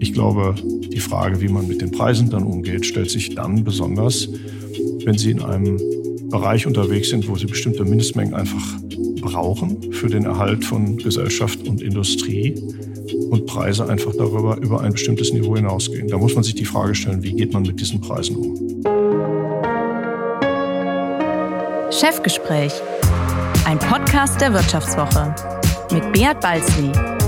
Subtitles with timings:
[0.00, 4.28] Ich glaube, die Frage, wie man mit den Preisen dann umgeht, stellt sich dann besonders,
[5.04, 5.78] wenn Sie in einem
[6.30, 8.62] Bereich unterwegs sind, wo Sie bestimmte Mindestmengen einfach
[9.20, 12.54] brauchen für den Erhalt von Gesellschaft und Industrie
[13.30, 16.08] und Preise einfach darüber über ein bestimmtes Niveau hinausgehen.
[16.08, 18.56] Da muss man sich die Frage stellen, wie geht man mit diesen Preisen um?
[21.90, 22.72] Chefgespräch,
[23.64, 25.34] ein Podcast der Wirtschaftswoche
[25.92, 27.21] mit Beat Balzli.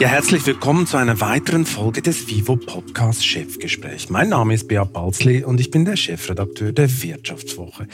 [0.00, 4.08] Ja, herzlich willkommen zu einer weiteren Folge des Vivo Podcast Chefgespräch.
[4.08, 7.86] Mein Name ist Beat Balzli und ich bin der Chefredakteur der Wirtschaftswoche.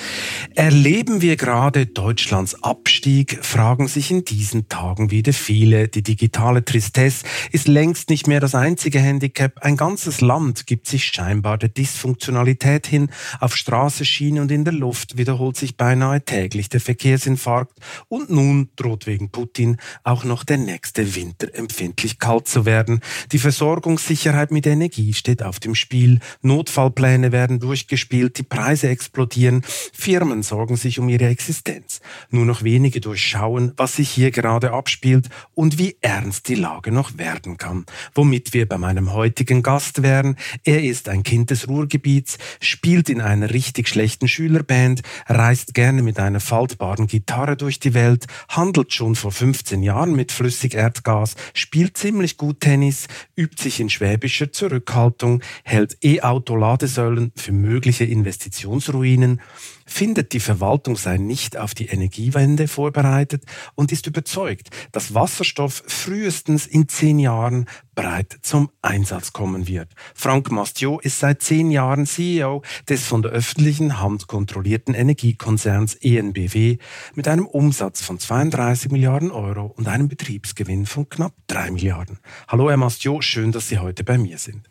[0.54, 5.88] Erleben wir gerade Deutschlands Abstieg, fragen sich in diesen Tagen wieder viele.
[5.88, 9.64] Die digitale Tristesse ist längst nicht mehr das einzige Handicap.
[9.64, 13.10] Ein ganzes Land gibt sich scheinbar der Dysfunktionalität hin.
[13.40, 17.76] Auf Straße, Schiene und in der Luft wiederholt sich beinahe täglich der Verkehrsinfarkt.
[18.06, 21.52] Und nun droht wegen Putin auch noch der nächste Winter
[21.96, 23.00] endlich kalt zu werden.
[23.32, 26.20] Die Versorgungssicherheit mit Energie steht auf dem Spiel.
[26.42, 29.62] Notfallpläne werden durchgespielt, die Preise explodieren.
[29.94, 32.00] Firmen sorgen sich um ihre Existenz.
[32.28, 37.16] Nur noch wenige durchschauen, was sich hier gerade abspielt und wie ernst die Lage noch
[37.16, 37.86] werden kann.
[38.14, 40.36] Womit wir bei meinem heutigen Gast wären.
[40.64, 46.18] Er ist ein Kind des Ruhrgebiets, spielt in einer richtig schlechten Schülerband, reist gerne mit
[46.18, 51.98] einer faltbaren Gitarre durch die Welt, handelt schon vor 15 Jahren mit Flüssigerdgas, spielt spielt
[51.98, 53.06] ziemlich gut Tennis,
[53.36, 59.40] übt sich in schwäbischer Zurückhaltung, hält E-Auto-Ladesäulen für mögliche Investitionsruinen,
[59.86, 66.66] findet die Verwaltung sei nicht auf die Energiewende vorbereitet und ist überzeugt, dass Wasserstoff frühestens
[66.66, 69.88] in zehn Jahren breit zum Einsatz kommen wird.
[70.14, 76.78] Frank Mastio ist seit zehn Jahren CEO des von der öffentlichen Hand kontrollierten Energiekonzerns ENBW
[77.14, 82.18] mit einem Umsatz von 32 Milliarden Euro und einem Betriebsgewinn von knapp drei Milliarden.
[82.48, 84.68] Hallo Herr Mastio, schön, dass Sie heute bei mir sind.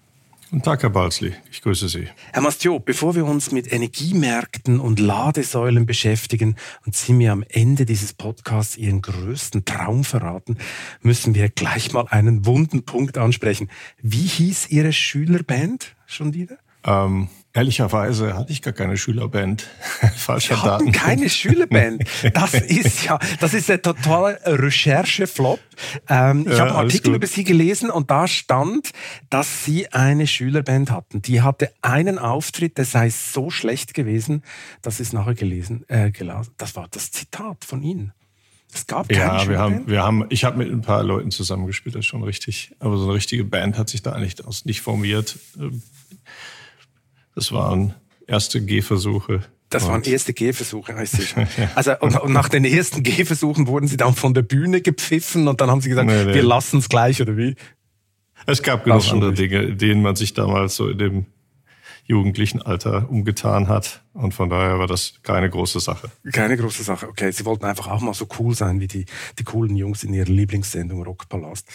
[0.52, 1.34] Guten Tag, Herr Balzli.
[1.52, 2.08] Ich grüße Sie.
[2.32, 7.86] Herr Mastio, bevor wir uns mit Energiemärkten und Ladesäulen beschäftigen und Sie mir am Ende
[7.86, 10.58] dieses Podcasts Ihren größten Traum verraten,
[11.02, 13.70] müssen wir gleich mal einen wunden Punkt ansprechen.
[14.04, 16.58] Wie hieß Ihre Schülerband schon wieder?
[16.84, 19.66] Ähm, ehrlicherweise hatte ich gar keine Schülerband.
[20.16, 22.04] Falscher Sie hatten keine Schülerband.
[22.34, 25.60] Das ist ja, das ist der totale Recherche-Flop.
[26.10, 27.16] Ähm, ich ja, habe einen Artikel gut.
[27.16, 28.92] über Sie gelesen und da stand,
[29.30, 31.22] dass Sie eine Schülerband hatten.
[31.22, 34.44] Die hatte einen Auftritt, der sei so schlecht gewesen,
[34.82, 36.52] dass ich es nachher gelesen, äh, gelesen.
[36.58, 38.14] Das war das Zitat von Ihnen.
[38.74, 41.96] Es gab keine Ja, wir haben, wir haben, ich habe mit ein paar Leuten zusammengespielt,
[41.96, 42.76] das ist schon richtig.
[42.80, 44.36] Aber so eine richtige Band hat sich da eigentlich
[44.66, 45.40] nicht formiert.
[47.36, 47.94] Das waren
[48.28, 49.42] erste Gehversuche.
[49.70, 51.36] Das waren erste Gehversuche, heißt es.
[51.76, 55.60] Also und, und, nach den ersten Gehversuchen wurden sie dann von der Bühne gepfiffen und
[55.60, 56.34] dann haben sie gesagt, nee, nee.
[56.34, 57.56] wir lassen es gleich oder wie?
[58.46, 61.26] Es gab genug andere Dinge, denen man sich damals so in dem
[62.06, 64.04] jugendlichen Alter umgetan hat.
[64.14, 66.12] Und von daher war das keine große Sache.
[66.32, 67.32] Keine große Sache, okay.
[67.32, 69.06] Sie wollten einfach auch mal so cool sein wie die,
[69.40, 71.68] die coolen Jungs in ihrer Lieblingssendung Rockpalast.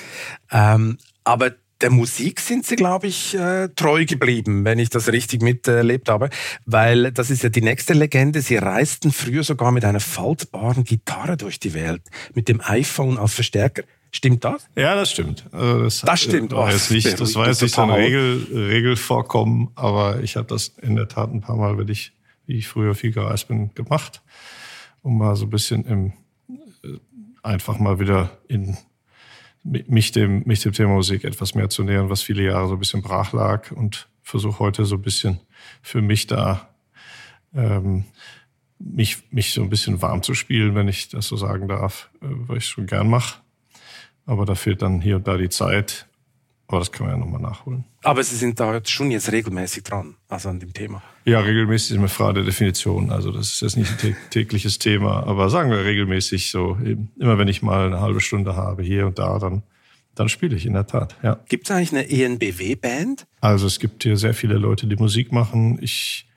[0.52, 5.42] Ähm, aber der Musik sind sie, glaube ich, äh, treu geblieben, wenn ich das richtig
[5.42, 6.30] miterlebt habe.
[6.66, 8.42] Weil das ist ja die nächste Legende.
[8.42, 12.02] Sie reisten früher sogar mit einer faltbaren Gitarre durch die Welt,
[12.34, 13.82] mit dem iPhone als Verstärker.
[14.12, 14.68] Stimmt das?
[14.74, 15.44] Ja, das stimmt.
[15.52, 16.52] Also das, das stimmt.
[16.52, 20.74] War jetzt nicht, das war jetzt nicht so ein Regel, Regelvorkommen, aber ich habe das
[20.82, 22.12] in der Tat ein paar Mal, wenn ich,
[22.46, 24.22] wie ich früher viel gereist bin, gemacht,
[25.02, 26.12] um mal so ein bisschen im,
[26.82, 26.98] äh,
[27.42, 28.76] einfach mal wieder in
[29.62, 32.78] mich dem, mich dem Thema Musik etwas mehr zu nähern, was viele Jahre so ein
[32.78, 35.40] bisschen brach lag und versuche heute so ein bisschen
[35.82, 36.68] für mich da
[37.54, 38.04] ähm,
[38.78, 42.26] mich, mich so ein bisschen warm zu spielen, wenn ich das so sagen darf, äh,
[42.28, 43.40] weil ich es schon gern mache.
[44.26, 46.06] Aber da fehlt dann hier und da die Zeit.
[46.70, 47.84] Aber das können wir ja nochmal nachholen.
[48.04, 51.02] Aber Sie sind da schon jetzt regelmäßig dran, also an dem Thema.
[51.24, 53.10] Ja, regelmäßig ist eine Frage der Definition.
[53.10, 56.78] Also das ist jetzt nicht ein tägliches Thema, aber sagen wir regelmäßig so.
[57.18, 59.64] Immer wenn ich mal eine halbe Stunde habe, hier und da, dann,
[60.14, 61.16] dann spiele ich in der Tat.
[61.24, 61.40] Ja.
[61.48, 63.26] Gibt es eigentlich eine ENBW-Band?
[63.40, 65.76] Also es gibt hier sehr viele Leute, die Musik machen.
[65.82, 66.28] Ich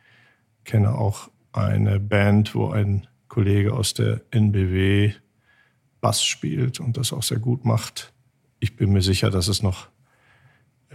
[0.66, 5.14] kenne auch eine Band, wo ein Kollege aus der NBW
[6.02, 8.12] Bass spielt und das auch sehr gut macht.
[8.60, 9.93] Ich bin mir sicher, dass es noch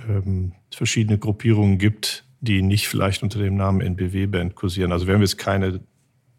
[0.08, 4.92] ähm, verschiedene Gruppierungen gibt, die nicht vielleicht unter dem Namen NBW-Band kursieren.
[4.92, 5.80] Also wir haben jetzt keine,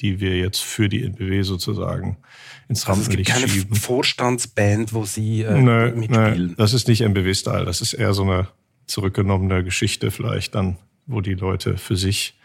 [0.01, 2.17] die wir jetzt für die NBW sozusagen
[2.67, 3.45] ins also Rampenlicht schieben.
[3.45, 6.47] Es gibt keine Vorstandsband, wo Sie äh, nö, mitspielen?
[6.47, 7.65] Nö, das ist nicht NBW-Style.
[7.65, 8.47] Das ist eher so eine
[8.85, 12.39] zurückgenommene Geschichte vielleicht dann, wo die Leute für sich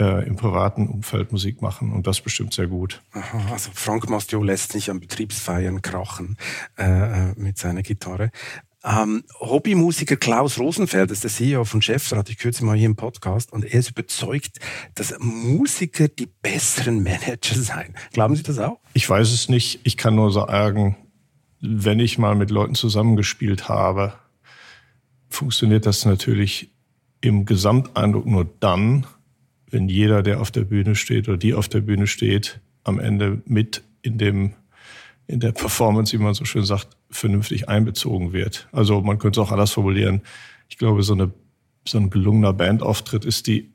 [0.00, 3.02] äh, im privaten Umfeld Musik machen und das bestimmt sehr gut.
[3.12, 6.36] Aha, also Frank Mastio lässt sich an Betriebsfeiern krachen
[6.78, 8.30] äh, äh mit seiner Gitarre.
[8.82, 13.52] Ähm, Hobbymusiker Klaus Rosenfeld ist der CEO von Chefrat, ich kürze mal hier im Podcast,
[13.52, 14.58] und er ist überzeugt,
[14.94, 17.94] dass Musiker die besseren Manager seien.
[18.12, 18.78] Glauben Sie das auch?
[18.94, 19.80] Ich weiß es nicht.
[19.84, 20.96] Ich kann nur sagen,
[21.60, 24.14] wenn ich mal mit Leuten zusammengespielt habe,
[25.28, 26.70] funktioniert das natürlich
[27.20, 29.06] im Gesamteindruck nur dann,
[29.70, 33.42] wenn jeder, der auf der Bühne steht oder die auf der Bühne steht, am Ende
[33.44, 34.54] mit in dem
[35.30, 38.68] in der Performance, wie man so schön sagt, vernünftig einbezogen wird.
[38.72, 40.22] Also man könnte es auch anders formulieren.
[40.68, 41.32] Ich glaube, so, eine,
[41.86, 43.72] so ein gelungener Bandauftritt ist, die,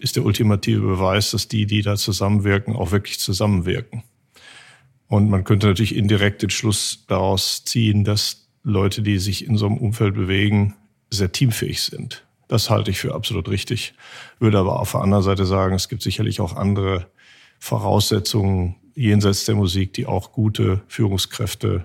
[0.00, 4.02] ist der ultimative Beweis, dass die, die da zusammenwirken, auch wirklich zusammenwirken.
[5.08, 9.66] Und man könnte natürlich indirekt den Schluss daraus ziehen, dass Leute, die sich in so
[9.66, 10.74] einem Umfeld bewegen,
[11.10, 12.26] sehr teamfähig sind.
[12.48, 13.94] Das halte ich für absolut richtig.
[14.38, 17.06] Würde aber auf der anderen Seite sagen, es gibt sicherlich auch andere
[17.58, 21.84] Voraussetzungen jenseits der Musik, die auch gute Führungskräfte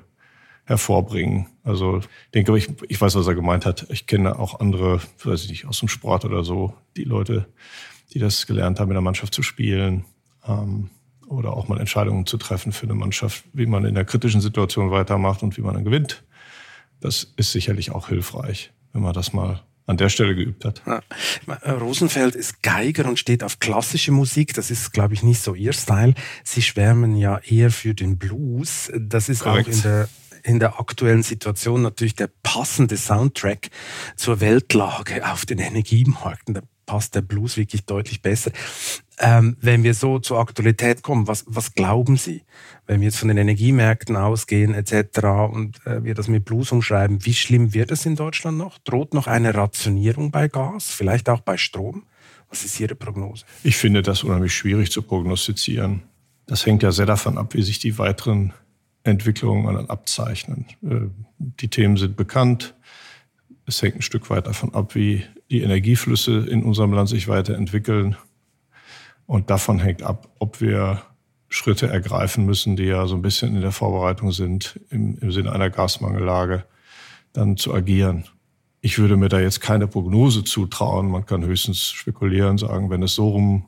[0.65, 1.48] hervorbringen.
[1.63, 2.01] Also
[2.33, 3.86] denke, ich, ich weiß, was er gemeint hat.
[3.89, 7.48] Ich kenne auch andere, weiß ich nicht, aus dem Sport oder so, die Leute,
[8.13, 10.06] die das gelernt haben, in der Mannschaft zu spielen
[10.48, 10.89] ähm,
[11.27, 14.92] oder auch mal Entscheidungen zu treffen für eine Mannschaft, wie man in der kritischen Situation
[14.92, 16.24] weitermacht und wie man dann gewinnt.
[17.00, 20.82] Das ist sicherlich auch hilfreich, wenn man das mal an der Stelle geübt hat.
[20.86, 21.02] Ja.
[21.74, 24.54] Rosenfeld ist Geiger und steht auf klassische Musik.
[24.54, 26.14] Das ist, glaube ich, nicht so ihr Style.
[26.44, 28.92] Sie schwärmen ja eher für den Blues.
[28.98, 29.70] Das ist Korrekt.
[29.70, 30.10] auch in der
[30.46, 33.70] in der aktuellen Situation natürlich der passende Soundtrack
[34.18, 36.56] zur Weltlage auf den Energiemärkten.
[36.56, 38.52] Da passt der Blues wirklich deutlich besser.
[39.20, 42.42] Ähm, wenn wir so zur Aktualität kommen, was, was glauben Sie,
[42.88, 45.20] wenn wir jetzt von den Energiemärkten ausgehen etc.
[45.52, 48.80] und äh, wir das mit Blues umschreiben, wie schlimm wird es in Deutschland noch?
[48.80, 52.04] Droht noch eine Rationierung bei Gas, vielleicht auch bei Strom?
[52.50, 53.46] Was ist Ihre Prognose?
[53.64, 56.04] Ich finde das unheimlich schwierig zu prognostizieren.
[56.46, 58.54] Das hängt ja sehr davon ab, wie sich die weiteren
[59.04, 60.66] Entwicklungen abzeichnen.
[60.84, 61.08] Äh,
[61.38, 62.76] die Themen sind bekannt.
[63.65, 68.15] Es hängt ein Stück weit davon ab, wie die Energieflüsse in unserem Land sich weiterentwickeln.
[69.25, 71.01] Und davon hängt ab, ob wir
[71.48, 75.51] Schritte ergreifen müssen, die ja so ein bisschen in der Vorbereitung sind, im, im Sinne
[75.51, 76.65] einer Gasmangellage,
[77.31, 78.25] dann zu agieren.
[78.81, 81.10] Ich würde mir da jetzt keine Prognose zutrauen.
[81.10, 83.65] Man kann höchstens spekulieren, sagen, wenn es so rum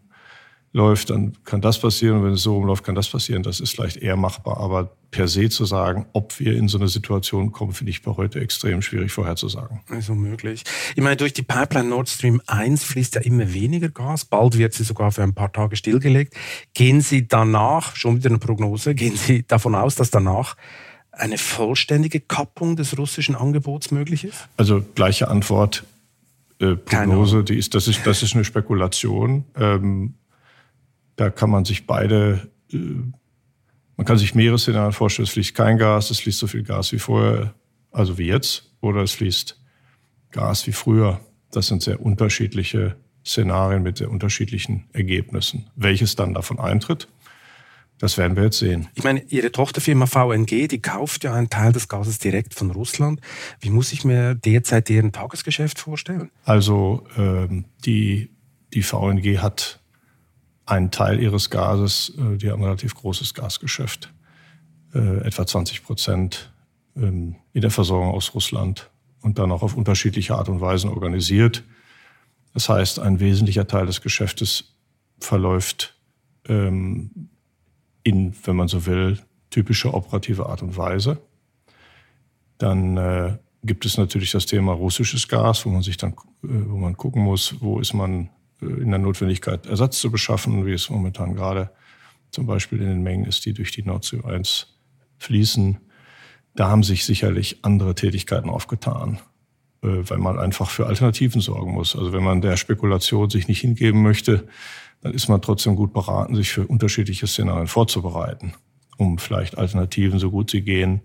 [0.76, 2.18] läuft, dann kann das passieren.
[2.18, 3.44] Und wenn es so rumläuft, kann das passieren.
[3.44, 4.58] Das ist vielleicht eher machbar.
[4.58, 8.12] Aber per se zu sagen, ob wir in so eine Situation kommen, finde ich bei
[8.12, 9.80] heute extrem schwierig vorherzusagen.
[9.98, 10.64] Ist unmöglich.
[10.96, 14.26] Ich meine, durch die Pipeline Nord Stream 1 fließt ja immer weniger Gas.
[14.26, 16.34] Bald wird sie sogar für ein paar Tage stillgelegt.
[16.74, 20.58] Gehen Sie danach, schon wieder eine Prognose, gehen Sie davon aus, dass danach
[21.14, 24.50] eine vollständige Kappung des russischen Angebots möglich ist?
[24.58, 25.86] Also gleiche Antwort.
[26.60, 29.46] Äh, Prognose, die ist, das ist, das ist eine Spekulation.
[29.56, 30.16] Ähm,
[31.16, 32.78] da kann man sich beide, äh,
[33.98, 35.26] man kann sich mehrere Szenarien vorstellen.
[35.26, 37.54] Es fließt kein Gas, es fließt so viel Gas wie vorher,
[37.92, 39.60] also wie jetzt, oder es fließt
[40.32, 41.22] Gas wie früher.
[41.52, 45.70] Das sind sehr unterschiedliche Szenarien mit sehr unterschiedlichen Ergebnissen.
[45.76, 47.08] Welches dann davon eintritt,
[47.98, 48.90] das werden wir jetzt sehen.
[48.94, 53.22] Ich meine, Ihre Tochterfirma VNG, die kauft ja einen Teil des Gases direkt von Russland.
[53.62, 56.30] Wie muss ich mir derzeit deren Tagesgeschäft vorstellen?
[56.44, 58.32] Also ähm, die,
[58.74, 59.80] die VNG hat
[60.66, 64.12] einen Teil ihres Gases, äh, die haben ein relativ großes Gasgeschäft,
[64.94, 66.52] äh, etwa 20 Prozent
[66.96, 68.90] ähm, in der Versorgung aus Russland
[69.22, 71.64] und dann auch auf unterschiedliche Art und Weisen organisiert.
[72.54, 74.76] Das heißt, ein wesentlicher Teil des Geschäftes
[75.20, 75.96] verläuft
[76.48, 77.30] ähm,
[78.04, 79.20] in, wenn man so will,
[79.50, 81.18] typische operative Art und Weise.
[82.58, 86.78] Dann äh, gibt es natürlich das Thema russisches Gas, wo man sich dann, äh, wo
[86.78, 88.30] man gucken muss, wo ist man
[88.62, 91.72] in der Notwendigkeit, Ersatz zu beschaffen, wie es momentan gerade
[92.32, 94.78] zum Beispiel in den Mengen ist, die durch die Nord Stream 1
[95.18, 95.78] fließen.
[96.56, 99.20] Da haben sich sicherlich andere Tätigkeiten aufgetan,
[99.84, 101.96] äh, weil man einfach für Alternativen sorgen muss.
[101.96, 104.48] Also wenn man der Spekulation sich nicht hingeben möchte,
[105.02, 108.54] dann ist man trotzdem gut beraten, sich für unterschiedliche Szenarien vorzubereiten,
[108.98, 111.02] um vielleicht Alternativen, so gut sie gehen,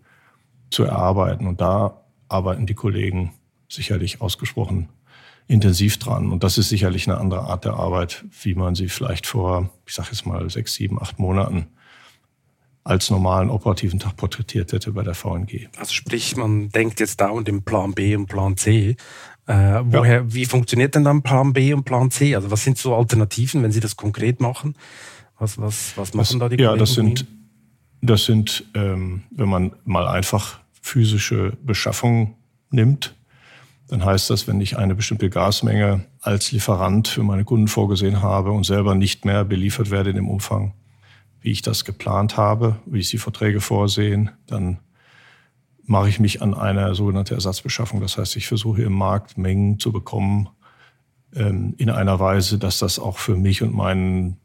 [0.71, 1.47] zu erarbeiten.
[1.47, 3.33] Und da arbeiten die Kollegen
[3.69, 4.89] sicherlich ausgesprochen
[5.51, 6.31] intensiv dran.
[6.31, 9.95] Und das ist sicherlich eine andere Art der Arbeit, wie man sie vielleicht vor, ich
[9.95, 11.67] sage jetzt mal, sechs, sieben, acht Monaten
[12.85, 15.69] als normalen operativen Tag porträtiert hätte bei der VNG.
[15.77, 18.97] Also sprich, man denkt jetzt dauernd im Plan B und Plan C.
[19.47, 20.33] Äh, woher, ja.
[20.33, 22.37] Wie funktioniert denn dann Plan B und Plan C?
[22.37, 24.77] Also was sind so Alternativen, wenn Sie das konkret machen?
[25.39, 27.27] Was, was, was machen das, da die Ja, das sind,
[28.01, 32.35] das sind ähm, wenn man mal einfach physische Beschaffungen
[32.71, 33.15] nimmt,
[33.91, 38.53] dann heißt das, wenn ich eine bestimmte Gasmenge als Lieferant für meine Kunden vorgesehen habe
[38.53, 40.75] und selber nicht mehr beliefert werde in dem Umfang,
[41.41, 44.79] wie ich das geplant habe, wie es die Verträge vorsehen, dann
[45.83, 48.01] mache ich mich an eine sogenannte Ersatzbeschaffung.
[48.01, 50.49] Das heißt, ich versuche im Markt Mengen zu bekommen
[51.35, 54.37] ähm, in einer Weise, dass das auch für mich und meinen,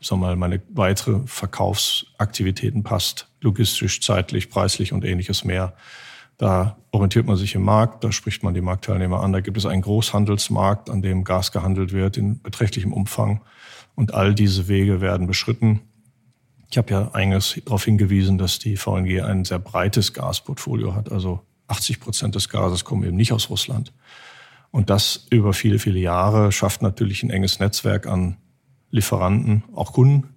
[0.00, 5.74] wir mal, meine weitere Verkaufsaktivitäten passt, logistisch, zeitlich, preislich und ähnliches mehr.
[6.42, 9.32] Da orientiert man sich im Markt, da spricht man die Marktteilnehmer an.
[9.32, 13.42] Da gibt es einen Großhandelsmarkt, an dem Gas gehandelt wird in beträchtlichem Umfang.
[13.94, 15.82] Und all diese Wege werden beschritten.
[16.68, 21.12] Ich habe ja eingangs darauf hingewiesen, dass die VNG ein sehr breites Gasportfolio hat.
[21.12, 23.92] Also 80 Prozent des Gases kommen eben nicht aus Russland.
[24.72, 28.36] Und das über viele, viele Jahre schafft natürlich ein enges Netzwerk an
[28.90, 30.34] Lieferanten, auch Kunden.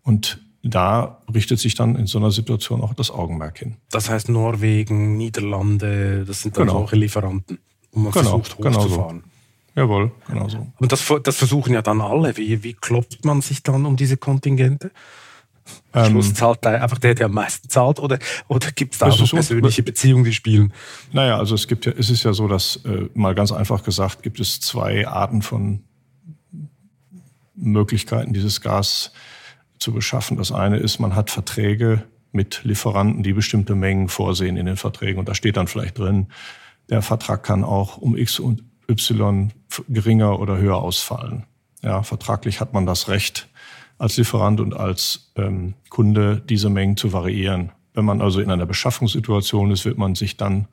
[0.00, 3.76] Und da richtet sich dann in so einer Situation auch das Augenmerk hin.
[3.90, 6.80] Das heißt Norwegen, Niederlande, das sind dann genau.
[6.80, 7.58] solche Lieferanten,
[7.92, 9.22] wo man genau, versucht hochzufahren.
[9.22, 9.36] Genau so.
[9.76, 10.66] Jawohl, genau so.
[10.78, 12.36] Und das, das versuchen ja dann alle.
[12.38, 14.90] Wie, wie klopft man sich dann um diese Kontingente?
[15.92, 18.18] Am ähm, Schluss zahlt einfach der, der am meisten zahlt, oder,
[18.48, 20.72] oder gibt es da auch persönliche Beziehungen, die spielen?
[21.12, 24.22] Naja, also es gibt ja, es ist ja so, dass äh, mal ganz einfach gesagt,
[24.22, 25.82] gibt es zwei Arten von
[27.54, 29.12] Möglichkeiten, dieses Gas
[29.78, 30.36] zu beschaffen.
[30.36, 35.18] Das eine ist, man hat Verträge mit Lieferanten, die bestimmte Mengen vorsehen in den Verträgen.
[35.18, 36.28] Und da steht dann vielleicht drin,
[36.88, 39.52] der Vertrag kann auch um X und Y
[39.88, 41.44] geringer oder höher ausfallen.
[41.82, 43.48] Ja, vertraglich hat man das Recht,
[43.98, 47.72] als Lieferant und als ähm, Kunde diese Mengen zu variieren.
[47.94, 50.68] Wenn man also in einer Beschaffungssituation ist, wird man sich dann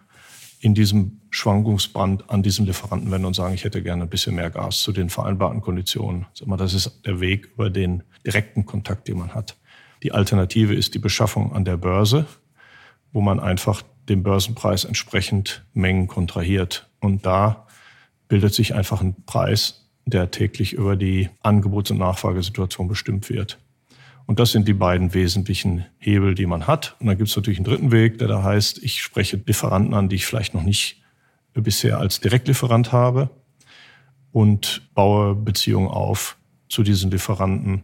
[0.63, 4.49] in diesem Schwankungsband an diesen Lieferanten wenden und sagen, ich hätte gerne ein bisschen mehr
[4.49, 6.25] Gas zu den vereinbarten Konditionen.
[6.57, 9.57] Das ist der Weg über den direkten Kontakt, den man hat.
[10.03, 12.27] Die Alternative ist die Beschaffung an der Börse,
[13.11, 16.89] wo man einfach dem Börsenpreis entsprechend Mengen kontrahiert.
[17.01, 17.67] Und da
[18.29, 23.59] bildet sich einfach ein Preis, der täglich über die Angebots- und Nachfragesituation bestimmt wird.
[24.25, 26.95] Und das sind die beiden wesentlichen Hebel, die man hat.
[26.99, 30.09] Und dann gibt es natürlich einen dritten Weg, der da heißt, ich spreche Lieferanten an,
[30.09, 31.01] die ich vielleicht noch nicht
[31.53, 33.29] bisher als Direktlieferant habe
[34.31, 36.37] und baue Beziehungen auf
[36.67, 37.83] zu diesen Lieferanten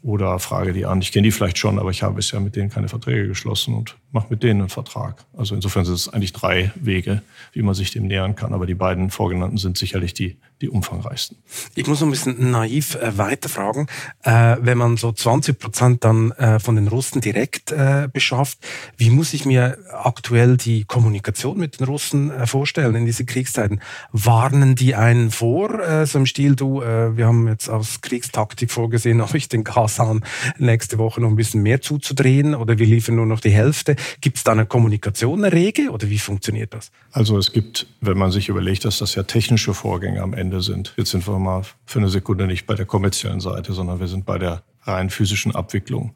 [0.00, 1.02] oder frage die an.
[1.02, 3.96] Ich kenne die vielleicht schon, aber ich habe bisher mit denen keine Verträge geschlossen und
[4.12, 5.26] mache mit denen einen Vertrag.
[5.36, 7.22] Also insofern sind es eigentlich drei Wege,
[7.52, 8.54] wie man sich dem nähern kann.
[8.54, 11.38] Aber die beiden vorgenannten sind sicherlich die, die umfangreichsten.
[11.74, 13.86] Ich muss noch ein bisschen naiv äh, weiterfragen.
[14.22, 18.58] Äh, wenn man so 20 Prozent dann äh, von den Russen direkt äh, beschafft,
[18.96, 23.80] wie muss ich mir aktuell die Kommunikation mit den Russen äh, vorstellen in diesen Kriegszeiten?
[24.12, 29.20] Warnen die einen vor, äh, so im Stil, du, wir haben jetzt aus Kriegstaktik vorgesehen,
[29.34, 30.24] euch den Gashahn
[30.58, 33.96] nächste Woche noch ein bisschen mehr zuzudrehen oder wir liefern nur noch die Hälfte.
[34.20, 36.90] Gibt es da eine Kommunikation, eine Rege oder wie funktioniert das?
[37.12, 40.94] Also es gibt, wenn man sich überlegt, dass das ja technische Vorgänge am Ende sind.
[40.96, 44.26] Jetzt sind wir mal für eine Sekunde nicht bei der kommerziellen Seite, sondern wir sind
[44.26, 46.14] bei der rein physischen Abwicklung.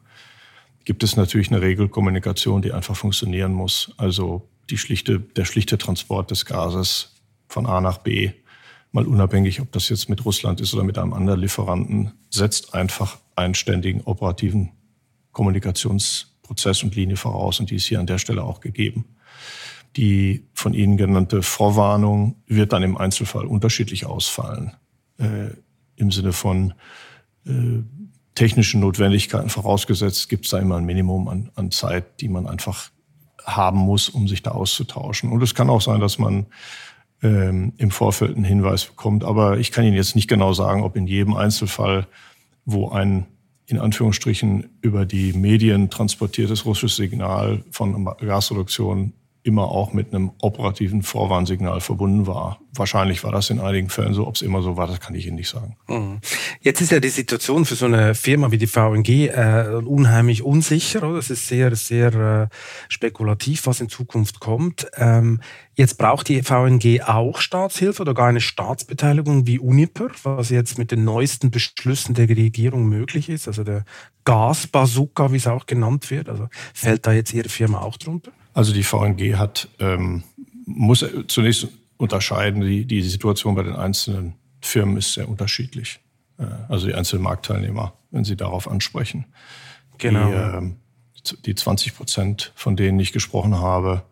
[0.85, 3.91] Gibt es natürlich eine Regelkommunikation, die einfach funktionieren muss.
[3.97, 7.15] Also die schlichte, der schlichte Transport des Gases
[7.47, 8.31] von A nach B,
[8.91, 13.17] mal unabhängig, ob das jetzt mit Russland ist oder mit einem anderen Lieferanten, setzt einfach
[13.35, 14.71] einen ständigen operativen
[15.31, 19.05] Kommunikations Prozess und Linie voraus und die ist hier an der Stelle auch gegeben.
[19.95, 24.71] Die von Ihnen genannte Vorwarnung wird dann im Einzelfall unterschiedlich ausfallen.
[25.17, 25.49] Äh,
[25.95, 26.73] Im Sinne von
[27.45, 27.83] äh,
[28.35, 32.89] technischen Notwendigkeiten vorausgesetzt, gibt es da immer ein Minimum an, an Zeit, die man einfach
[33.43, 35.31] haben muss, um sich da auszutauschen.
[35.31, 36.47] Und es kann auch sein, dass man
[37.21, 39.23] ähm, im Vorfeld einen Hinweis bekommt.
[39.23, 42.07] Aber ich kann Ihnen jetzt nicht genau sagen, ob in jedem Einzelfall,
[42.65, 43.27] wo ein
[43.65, 51.03] in Anführungsstrichen über die Medien transportiertes russisches Signal von Gasreduktion immer auch mit einem operativen
[51.03, 52.59] Vorwarnsignal verbunden war.
[52.75, 54.25] Wahrscheinlich war das in einigen Fällen so.
[54.25, 55.75] Ob es immer so war, das kann ich Ihnen nicht sagen.
[55.87, 56.21] Mhm.
[56.61, 61.03] Jetzt ist ja die Situation für so eine Firma wie die VNG äh, unheimlich unsicher.
[61.03, 61.19] Oder?
[61.19, 62.55] Es ist sehr, sehr äh,
[62.87, 64.87] spekulativ, was in Zukunft kommt.
[64.95, 65.41] Ähm,
[65.75, 70.91] jetzt braucht die VNG auch Staatshilfe oder gar eine Staatsbeteiligung wie Uniper, was jetzt mit
[70.91, 73.49] den neuesten Beschlüssen der Regierung möglich ist.
[73.49, 73.83] Also der
[74.23, 76.29] Gasbazooka, wie es auch genannt wird.
[76.29, 78.31] Also fällt da jetzt Ihre Firma auch drunter?
[78.53, 80.23] Also die VNG hat, ähm,
[80.65, 81.67] muss zunächst
[81.97, 85.99] unterscheiden, die, die Situation bei den einzelnen Firmen ist sehr unterschiedlich.
[86.37, 89.25] Äh, also die einzelnen Marktteilnehmer, wenn Sie darauf ansprechen.
[89.97, 90.29] Genau.
[90.29, 94.03] Die, äh, die 20 Prozent, von denen ich gesprochen habe,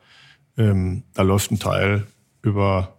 [0.58, 2.08] ähm, da läuft ein Teil
[2.42, 2.96] über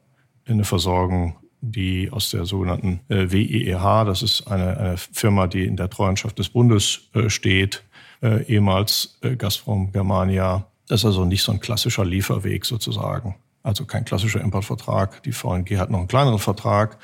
[0.47, 5.77] eine Versorgung, die aus der sogenannten äh, WIEH, das ist eine, eine Firma, die in
[5.77, 7.85] der Treuhandschaft des Bundes äh, steht,
[8.21, 13.37] äh, ehemals Gazprom Germania, das ist also nicht so ein klassischer Lieferweg sozusagen.
[13.63, 15.23] Also kein klassischer Importvertrag.
[15.23, 16.99] Die VNG hat noch einen kleineren Vertrag,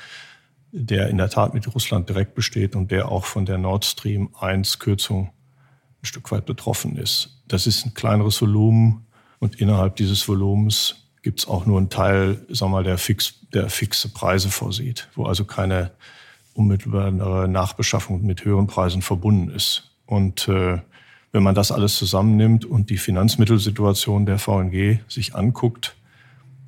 [0.71, 4.29] der in der Tat mit Russland direkt besteht und der auch von der Nord Stream
[4.39, 5.31] 1 Kürzung
[6.03, 7.41] ein Stück weit betroffen ist.
[7.47, 9.07] Das ist ein kleineres Volumen
[9.39, 13.71] und innerhalb dieses Volumens gibt es auch nur einen Teil, sag mal, der, fix, der
[13.71, 15.93] fixe Preise vorsieht, wo also keine
[16.53, 19.95] unmittelbare Nachbeschaffung mit höheren Preisen verbunden ist.
[20.05, 20.77] Und äh,
[21.31, 25.95] wenn man das alles zusammennimmt und die Finanzmittelsituation der VNG sich anguckt,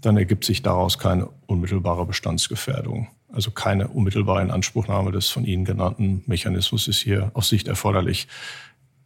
[0.02, 3.08] dann ergibt sich daraus keine unmittelbare Bestandsgefährdung.
[3.32, 8.28] Also keine unmittelbare Inanspruchnahme des von Ihnen genannten Mechanismus ist hier aus Sicht erforderlich.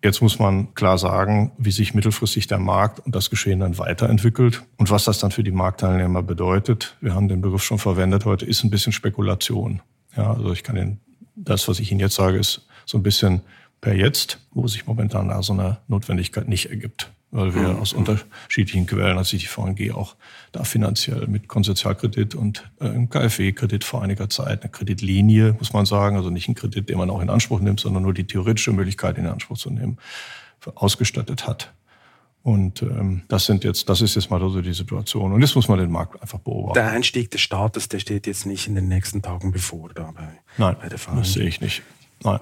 [0.04, 4.64] Jetzt muss man klar sagen, wie sich mittelfristig der Markt und das Geschehen dann weiterentwickelt
[4.78, 6.96] und was das dann für die Marktteilnehmer bedeutet.
[7.02, 9.82] Wir haben den Begriff schon verwendet heute, ist ein bisschen Spekulation.
[10.16, 11.00] Ja, also ich kann Ihnen,
[11.36, 13.42] das, was ich Ihnen jetzt sage, ist so ein bisschen
[13.82, 17.80] per jetzt, wo sich momentan da so eine Notwendigkeit nicht ergibt weil wir mhm.
[17.80, 20.16] aus unterschiedlichen Quellen, als sich die VNG auch
[20.52, 26.16] da finanziell mit Konsortialkredit und äh, KfW-Kredit vor einiger Zeit, eine Kreditlinie, muss man sagen,
[26.16, 29.18] also nicht ein Kredit, den man auch in Anspruch nimmt, sondern nur die theoretische Möglichkeit,
[29.18, 29.98] in Anspruch zu nehmen,
[30.76, 31.74] ausgestattet hat.
[32.42, 35.34] Und ähm, das sind jetzt, das ist jetzt mal so die Situation.
[35.34, 36.76] Und jetzt muss man den Markt einfach beobachten.
[36.76, 40.28] Der Einstieg des Staates, der steht jetzt nicht in den nächsten Tagen bevor da bei,
[40.58, 40.76] Nein.
[40.90, 41.82] Das sehe ich nicht.
[42.24, 42.40] Nein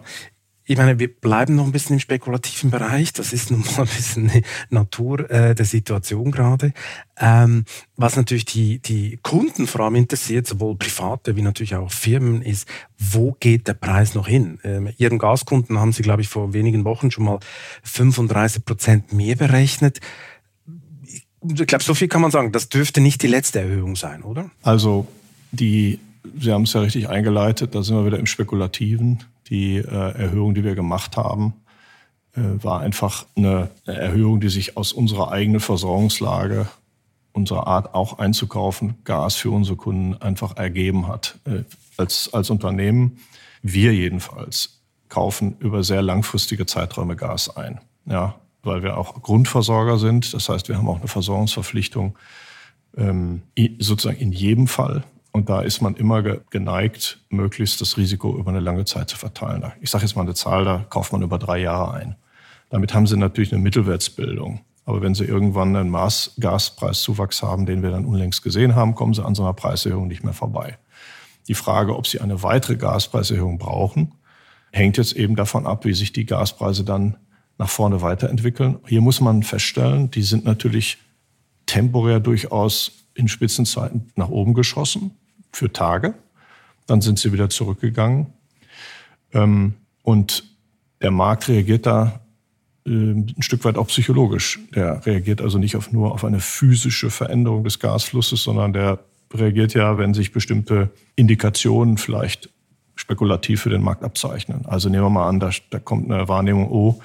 [0.66, 3.12] ich meine, wir bleiben noch ein bisschen im spekulativen Bereich.
[3.12, 4.32] Das ist nun mal ein bisschen
[4.70, 6.74] Natur äh, der Situation gerade.
[7.18, 7.66] Ähm,
[7.98, 12.68] was natürlich die, die Kunden vor allem interessiert, sowohl private wie natürlich auch Firmen, ist,
[12.98, 14.60] wo geht der Preis noch hin?
[14.64, 17.40] Ähm, Ihren Gaskunden haben Sie, glaube ich, vor wenigen Wochen schon mal
[17.84, 20.00] 35 Prozent mehr berechnet.
[21.46, 22.54] Ich glaube, so viel kann man sagen.
[22.54, 24.50] Das dürfte nicht die letzte Erhöhung sein, oder?
[24.62, 25.08] Also
[25.52, 26.00] die,
[26.40, 30.54] Sie haben es ja richtig eingeleitet, da sind wir wieder im Spekulativen die äh, Erhöhung,
[30.54, 31.54] die wir gemacht haben,
[32.36, 36.68] äh, war einfach eine Erhöhung, die sich aus unserer eigenen Versorgungslage,
[37.32, 41.40] unserer Art auch einzukaufen, Gas für unsere Kunden einfach ergeben hat.
[41.46, 41.64] Äh,
[41.98, 43.20] als, als Unternehmen,
[43.62, 47.80] wir jedenfalls, kaufen über sehr langfristige Zeiträume Gas ein.
[48.06, 50.34] Ja, weil wir auch Grundversorger sind.
[50.34, 52.18] Das heißt, wir haben auch eine Versorgungsverpflichtung
[52.98, 53.44] ähm,
[53.80, 55.04] sozusagen in jedem Fall.
[55.34, 59.64] Und da ist man immer geneigt, möglichst das Risiko über eine lange Zeit zu verteilen.
[59.82, 62.16] Ich sage jetzt mal eine Zahl, da kauft man über drei Jahre ein.
[62.70, 64.62] Damit haben Sie natürlich eine Mittelwertsbildung.
[64.86, 69.16] Aber wenn Sie irgendwann einen Maß Gaspreiszuwachs haben, den wir dann unlängst gesehen haben, kommen
[69.16, 70.78] Sie an so einer Preiserhöhung nicht mehr vorbei.
[71.48, 74.14] Die Frage, ob Sie eine weitere Gaspreiserhöhung brauchen,
[74.72, 77.18] hängt jetzt eben davon ab, wie sich die Gaspreise dann
[77.58, 78.78] nach vorne weiterentwickeln.
[78.86, 81.00] Hier muss man feststellen, die sind natürlich
[81.66, 85.18] temporär durchaus in Spitzenzeiten nach oben geschossen
[85.54, 86.16] für Tage.
[86.88, 88.28] Dann sind sie wieder zurückgegangen.
[89.34, 90.44] Ähm, und
[91.02, 92.20] der Markt reagiert da
[92.86, 94.60] äh, ein Stück weit auch psychologisch.
[94.76, 99.00] Der reagiert also nicht auf, nur auf eine physische Veränderung des Gasflusses, sondern der
[99.34, 102.50] reagiert ja, wenn sich bestimmte Indikationen vielleicht
[102.96, 104.66] spekulativ für den Markt abzeichnen.
[104.66, 107.02] Also nehmen wir mal an, da, da kommt eine Wahrnehmung, oh,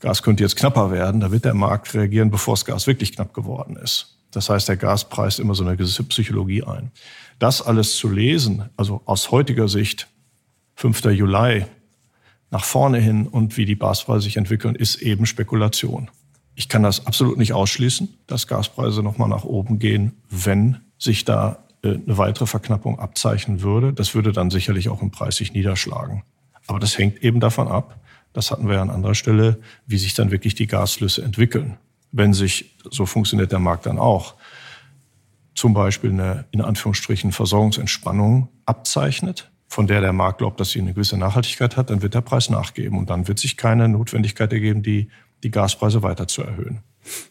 [0.00, 1.20] Gas könnte jetzt knapper werden.
[1.20, 4.17] Da wird der Markt reagieren, bevor das Gas wirklich knapp geworden ist.
[4.38, 6.92] Das heißt, der Gaspreis immer so eine gewisse Psychologie ein.
[7.40, 10.06] Das alles zu lesen, also aus heutiger Sicht,
[10.76, 11.06] 5.
[11.06, 11.66] Juli,
[12.52, 16.08] nach vorne hin und wie die Gaspreise sich entwickeln, ist eben Spekulation.
[16.54, 21.64] Ich kann das absolut nicht ausschließen, dass Gaspreise nochmal nach oben gehen, wenn sich da
[21.82, 23.92] äh, eine weitere Verknappung abzeichnen würde.
[23.92, 26.22] Das würde dann sicherlich auch im Preis sich niederschlagen.
[26.68, 27.98] Aber das hängt eben davon ab,
[28.32, 31.76] das hatten wir ja an anderer Stelle, wie sich dann wirklich die Gasflüsse entwickeln.
[32.12, 34.34] Wenn sich, so funktioniert der Markt dann auch,
[35.54, 40.94] zum Beispiel eine, in Anführungsstrichen, Versorgungsentspannung abzeichnet, von der der Markt glaubt, dass sie eine
[40.94, 44.82] gewisse Nachhaltigkeit hat, dann wird der Preis nachgeben und dann wird sich keine Notwendigkeit ergeben,
[44.82, 45.10] die,
[45.42, 46.82] die Gaspreise weiter zu erhöhen.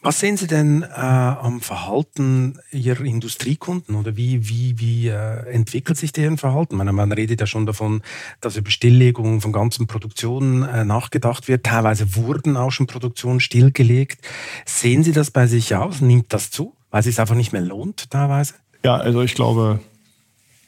[0.01, 5.97] Was sehen Sie denn äh, am Verhalten Ihrer Industriekunden oder wie, wie, wie äh, entwickelt
[5.97, 6.75] sich deren Verhalten?
[6.77, 8.01] Man, man redet ja schon davon,
[8.41, 11.65] dass über Stilllegung von ganzen Produktionen äh, nachgedacht wird.
[11.65, 14.19] Teilweise wurden auch schon Produktionen stillgelegt.
[14.65, 16.01] Sehen Sie das bei sich aus?
[16.01, 16.77] Nimmt das zu?
[16.89, 18.55] weil es sich einfach nicht mehr lohnt teilweise?
[18.83, 19.79] Ja, also ich glaube,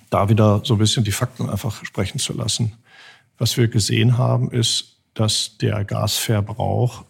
[0.10, 2.74] da wieder so ein bisschen die Fakten einfach sprechen zu lassen.
[3.38, 7.06] Was wir gesehen haben, ist, dass der Gasverbrauch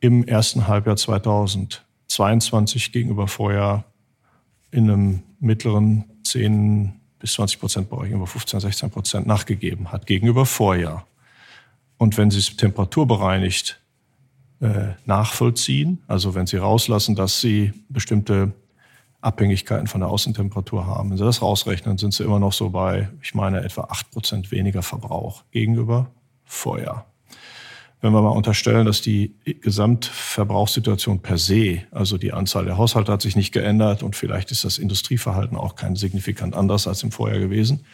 [0.00, 3.84] im ersten Halbjahr 2022 gegenüber Vorjahr
[4.70, 10.46] in einem mittleren 10 bis 20 Prozent Bereich, über 15, 16 Prozent nachgegeben hat gegenüber
[10.46, 11.06] Vorjahr.
[11.96, 13.80] Und wenn Sie es temperaturbereinigt
[14.60, 16.02] äh, nachvollziehen.
[16.06, 18.52] Also wenn Sie rauslassen, dass Sie bestimmte
[19.20, 21.10] Abhängigkeiten von der Außentemperatur haben.
[21.10, 24.50] Wenn Sie das rausrechnen, sind Sie immer noch so bei, ich meine, etwa acht Prozent
[24.50, 26.10] weniger Verbrauch gegenüber
[26.44, 27.06] Vorjahr.
[28.00, 33.22] Wenn wir mal unterstellen, dass die Gesamtverbrauchssituation per se, also die Anzahl der Haushalte hat
[33.22, 37.40] sich nicht geändert und vielleicht ist das Industrieverhalten auch kein signifikant anders als im Vorjahr
[37.40, 37.84] gewesen,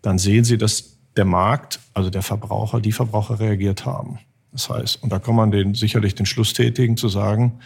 [0.00, 4.18] dann sehen Sie, dass der Markt, also der Verbraucher, die Verbraucher reagiert haben.
[4.52, 7.60] Das heißt, und da kann man den, sicherlich den Schluss tätigen, zu sagen,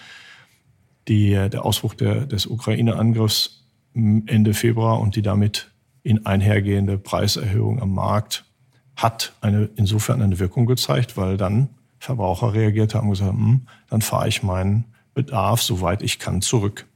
[1.06, 5.70] die, der Ausbruch der, des Ukraine-Angriffs Ende Februar und die damit
[6.02, 8.44] in einhergehende Preiserhöhung am Markt
[8.96, 11.68] hat eine, insofern eine Wirkung gezeigt, weil dann
[12.04, 16.86] Verbraucher reagiert haben und gesagt, hm, dann fahre ich meinen Bedarf, soweit ich kann, zurück.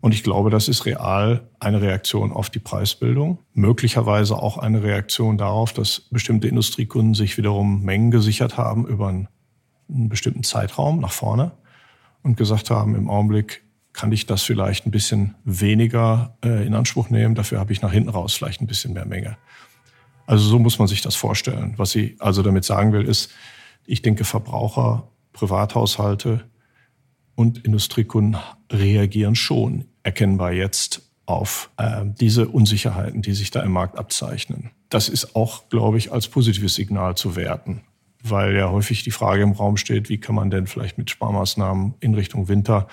[0.00, 5.38] Und ich glaube, das ist real eine Reaktion auf die Preisbildung, möglicherweise auch eine Reaktion
[5.38, 9.28] darauf, dass bestimmte Industriekunden sich wiederum Mengen gesichert haben über einen,
[9.88, 11.52] bestimmten Zeitraum nach vorne
[12.22, 17.10] und gesagt haben, im Augenblick kann ich das vielleicht ein bisschen weniger äh, in Anspruch
[17.10, 19.36] nehmen, dafür habe ich nach hinten raus vielleicht ein bisschen mehr Menge.
[20.26, 21.74] Also so muss man sich das vorstellen.
[21.76, 23.30] Was sie also damit sagen will, ist,
[23.86, 26.44] ich denke, Verbraucher, Privathaushalte
[27.34, 28.36] und Industriekunden
[28.70, 34.70] reagieren schon erkennbar jetzt auf äh, diese Unsicherheiten, die sich da im Markt abzeichnen.
[34.88, 37.82] Das ist auch, glaube ich, als positives Signal zu werten,
[38.22, 41.94] weil ja häufig die Frage im Raum steht, wie kann man denn vielleicht mit Sparmaßnahmen
[42.00, 42.88] in Richtung Winter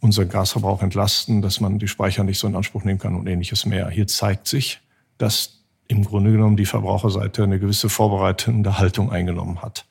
[0.00, 3.66] unseren Gasverbrauch entlasten, dass man die Speicher nicht so in Anspruch nehmen kann und ähnliches
[3.66, 3.90] mehr.
[3.90, 4.80] Hier zeigt sich,
[5.18, 9.86] dass im Grunde genommen die Verbraucherseite eine gewisse vorbereitende Haltung eingenommen hat.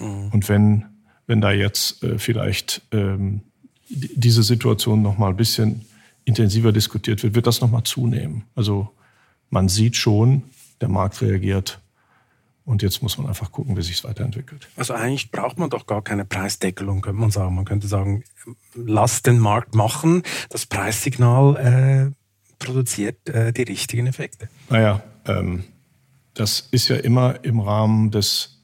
[0.00, 0.30] Mhm.
[0.32, 0.86] Und wenn,
[1.26, 3.42] wenn da jetzt äh, vielleicht ähm,
[3.88, 5.84] diese Situation noch mal ein bisschen
[6.24, 8.44] intensiver diskutiert wird, wird das noch mal zunehmen.
[8.54, 8.90] Also
[9.48, 10.42] man sieht schon,
[10.80, 11.80] der Markt reagiert
[12.64, 14.68] und jetzt muss man einfach gucken, wie sich es weiterentwickelt.
[14.76, 17.54] Also eigentlich braucht man doch gar keine Preisdeckelung, könnte man sagen.
[17.54, 18.22] Man könnte sagen,
[18.74, 20.22] lass den Markt machen.
[20.50, 24.48] Das Preissignal äh, produziert äh, die richtigen Effekte.
[24.68, 25.64] Naja, ähm,
[26.34, 28.59] das ist ja immer im Rahmen des,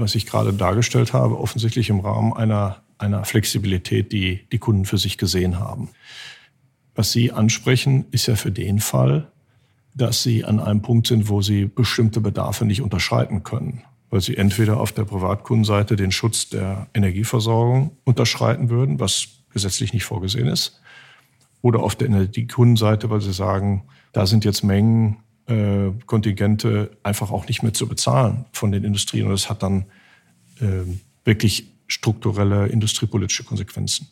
[0.00, 4.98] was ich gerade dargestellt habe, offensichtlich im Rahmen einer, einer Flexibilität, die die Kunden für
[4.98, 5.88] sich gesehen haben.
[6.94, 9.30] Was Sie ansprechen, ist ja für den Fall,
[9.94, 14.36] dass Sie an einem Punkt sind, wo Sie bestimmte Bedarfe nicht unterschreiten können, weil Sie
[14.36, 20.80] entweder auf der Privatkundenseite den Schutz der Energieversorgung unterschreiten würden, was gesetzlich nicht vorgesehen ist,
[21.62, 25.18] oder auf der Energiekundenseite, weil Sie sagen, da sind jetzt Mengen,
[25.50, 29.26] äh, Kontingente einfach auch nicht mehr zu bezahlen von den Industrien.
[29.26, 29.86] Und das hat dann
[30.60, 30.84] äh,
[31.24, 34.08] wirklich strukturelle industriepolitische Konsequenzen.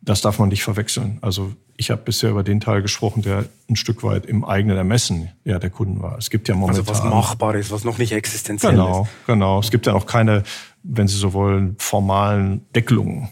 [0.00, 1.18] Das darf man nicht verwechseln.
[1.20, 5.30] Also ich habe bisher über den Teil gesprochen, der ein Stück weit im eigenen Ermessen
[5.44, 6.16] ja, der Kunden war.
[6.18, 6.86] Es gibt ja momentan...
[6.88, 9.08] Also was machbar ist, was noch nicht existenziell genau, ist.
[9.26, 9.60] Genau, genau.
[9.60, 10.44] Es gibt ja auch keine,
[10.82, 13.28] wenn Sie so wollen, formalen Deckelungen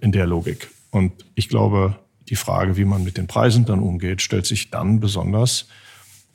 [0.00, 0.68] in der Logik.
[0.90, 1.96] Und ich glaube,
[2.28, 5.68] die Frage, wie man mit den Preisen dann umgeht, stellt sich dann besonders,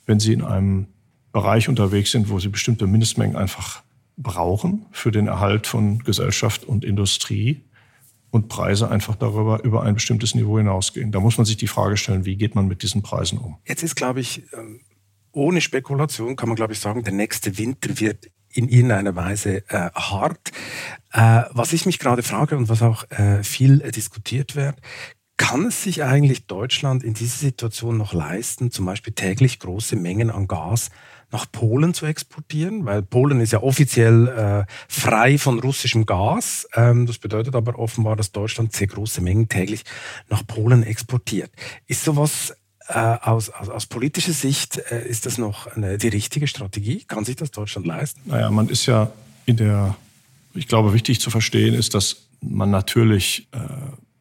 [0.06, 0.86] wenn Sie in einem
[1.32, 3.82] Bereich unterwegs sind, wo Sie bestimmte Mindestmengen einfach
[4.16, 7.62] brauchen für den Erhalt von Gesellschaft und Industrie
[8.30, 11.12] und Preise einfach darüber über ein bestimmtes Niveau hinausgehen.
[11.12, 13.58] Da muss man sich die Frage stellen, wie geht man mit diesen Preisen um?
[13.66, 14.80] Jetzt ist, glaube ich, ähm,
[15.32, 19.90] ohne Spekulation kann man, glaube ich, sagen, der nächste Winter wird in irgendeiner Weise äh,
[19.94, 20.50] hart.
[21.12, 24.76] Äh, was ich mich gerade frage und was auch äh, viel diskutiert wird,
[25.36, 30.30] kann es sich eigentlich Deutschland in dieser Situation noch leisten, zum Beispiel täglich große Mengen
[30.30, 30.90] an Gas
[31.30, 32.86] nach Polen zu exportieren?
[32.86, 36.66] Weil Polen ist ja offiziell äh, frei von russischem Gas.
[36.74, 39.84] Ähm, das bedeutet aber offenbar, dass Deutschland sehr große Mengen täglich
[40.30, 41.50] nach Polen exportiert.
[41.86, 42.56] Ist sowas
[42.88, 47.04] äh, aus, aus, aus, politischer Sicht, äh, ist das noch eine, die richtige Strategie?
[47.04, 48.20] Kann sich das Deutschland leisten?
[48.24, 49.10] Naja, man ist ja
[49.44, 49.96] in der,
[50.54, 53.58] ich glaube, wichtig zu verstehen ist, dass man natürlich äh,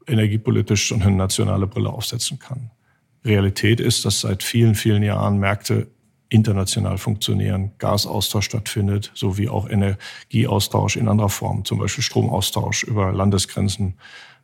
[0.08, 2.72] energiepolitisch so eine nationale Brille aufsetzen kann.
[3.24, 5.88] Realität ist, dass seit vielen, vielen Jahren Märkte
[6.30, 13.96] international funktionieren, Gasaustausch stattfindet, sowie auch Energieaustausch in anderer Form, zum Beispiel Stromaustausch über Landesgrenzen.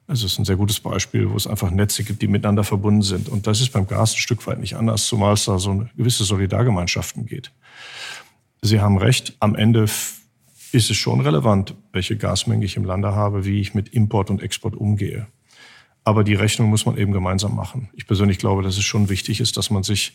[0.07, 3.01] Also es ist ein sehr gutes Beispiel, wo es einfach Netze gibt, die miteinander verbunden
[3.01, 3.29] sind.
[3.29, 5.89] Und das ist beim Gas ein Stück weit nicht anders, zumal es da so eine
[5.95, 7.51] gewisse Solidargemeinschaften geht.
[8.61, 13.45] Sie haben recht, am Ende ist es schon relevant, welche Gasmenge ich im Lande habe,
[13.45, 15.27] wie ich mit Import und Export umgehe.
[16.03, 17.89] Aber die Rechnung muss man eben gemeinsam machen.
[17.93, 20.13] Ich persönlich glaube, dass es schon wichtig ist, dass man sich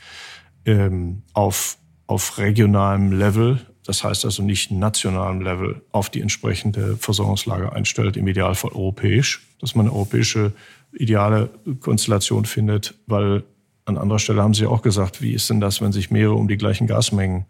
[0.64, 7.72] ähm, auf, auf regionalem Level, das heißt also nicht nationalem Level, auf die entsprechende Versorgungslage
[7.72, 10.52] einstellt, im Idealfall europäisch, dass man eine europäische
[10.92, 13.44] ideale Konstellation findet, weil
[13.84, 16.48] an anderer Stelle haben Sie auch gesagt, wie ist denn das, wenn sich mehrere um
[16.48, 17.46] die gleichen Gasmengen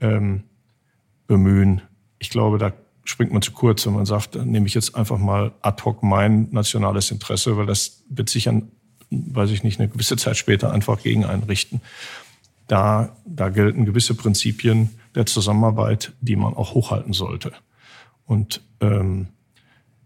[0.00, 0.44] ähm,
[1.26, 1.82] bemühen?
[2.18, 2.72] Ich glaube, da
[3.06, 6.02] springt man zu kurz, wenn man sagt, dann nehme ich jetzt einfach mal ad hoc
[6.02, 8.70] mein nationales Interesse, weil das wird sich an,
[9.10, 11.80] weiß ich nicht, eine gewisse Zeit später einfach gegen einrichten.
[12.66, 17.52] Da, da gelten gewisse Prinzipien der Zusammenarbeit, die man auch hochhalten sollte.
[18.26, 19.28] Und ähm,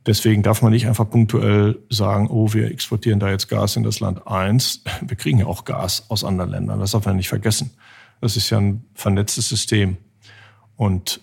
[0.05, 4.01] deswegen darf man nicht einfach punktuell sagen, oh, wir exportieren da jetzt Gas in das
[4.01, 4.85] Land eins.
[5.01, 6.81] Wir kriegen ja auch Gas aus anderen Ländern.
[6.81, 7.71] Das darf man nicht vergessen.
[8.21, 9.97] Das ist ja ein vernetztes System.
[10.77, 11.23] Und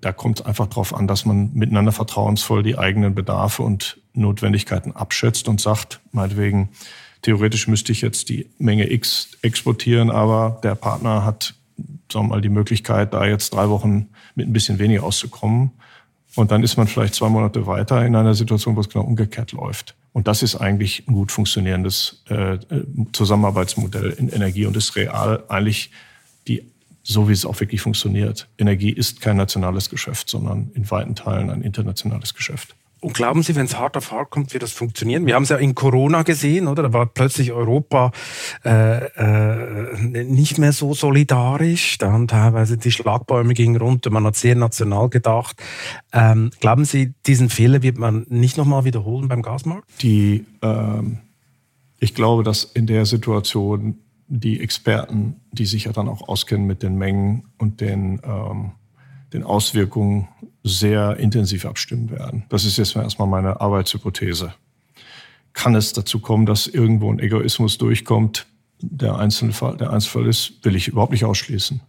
[0.00, 4.92] da kommt es einfach darauf an, dass man miteinander vertrauensvoll die eigenen Bedarfe und Notwendigkeiten
[4.92, 6.70] abschätzt und sagt, meinetwegen,
[7.22, 11.54] theoretisch müsste ich jetzt die Menge X exportieren, aber der Partner hat,
[12.10, 15.72] sagen wir mal, die Möglichkeit, da jetzt drei Wochen mit ein bisschen weniger auszukommen.
[16.36, 19.52] Und dann ist man vielleicht zwei Monate weiter in einer Situation, wo es genau umgekehrt
[19.52, 19.96] läuft.
[20.12, 22.58] Und das ist eigentlich ein gut funktionierendes äh,
[23.12, 25.90] Zusammenarbeitsmodell in Energie und ist real eigentlich
[26.46, 26.64] die,
[27.02, 28.48] so wie es auch wirklich funktioniert.
[28.58, 32.76] Energie ist kein nationales Geschäft, sondern in weiten Teilen ein internationales Geschäft.
[33.00, 35.24] Und glauben Sie, wenn es hart auf hart kommt, wird das funktionieren?
[35.24, 36.82] Wir haben es ja in Corona gesehen, oder?
[36.82, 38.12] Da war plötzlich Europa
[38.62, 41.96] äh, äh, nicht mehr so solidarisch.
[41.96, 44.10] Da haben teilweise die Schlagbäume gingen runter.
[44.10, 45.56] Man hat sehr national gedacht.
[46.12, 49.88] Ähm, glauben Sie, diesen Fehler wird man nicht nochmal wiederholen beim Gasmarkt?
[50.02, 51.20] Die, ähm,
[52.00, 53.98] ich glaube, dass in der Situation
[54.30, 58.72] die Experten, die sich ja dann auch auskennen mit den Mengen und den ähm,
[59.32, 60.28] den Auswirkungen
[60.64, 62.44] sehr intensiv abstimmen werden.
[62.48, 64.54] Das ist jetzt erstmal meine Arbeitshypothese.
[65.52, 68.46] Kann es dazu kommen, dass irgendwo ein Egoismus durchkommt?
[68.80, 71.80] Der Einzelfall, der Einzelfall ist, will ich überhaupt nicht ausschließen.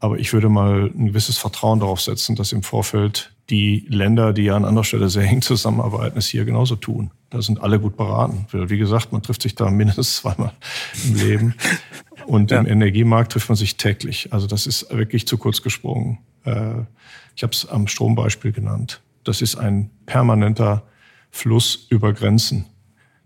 [0.00, 4.44] Aber ich würde mal ein gewisses Vertrauen darauf setzen, dass im Vorfeld die Länder, die
[4.44, 7.10] ja an anderer Stelle sehr eng zusammenarbeiten, es hier genauso tun.
[7.30, 8.46] Da sind alle gut beraten.
[8.52, 10.52] Wie gesagt, man trifft sich da mindestens zweimal
[11.04, 11.54] im Leben.
[12.26, 12.60] Und ja.
[12.60, 14.32] im Energiemarkt trifft man sich täglich.
[14.32, 16.18] Also das ist wirklich zu kurz gesprungen.
[16.44, 16.82] Äh,
[17.36, 19.02] ich habe es am Strombeispiel genannt.
[19.24, 20.84] Das ist ein permanenter
[21.30, 22.66] Fluss über Grenzen,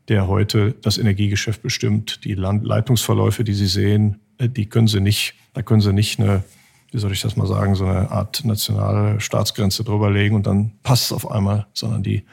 [0.08, 2.24] der heute das Energiegeschäft bestimmt.
[2.24, 6.42] Die Leitungsverläufe, die Sie sehen, äh, die können Sie nicht, da können Sie nicht eine,
[6.90, 10.72] wie soll ich das mal sagen, so eine Art nationale Staatsgrenze drüber legen und dann
[10.82, 12.24] passt es auf einmal, sondern die,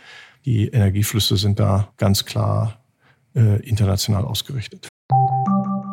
[0.46, 2.80] die Energieflüsse sind da ganz klar
[3.36, 4.88] äh, international ausgerichtet.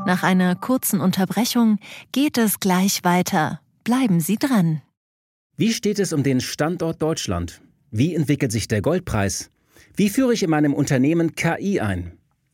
[0.06, 1.78] Nach einer kurzen Unterbrechung
[2.12, 4.80] geht es gleich weiter Bleiben Sie dran.
[5.56, 7.60] Wie steht es um den Standort Deutschland?
[7.90, 9.50] Wie entwickelt sich der Goldpreis?
[9.96, 12.12] Wie führe ich in meinem Unternehmen KI ein?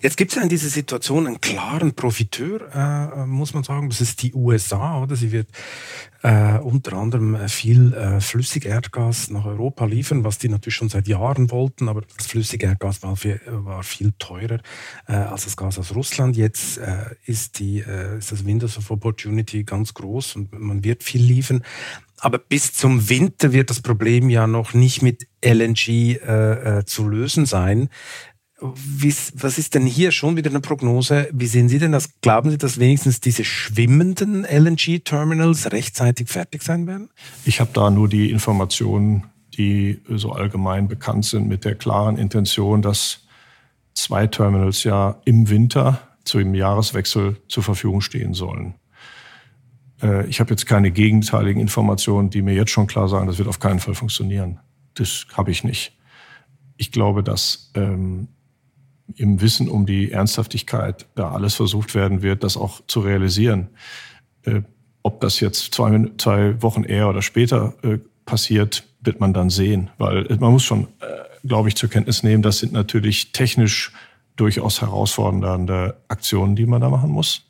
[0.00, 3.88] Jetzt gibt es ja in dieser Situation einen klaren Profiteur, äh, muss man sagen.
[3.88, 5.16] Das ist die USA, oder?
[5.16, 5.48] Sie wird
[6.22, 11.50] äh, unter anderem viel äh, Flüssigerdgas nach Europa liefern, was die natürlich schon seit Jahren
[11.50, 14.60] wollten, aber das Flüssigerdgas war viel, war viel teurer
[15.08, 16.36] äh, als das Gas aus Russland.
[16.36, 21.02] Jetzt äh, ist, die, äh, ist das Windows of Opportunity ganz groß und man wird
[21.02, 21.62] viel liefern.
[22.18, 27.06] Aber bis zum Winter wird das Problem ja noch nicht mit LNG äh, äh, zu
[27.06, 27.90] lösen sein.
[28.58, 31.28] Was ist denn hier schon wieder eine Prognose?
[31.30, 32.08] Wie sehen Sie denn das?
[32.22, 37.10] Glauben Sie, dass wenigstens diese schwimmenden LNG-Terminals rechtzeitig fertig sein werden?
[37.44, 39.24] Ich habe da nur die Informationen,
[39.58, 43.26] die so allgemein bekannt sind, mit der klaren Intention, dass
[43.92, 48.74] zwei Terminals ja im Winter zu dem Jahreswechsel zur Verfügung stehen sollen.
[50.02, 53.48] Äh, ich habe jetzt keine gegenteiligen Informationen, die mir jetzt schon klar sagen, das wird
[53.48, 54.60] auf keinen Fall funktionieren.
[54.94, 55.96] Das habe ich nicht.
[56.78, 58.28] Ich glaube, dass ähm,
[59.14, 63.68] im Wissen um die Ernsthaftigkeit da alles versucht werden wird, das auch zu realisieren.
[64.42, 64.62] Äh,
[65.02, 69.90] ob das jetzt zwei, zwei Wochen eher oder später äh, passiert, wird man dann sehen.
[69.98, 73.92] Weil man muss schon, äh, glaube ich, zur Kenntnis nehmen, das sind natürlich technisch
[74.34, 77.46] durchaus herausfordernde Aktionen, die man da machen muss.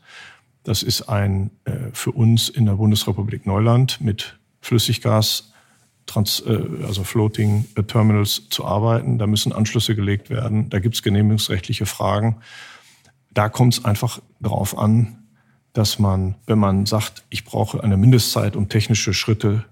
[0.62, 5.52] Das ist ein äh, für uns in der Bundesrepublik Neuland mit Flüssiggas
[6.06, 9.18] Trans, äh, also Floating Terminals zu arbeiten.
[9.18, 10.70] Da müssen Anschlüsse gelegt werden.
[10.70, 12.36] Da gibt es genehmigungsrechtliche Fragen.
[13.32, 15.24] Da kommt es einfach darauf an,
[15.72, 19.64] dass man, wenn man sagt, ich brauche eine Mindestzeit, um technische Schritte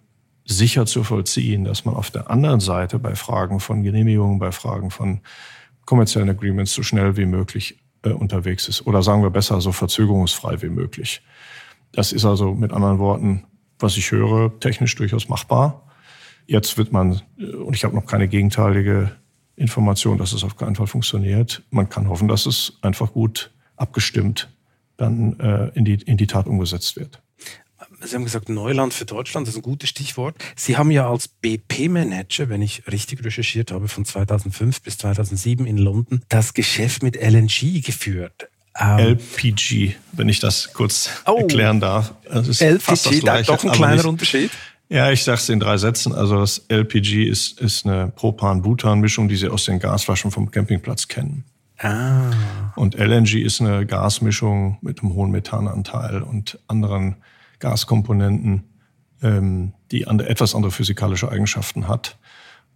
[0.44, 4.90] sicher zu vollziehen, dass man auf der anderen Seite bei Fragen von Genehmigungen, bei Fragen
[4.90, 5.20] von
[5.86, 8.86] kommerziellen Agreements so schnell wie möglich äh, unterwegs ist.
[8.86, 11.22] Oder sagen wir besser, so verzögerungsfrei wie möglich.
[11.92, 13.44] Das ist also mit anderen Worten,
[13.78, 15.82] was ich höre, technisch durchaus machbar.
[16.46, 19.12] Jetzt wird man, äh, und ich habe noch keine gegenteilige
[19.56, 21.62] Information, dass es auf keinen Fall funktioniert.
[21.70, 24.50] Man kann hoffen, dass es einfach gut abgestimmt
[24.96, 27.20] dann äh, in, die, in die Tat umgesetzt wird.
[28.02, 30.36] Sie haben gesagt, Neuland für Deutschland, das ist ein gutes Stichwort.
[30.56, 35.78] Sie haben ja als BP-Manager, wenn ich richtig recherchiert habe, von 2005 bis 2007 in
[35.78, 38.48] London das Geschäft mit LNG geführt.
[38.78, 42.12] Ähm, LPG, wenn ich das kurz oh, erklären darf.
[42.30, 44.50] Das ist LPG, fast das Gleiche, doch ein kleiner nicht, Unterschied.
[44.88, 46.14] Ja, ich sage es in drei Sätzen.
[46.14, 51.44] Also das LPG ist, ist eine Propan-Butan-Mischung, die Sie aus den Gasflaschen vom Campingplatz kennen.
[51.78, 52.30] Ah.
[52.76, 57.16] Und LNG ist eine Gasmischung mit einem hohen Methananteil und anderen
[57.58, 58.64] Gaskomponenten,
[59.22, 62.18] ähm, die andere, etwas andere physikalische Eigenschaften hat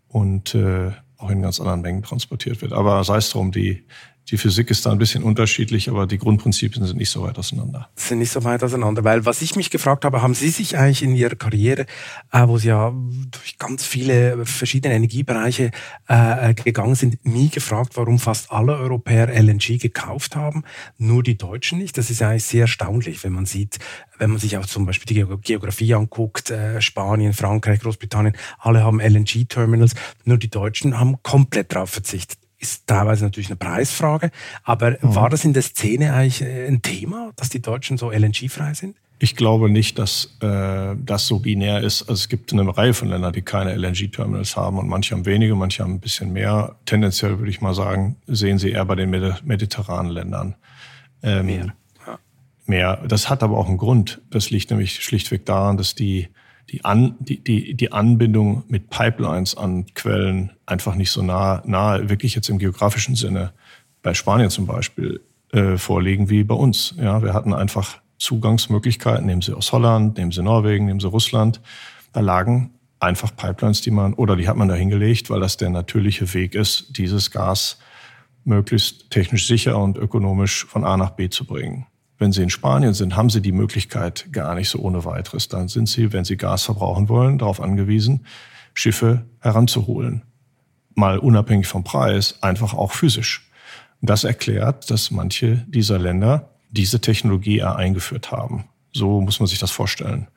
[0.08, 2.72] und äh, auch in ganz anderen Mengen transportiert wird.
[2.72, 3.84] Aber sei es drum, die,
[4.30, 7.88] die Physik ist da ein bisschen unterschiedlich, aber die Grundprinzipien sind nicht so weit auseinander.
[7.96, 11.02] Sind nicht so weit auseinander, weil was ich mich gefragt habe, haben Sie sich eigentlich
[11.02, 11.86] in Ihrer Karriere,
[12.32, 12.92] äh, wo Sie ja
[13.30, 15.70] durch ganz viele verschiedene Energiebereiche
[16.08, 20.64] äh, gegangen sind, nie gefragt, warum fast alle Europäer LNG gekauft haben,
[20.98, 21.96] nur die Deutschen nicht?
[21.96, 23.78] Das ist eigentlich sehr erstaunlich, wenn man sieht,
[24.18, 29.00] wenn man sich auch zum Beispiel die Geografie anguckt, äh, Spanien, Frankreich, Großbritannien, alle haben
[29.00, 34.30] LNG-Terminals, nur die Deutschen haben komplett darauf verzichtet ist teilweise natürlich eine Preisfrage.
[34.64, 34.96] Aber mhm.
[35.14, 38.96] war das in der Szene eigentlich äh, ein Thema, dass die Deutschen so LNG-frei sind?
[39.20, 42.02] Ich glaube nicht, dass äh, das so binär ist.
[42.02, 45.56] Also es gibt eine Reihe von Ländern, die keine LNG-Terminals haben und manche haben wenige,
[45.56, 46.76] manche haben ein bisschen mehr.
[46.84, 50.54] Tendenziell würde ich mal sagen, sehen sie eher bei den mediterranen Ländern.
[51.22, 51.74] Ähm, mehr.
[52.06, 52.18] Ja.
[52.66, 52.96] Mehr.
[53.08, 54.20] Das hat aber auch einen Grund.
[54.30, 56.28] Das liegt nämlich schlichtweg daran, dass die
[56.70, 62.08] die, An, die, die, die Anbindung mit Pipelines an Quellen einfach nicht so nah, nahe,
[62.08, 63.52] wirklich jetzt im geografischen Sinne,
[64.02, 65.20] bei Spanien zum Beispiel,
[65.52, 66.94] äh, vorliegen wie bei uns.
[66.98, 71.60] Ja, wir hatten einfach Zugangsmöglichkeiten, nehmen Sie aus Holland, nehmen Sie Norwegen, nehmen Sie Russland.
[72.12, 75.70] Da lagen einfach Pipelines, die man, oder die hat man da hingelegt, weil das der
[75.70, 77.78] natürliche Weg ist, dieses Gas
[78.44, 81.86] möglichst technisch sicher und ökonomisch von A nach B zu bringen.
[82.18, 85.48] Wenn Sie in Spanien sind, haben Sie die Möglichkeit gar nicht so ohne weiteres.
[85.48, 88.26] Dann sind Sie, wenn Sie Gas verbrauchen wollen, darauf angewiesen,
[88.74, 90.22] Schiffe heranzuholen.
[90.94, 93.48] Mal unabhängig vom Preis, einfach auch physisch.
[94.00, 98.64] Das erklärt, dass manche dieser Länder diese Technologie eingeführt haben.
[98.92, 100.28] So muss man sich das vorstellen.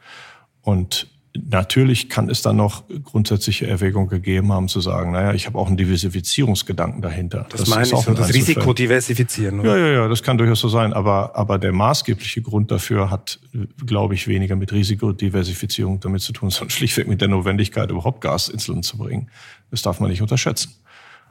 [0.61, 5.57] Und Natürlich kann es dann noch grundsätzliche Erwägungen gegeben haben, zu sagen, naja, ich habe
[5.57, 7.45] auch einen Diversifizierungsgedanken dahinter.
[7.49, 9.61] Das, das meine ich so, das Risiko diversifizieren.
[9.61, 9.77] Oder?
[9.77, 10.91] Ja, ja, ja, das kann durchaus so sein.
[10.91, 13.39] Aber, aber der maßgebliche Grund dafür hat,
[13.85, 18.49] glaube ich, weniger mit Risikodiversifizierung damit zu tun, sondern schlichtweg mit der Notwendigkeit, überhaupt Gas
[18.49, 19.29] ins Land zu bringen.
[19.69, 20.75] Das darf man nicht unterschätzen.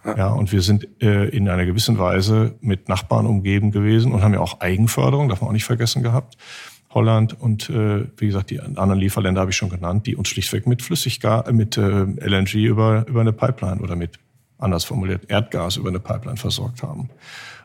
[0.04, 4.22] Ja, ja und wir sind äh, in einer gewissen Weise mit Nachbarn umgeben gewesen und
[4.22, 6.38] haben ja auch Eigenförderung, darf man auch nicht vergessen gehabt.
[6.90, 10.66] Holland und äh, wie gesagt, die anderen Lieferländer habe ich schon genannt, die uns schlichtweg
[10.66, 14.18] mit Flüssiggas, äh, mit äh, LNG über, über eine Pipeline oder mit,
[14.58, 17.10] anders formuliert, Erdgas über eine Pipeline versorgt haben.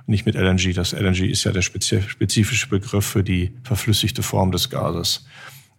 [0.08, 0.74] Nicht mit LNG.
[0.74, 5.26] Das LNG ist ja der spezifische Begriff für die verflüssigte Form des Gases.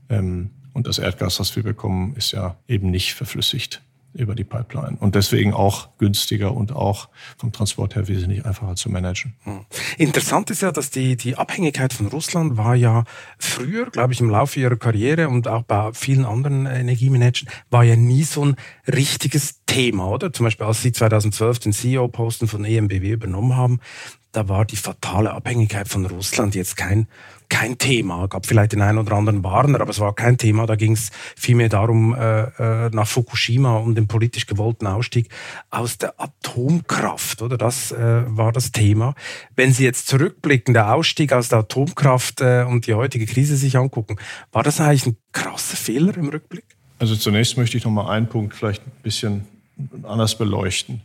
[0.09, 3.80] Ähm, und das Erdgas, das wir bekommen, ist ja eben nicht verflüssigt
[4.16, 4.96] über die Pipeline.
[4.98, 9.35] Und deswegen auch günstiger und auch vom Transport her wesentlich einfacher zu managen.
[9.44, 9.66] Hm.
[9.98, 13.05] Interessant ist ja, dass die, die Abhängigkeit von Russland war ja
[13.38, 17.96] früher, glaube ich, im Laufe ihrer Karriere und auch bei vielen anderen Energiemanagern, war ja
[17.96, 20.33] nie so ein richtiges Thema, oder?
[20.33, 23.81] Zum Beispiel, als Sie 2012 den CEO-Posten von EMBW übernommen haben,
[24.33, 27.09] da war die fatale Abhängigkeit von Russland jetzt kein
[27.48, 28.26] kein Thema.
[28.28, 30.66] Gab vielleicht den einen oder anderen Warner, aber es war kein Thema.
[30.66, 32.42] Da ging es vielmehr darum, äh,
[32.87, 35.28] äh, nach Fukushima und dem politisch gewollten Ausstieg
[35.70, 37.42] aus der Atomkraft.
[37.42, 39.14] Oder das äh, war das Thema.
[39.54, 43.76] Wenn Sie jetzt zurückblicken, der Ausstieg aus der Atomkraft äh, und die heutige Krise sich
[43.76, 44.16] angucken,
[44.52, 46.64] war das eigentlich ein krasser Fehler im Rückblick?
[46.98, 49.46] Also zunächst möchte ich noch mal einen Punkt vielleicht ein bisschen
[50.02, 51.02] anders beleuchten.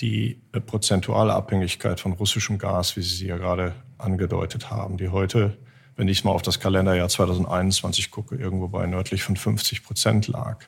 [0.00, 5.08] Die äh, prozentuale Abhängigkeit von russischem Gas, wie Sie sie ja gerade angedeutet haben, die
[5.08, 5.56] heute
[5.98, 10.58] wenn ich mal auf das Kalenderjahr 2021 gucke, irgendwo bei nördlich von 50 Prozent lag,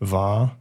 [0.00, 0.56] war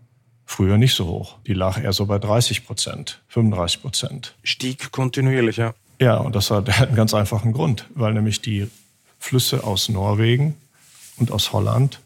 [0.46, 1.40] früher nicht so hoch.
[1.48, 4.36] Die lag eher so bei 30 Prozent, 35 Prozent.
[4.44, 5.74] Stieg kontinuierlich, ja.
[6.00, 8.70] Ja, und das hat, einen ganz einfachen Grund, weil nämlich die
[9.18, 10.54] Flüsse aus Norwegen
[11.18, 12.02] und aus Holland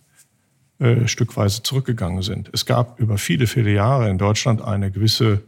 [0.80, 2.50] äh, stückweise zurückgegangen sind.
[2.54, 5.42] Es gab über viele, viele Jahre in Deutschland eine gewisse,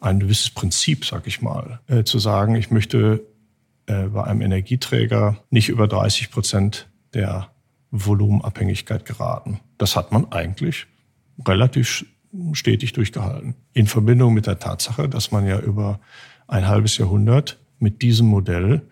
[0.00, 3.20] ein gewisses Prinzip, sag ich mal, äh, zu sagen, ich möchte
[3.88, 7.50] äh, bei einem Energieträger nicht über 30 Prozent der
[7.90, 9.60] Volumenabhängigkeit geraten.
[9.78, 10.86] Das hat man eigentlich
[11.46, 12.04] relativ
[12.52, 13.54] stetig durchgehalten.
[13.72, 16.00] In Verbindung mit der Tatsache, dass man ja über
[16.46, 18.82] ein halbes Jahrhundert mit diesem Modell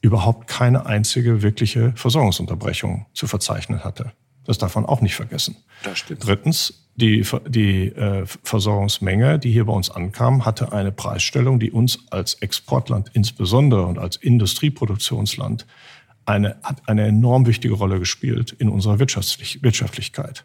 [0.00, 4.12] überhaupt keine einzige wirkliche Versorgungsunterbrechung zu verzeichnen hatte.
[4.44, 5.56] Das darf man auch nicht vergessen.
[5.84, 6.26] Das stimmt.
[6.26, 12.06] Drittens, die, die äh, Versorgungsmenge, die hier bei uns ankam, hatte eine Preisstellung, die uns
[12.10, 15.66] als Exportland insbesondere und als Industrieproduktionsland
[16.26, 20.44] eine, hat eine enorm wichtige Rolle gespielt in unserer Wirtschaftlich Wirtschaftlichkeit.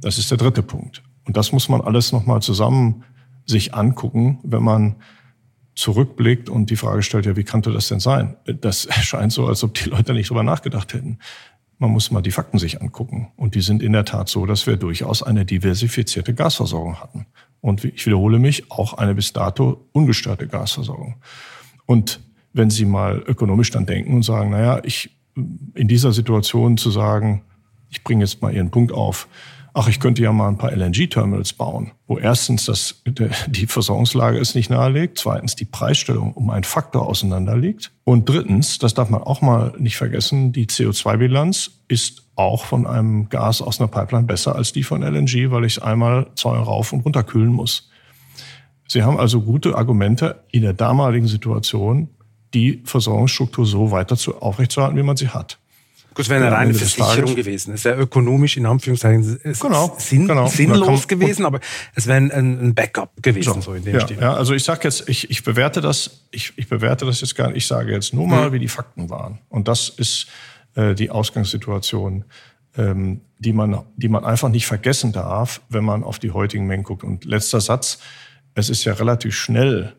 [0.00, 1.02] Das ist der dritte Punkt.
[1.24, 3.04] Und das muss man alles nochmal zusammen
[3.46, 4.96] sich angucken, wenn man
[5.74, 8.36] zurückblickt und die Frage stellt, ja, wie kannte das denn sein?
[8.44, 11.18] Das scheint so, als ob die Leute nicht drüber nachgedacht hätten.
[11.78, 13.28] Man muss mal die Fakten sich angucken.
[13.36, 17.26] Und die sind in der Tat so, dass wir durchaus eine diversifizierte Gasversorgung hatten.
[17.60, 21.16] Und ich wiederhole mich, auch eine bis dato ungestörte Gasversorgung.
[21.84, 22.20] Und
[22.52, 25.10] wenn Sie mal ökonomisch dann denken und sagen, naja, ich
[25.74, 27.42] in dieser Situation zu sagen,
[27.90, 29.28] ich bringe jetzt mal Ihren Punkt auf,
[29.76, 33.02] ach, ich könnte ja mal ein paar LNG-Terminals bauen, wo erstens das,
[33.46, 38.78] die Versorgungslage es nicht nahelegt, zweitens die Preisstellung um einen Faktor auseinander liegt und drittens,
[38.78, 43.78] das darf man auch mal nicht vergessen, die CO2-Bilanz ist auch von einem Gas aus
[43.78, 47.22] einer Pipeline besser als die von LNG, weil ich es einmal zwei rauf und runter
[47.22, 47.90] kühlen muss.
[48.88, 52.08] Sie haben also gute Argumente in der damaligen Situation,
[52.54, 55.58] die Versorgungsstruktur so weiter zu, aufrechtzuerhalten, wie man sie hat.
[56.16, 57.74] Gut, es wäre eine reine Versicherung gewesen.
[57.74, 60.46] Es wäre ökonomisch in Anführungszeichen genau, sinn, genau.
[60.46, 61.60] sinnlos gewesen, aber
[61.94, 64.16] es wäre ein, ein Backup gewesen, so, so in dem ja, Stil.
[64.18, 67.48] Ja, also ich sage jetzt, ich, ich bewerte das, ich, ich bewerte das jetzt gar
[67.48, 67.58] nicht.
[67.58, 68.54] Ich sage jetzt nur mal, mhm.
[68.54, 69.40] wie die Fakten waren.
[69.50, 70.28] Und das ist
[70.74, 72.24] äh, die Ausgangssituation,
[72.78, 76.84] ähm, die man, die man einfach nicht vergessen darf, wenn man auf die heutigen Mengen
[76.84, 77.04] guckt.
[77.04, 77.98] Und letzter Satz:
[78.54, 79.92] Es ist ja relativ schnell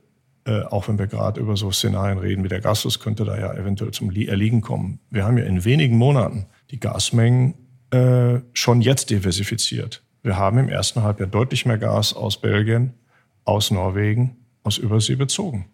[0.47, 3.53] äh, auch wenn wir gerade über so Szenarien reden wie der Gasfluss, könnte da ja
[3.53, 4.99] eventuell zum Erliegen kommen.
[5.09, 7.55] Wir haben ja in wenigen Monaten die Gasmengen
[7.91, 10.03] äh, schon jetzt diversifiziert.
[10.23, 12.93] Wir haben im ersten Halbjahr deutlich mehr Gas aus Belgien,
[13.43, 15.65] aus Norwegen, aus Übersee bezogen.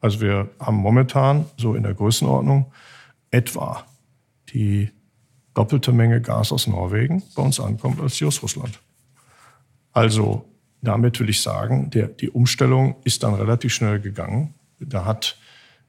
[0.00, 2.70] Also wir haben momentan so in der Größenordnung
[3.30, 3.86] etwa
[4.52, 4.90] die
[5.54, 8.80] doppelte Menge Gas aus Norwegen bei uns ankommt als die aus Russland.
[9.92, 10.44] Also
[10.82, 14.54] damit will ich sagen, der, die Umstellung ist dann relativ schnell gegangen.
[14.78, 15.36] Da hat,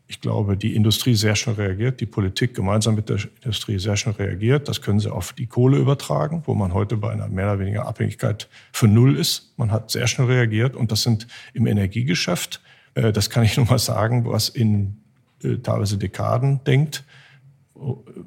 [0.07, 4.15] ich glaube, die Industrie sehr schnell reagiert, die Politik gemeinsam mit der Industrie sehr schnell
[4.15, 4.67] reagiert.
[4.67, 7.87] Das können sie auf die Kohle übertragen, wo man heute bei einer mehr oder weniger
[7.87, 9.53] Abhängigkeit für Null ist.
[9.57, 12.61] Man hat sehr schnell reagiert und das sind im Energiegeschäft,
[12.95, 14.97] äh, das kann ich nur mal sagen, was in
[15.43, 17.05] äh, teilweise Dekaden denkt,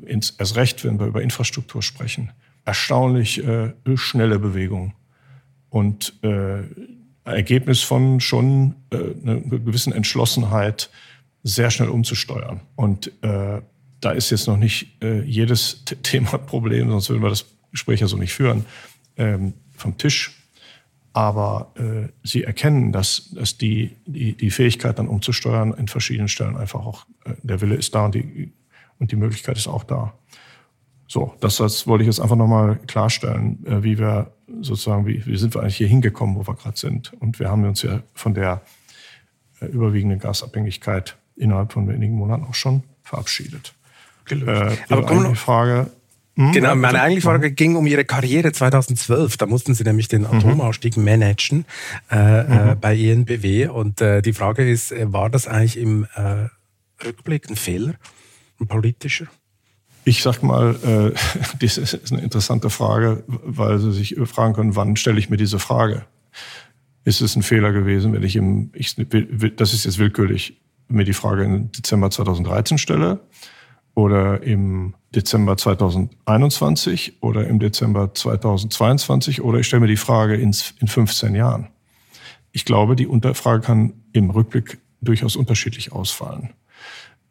[0.07, 2.33] ins, erst recht, wenn wir über Infrastruktur sprechen,
[2.65, 4.95] erstaunlich äh, schnelle Bewegungen
[5.75, 6.63] und äh,
[7.25, 10.89] Ergebnis von schon äh, einer gewissen Entschlossenheit,
[11.43, 12.61] sehr schnell umzusteuern.
[12.77, 13.61] Und äh,
[14.01, 18.07] da ist jetzt noch nicht äh, jedes Thema Problem, sonst würden wir das Gespräch ja
[18.07, 18.67] so nicht führen,
[19.17, 20.45] ähm, vom Tisch.
[21.13, 26.57] Aber äh, sie erkennen, dass, dass die, die, die Fähigkeit dann umzusteuern in verschiedenen Stellen
[26.57, 28.53] einfach auch, äh, der Wille ist da und die,
[29.01, 30.15] und die Möglichkeit ist auch da.
[31.07, 35.37] So, das, das wollte ich jetzt einfach nochmal klarstellen, äh, wie wir sozusagen, wie, wie
[35.37, 37.13] sind wir eigentlich hier hingekommen, wo wir gerade sind.
[37.21, 38.63] Und wir haben uns ja von der
[39.61, 43.75] äh, überwiegenden Gasabhängigkeit innerhalb von wenigen Monaten auch schon verabschiedet.
[44.31, 45.91] Äh, Aber komm noch, Frage.
[46.37, 46.53] Hm?
[46.53, 49.37] Genau, meine eigentliche Frage ging um Ihre Karriere 2012.
[49.37, 50.39] Da mussten Sie nämlich den mhm.
[50.39, 51.05] Atomausstieg mhm.
[51.05, 51.65] managen
[52.11, 52.71] äh, mhm.
[52.71, 53.69] äh, bei ENBW.
[53.69, 56.07] Und äh, die Frage ist, war das eigentlich im
[57.05, 57.95] Rückblick ein Fehler,
[58.61, 59.27] ein politischer?
[60.05, 64.97] Ich sag mal, äh, das ist eine interessante Frage, weil Sie sich fragen können, wann
[64.97, 66.05] stelle ich mir diese Frage?
[67.05, 68.97] Ist es ein Fehler gewesen, wenn ich im, ich,
[69.57, 73.21] das ist jetzt willkürlich, mir die Frage im Dezember 2013 stelle
[73.95, 80.55] oder im Dezember 2021 oder im Dezember 2022 oder ich stelle mir die Frage in,
[80.81, 81.69] in 15 Jahren.
[82.53, 86.51] Ich glaube, die Frage kann im Rückblick durchaus unterschiedlich ausfallen.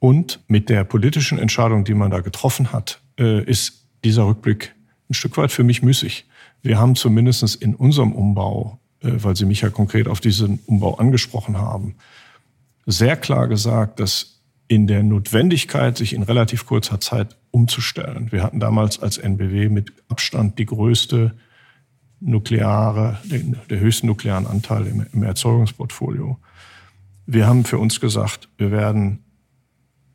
[0.03, 4.75] Und mit der politischen Entscheidung, die man da getroffen hat, äh, ist dieser Rückblick
[5.09, 6.25] ein Stück weit für mich müßig.
[6.61, 10.95] Wir haben zumindest in unserem Umbau, äh, weil Sie mich ja konkret auf diesen Umbau
[10.95, 11.95] angesprochen haben,
[12.85, 18.29] sehr klar gesagt, dass in der Notwendigkeit, sich in relativ kurzer Zeit umzustellen.
[18.33, 21.33] Wir hatten damals als NBW mit Abstand die größte
[22.19, 23.19] nukleare,
[23.69, 26.39] der höchsten nuklearen Anteil im Erzeugungsportfolio.
[27.25, 29.23] Wir haben für uns gesagt, wir werden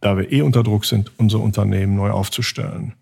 [0.00, 2.94] da wir eh unter Druck sind, unser Unternehmen neu aufzustellen,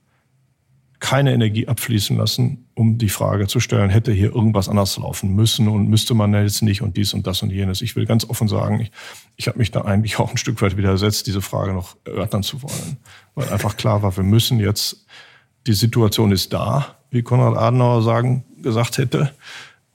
[0.98, 5.68] keine Energie abfließen lassen, um die Frage zu stellen, hätte hier irgendwas anders laufen müssen
[5.68, 7.82] und müsste man jetzt nicht und dies und das und jenes.
[7.82, 8.90] Ich will ganz offen sagen, ich,
[9.36, 12.62] ich habe mich da eigentlich auch ein Stück weit widersetzt, diese Frage noch erörtern zu
[12.62, 12.96] wollen,
[13.34, 15.06] weil einfach klar war, wir müssen jetzt,
[15.66, 19.32] die Situation ist da, wie Konrad Adenauer sagen, gesagt hätte,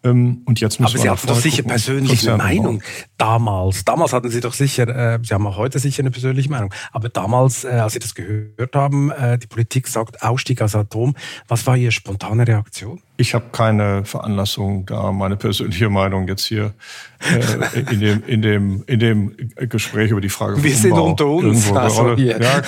[0.03, 1.69] und jetzt müssen Aber wir Sie hatten doch sicher gucken.
[1.69, 2.81] persönlich eine Meinung
[3.17, 3.85] damals.
[3.85, 6.73] Damals hatten Sie doch sicher, äh, Sie haben auch heute sicher eine persönliche Meinung.
[6.91, 11.15] Aber damals, äh, als Sie das gehört haben, äh, die Politik sagt Ausstieg aus Atom,
[11.47, 12.99] was war Ihre spontane Reaktion?
[13.17, 16.73] Ich habe keine Veranlassung, da meine persönliche Meinung jetzt hier
[17.19, 19.35] äh, in, dem, in, dem, in dem
[19.69, 21.71] Gespräch über die Frage Wir sind unter uns.
[21.71, 22.61] Also, ja,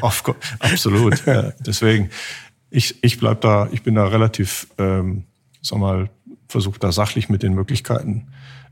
[0.00, 0.24] auf,
[0.60, 1.26] absolut.
[1.26, 2.08] ja, deswegen,
[2.70, 5.24] ich, ich bleib da, ich bin da relativ, ähm,
[5.60, 6.08] sag mal,
[6.48, 8.28] versuche da sachlich mit den Möglichkeiten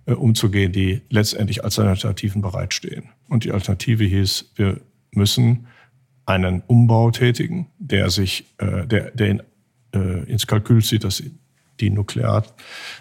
[0.06, 3.08] äh, umzugehen, die letztendlich als Alternativen bereitstehen.
[3.28, 4.80] Und die Alternative hieß, wir
[5.12, 5.66] müssen
[6.26, 9.42] einen Umbau tätigen, der sich, äh, der, der in,
[9.94, 11.22] äh, ins Kalkül zieht, dass
[11.80, 12.44] die Nuklear,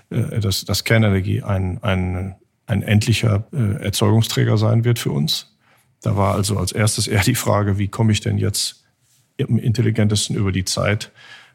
[0.09, 5.57] äh, dass, dass Kernenergie ein, ein, ein endlicher äh, Erzeugungsträger sein wird für uns.
[6.01, 8.83] Da war also als erstes eher die Frage, wie komme ich denn jetzt
[9.39, 11.11] am intelligentesten über die Zeit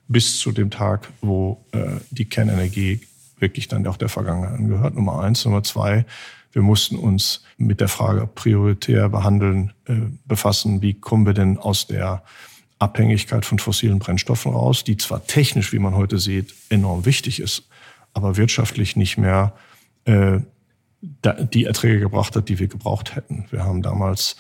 [0.09, 3.01] bis zu dem Tag, wo äh, die Kernenergie
[3.39, 4.95] wirklich dann auch der Vergangenheit angehört.
[4.95, 5.45] Nummer eins.
[5.45, 6.07] Nummer zwei,
[6.53, 9.95] wir mussten uns mit der Frage prioritär behandeln, äh,
[10.25, 12.23] befassen, wie kommen wir denn aus der
[12.79, 17.69] Abhängigkeit von fossilen Brennstoffen raus, die zwar technisch, wie man heute sieht, enorm wichtig ist,
[18.13, 19.55] aber wirtschaftlich nicht mehr
[20.05, 20.41] äh,
[21.03, 23.47] die Erträge gebracht hat, die wir gebraucht hätten.
[23.51, 24.37] Wir haben damals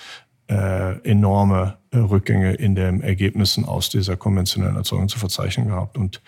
[0.48, 5.96] äh, enorme äh, Rückgänge in den Ergebnissen aus dieser konventionellen Erzeugung zu verzeichnen gehabt.
[5.98, 6.22] Und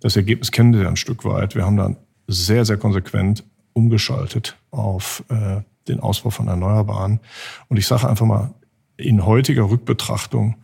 [0.00, 1.54] das Ergebnis kennen Sie ja ein Stück weit.
[1.54, 1.96] Wir haben dann
[2.26, 7.20] sehr, sehr konsequent umgeschaltet auf äh, den Ausbau von Erneuerbaren.
[7.68, 8.54] Und ich sage einfach mal,
[8.96, 10.56] in heutiger Rückbetrachtung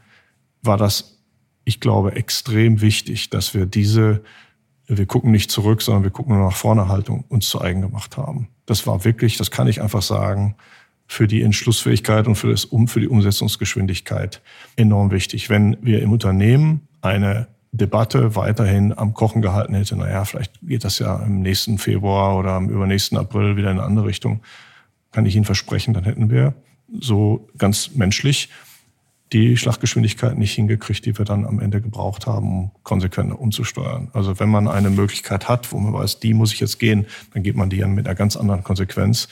[0.62, 1.22] war das,
[1.64, 4.22] ich glaube, extrem wichtig, dass wir diese,
[4.86, 8.16] wir gucken nicht zurück, sondern wir gucken nur nach vorne Haltung uns zu eigen gemacht
[8.16, 8.48] haben.
[8.66, 10.57] Das war wirklich, das kann ich einfach sagen,
[11.07, 14.40] für die Entschlussfähigkeit und für, das, um, für die Umsetzungsgeschwindigkeit
[14.76, 15.50] enorm wichtig.
[15.50, 20.98] Wenn wir im Unternehmen eine Debatte weiterhin am Kochen gehalten hätte, naja, vielleicht geht das
[20.98, 24.40] ja im nächsten Februar oder im übernächsten April wieder in eine andere Richtung,
[25.12, 26.55] kann ich Ihnen versprechen, dann hätten wir
[27.00, 28.48] so ganz menschlich
[29.32, 34.09] die Schlachtgeschwindigkeit nicht hingekriegt, die wir dann am Ende gebraucht haben, um konsequent umzusteuern.
[34.12, 37.42] Also wenn man eine Möglichkeit hat, wo man weiß, die muss ich jetzt gehen, dann
[37.42, 39.28] geht man die ja mit einer ganz anderen Konsequenz,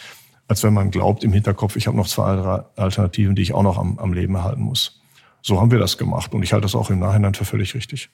[0.49, 2.33] als wenn man glaubt im Hinterkopf, ich habe noch zwei
[2.77, 5.01] Alternativen, die ich auch noch am, am Leben erhalten muss.
[5.41, 8.11] So haben wir das gemacht und ich halte das auch im Nachhinein für völlig richtig.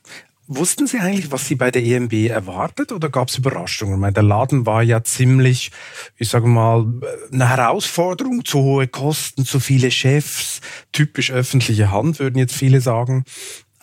[0.50, 3.96] Wussten Sie eigentlich, was Sie bei der EMB erwartet oder gab es Überraschungen?
[3.96, 5.70] Ich meine, der Laden war ja ziemlich,
[6.16, 6.86] ich sage mal,
[7.30, 13.24] eine Herausforderung, zu hohe Kosten, zu viele Chefs, typisch öffentliche Hand, würden jetzt viele sagen.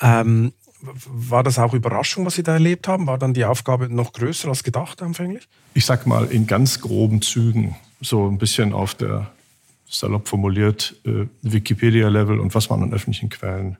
[0.02, 0.54] Ähm,
[1.06, 3.06] war das auch Überraschung, was Sie da erlebt haben?
[3.06, 5.48] War dann die Aufgabe noch größer als gedacht anfänglich?
[5.76, 7.76] Ich sag mal in ganz groben Zügen,
[8.06, 9.32] so ein bisschen auf der
[9.86, 13.78] salopp formuliert äh, Wikipedia-Level und was man an öffentlichen Quellen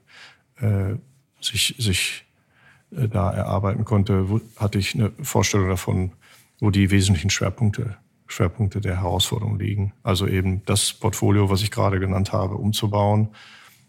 [0.60, 0.94] äh,
[1.40, 2.24] sich, sich
[2.90, 6.12] äh, da erarbeiten konnte, wo, hatte ich eine Vorstellung davon,
[6.60, 7.96] wo die wesentlichen Schwerpunkte,
[8.26, 9.92] Schwerpunkte der Herausforderungen liegen.
[10.02, 13.28] Also eben das Portfolio, was ich gerade genannt habe, umzubauen,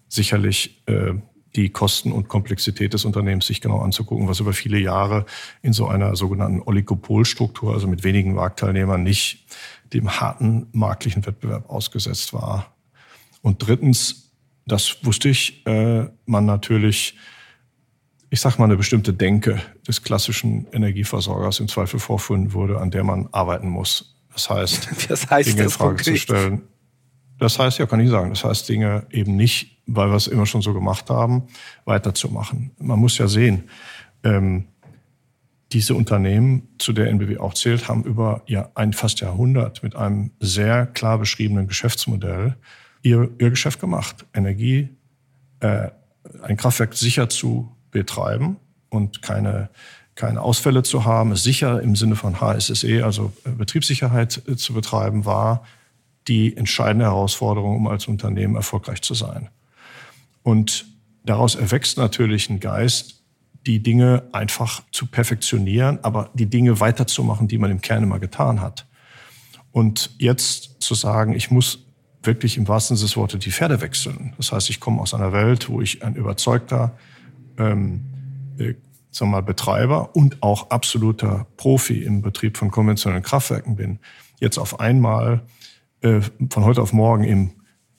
[0.10, 1.14] sicherlich äh,
[1.56, 5.26] die Kosten und Komplexität des Unternehmens sich genau anzugucken, was über viele Jahre
[5.64, 9.46] in so einer sogenannten Oligopolstruktur, also mit wenigen Marktteilnehmern, nicht
[9.94, 12.76] dem harten marktlichen Wettbewerb ausgesetzt war.
[13.42, 14.32] Und drittens,
[14.66, 17.16] das wusste ich, äh, man natürlich
[18.30, 23.04] ich sag mal, eine bestimmte Denke des klassischen Energieversorgers im Zweifel vorführen würde, an der
[23.04, 24.16] man arbeiten muss.
[24.34, 26.16] Das heißt, das heißt Dinge in Frage konkret?
[26.16, 26.62] zu stellen.
[27.40, 30.46] Das heißt, ja, kann ich sagen, das heißt, Dinge eben nicht, weil wir es immer
[30.46, 31.44] schon so gemacht haben,
[31.86, 32.72] weiterzumachen.
[32.80, 33.70] Man muss ja sehen,
[34.24, 34.66] ähm,
[35.74, 40.32] diese Unternehmen, zu der NBW auch zählt, haben über ja, ein fast Jahrhundert mit einem
[40.39, 42.55] sehr klar beschriebenen Geschäftsmodell
[43.01, 44.26] ihr, ihr Geschäft gemacht.
[44.34, 44.89] Energie,
[45.59, 45.89] äh,
[46.41, 48.57] ein Kraftwerk sicher zu betreiben
[48.89, 49.70] und keine,
[50.15, 55.26] keine Ausfälle zu haben, sicher im Sinne von HSSE, also äh, Betriebssicherheit äh, zu betreiben,
[55.26, 55.63] war
[56.28, 59.49] die entscheidende Herausforderung, um als Unternehmen erfolgreich zu sein.
[60.43, 60.86] Und
[61.26, 63.16] daraus erwächst natürlich ein Geist,
[63.68, 68.61] die Dinge einfach zu perfektionieren, aber die Dinge weiterzumachen, die man im Kern immer getan
[68.61, 68.88] hat.
[69.72, 71.86] Und jetzt zu sagen, ich muss
[72.24, 74.34] wirklich im wahrsten Sinne des Wortes die Pferde wechseln.
[74.38, 76.97] Das heißt, ich komme aus einer Welt, wo ich ein überzeugter
[77.57, 78.05] ähm,
[78.57, 78.74] äh,
[79.11, 83.99] sagen mal, Betreiber und auch absoluter Profi im Betrieb von konventionellen Kraftwerken bin,
[84.39, 85.41] jetzt auf einmal
[86.01, 87.51] äh, von heute auf morgen im,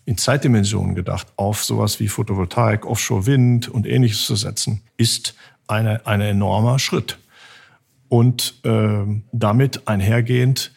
[0.04, 5.34] in Zeitdimensionen gedacht auf sowas wie Photovoltaik, Offshore-Wind und ähnliches zu setzen, ist
[5.68, 7.18] eine, ein enormer Schritt.
[8.08, 10.72] Und äh, damit einhergehend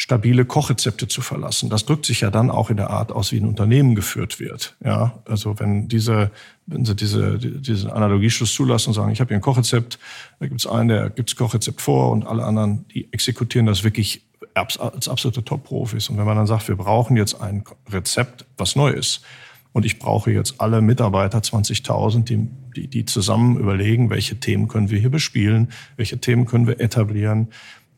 [0.00, 1.68] stabile Kochrezepte zu verlassen.
[1.68, 4.74] Das drückt sich ja dann auch in der Art aus, wie ein Unternehmen geführt wird.
[4.82, 6.30] Ja, also wenn diese,
[6.64, 9.98] wenn Sie diese, diesen Analogieschluss zulassen und sagen, ich habe hier ein Kochrezept,
[10.38, 13.84] da gibt es einen, der gibt das Kochrezept vor und alle anderen, die exekutieren das
[13.84, 14.22] wirklich
[14.54, 16.08] als absolute Top-Profis.
[16.08, 19.20] Und wenn man dann sagt, wir brauchen jetzt ein Rezept, was neu ist,
[19.72, 24.90] und ich brauche jetzt alle Mitarbeiter, 20.000, die, die, die zusammen überlegen, welche Themen können
[24.90, 27.48] wir hier bespielen, welche Themen können wir etablieren,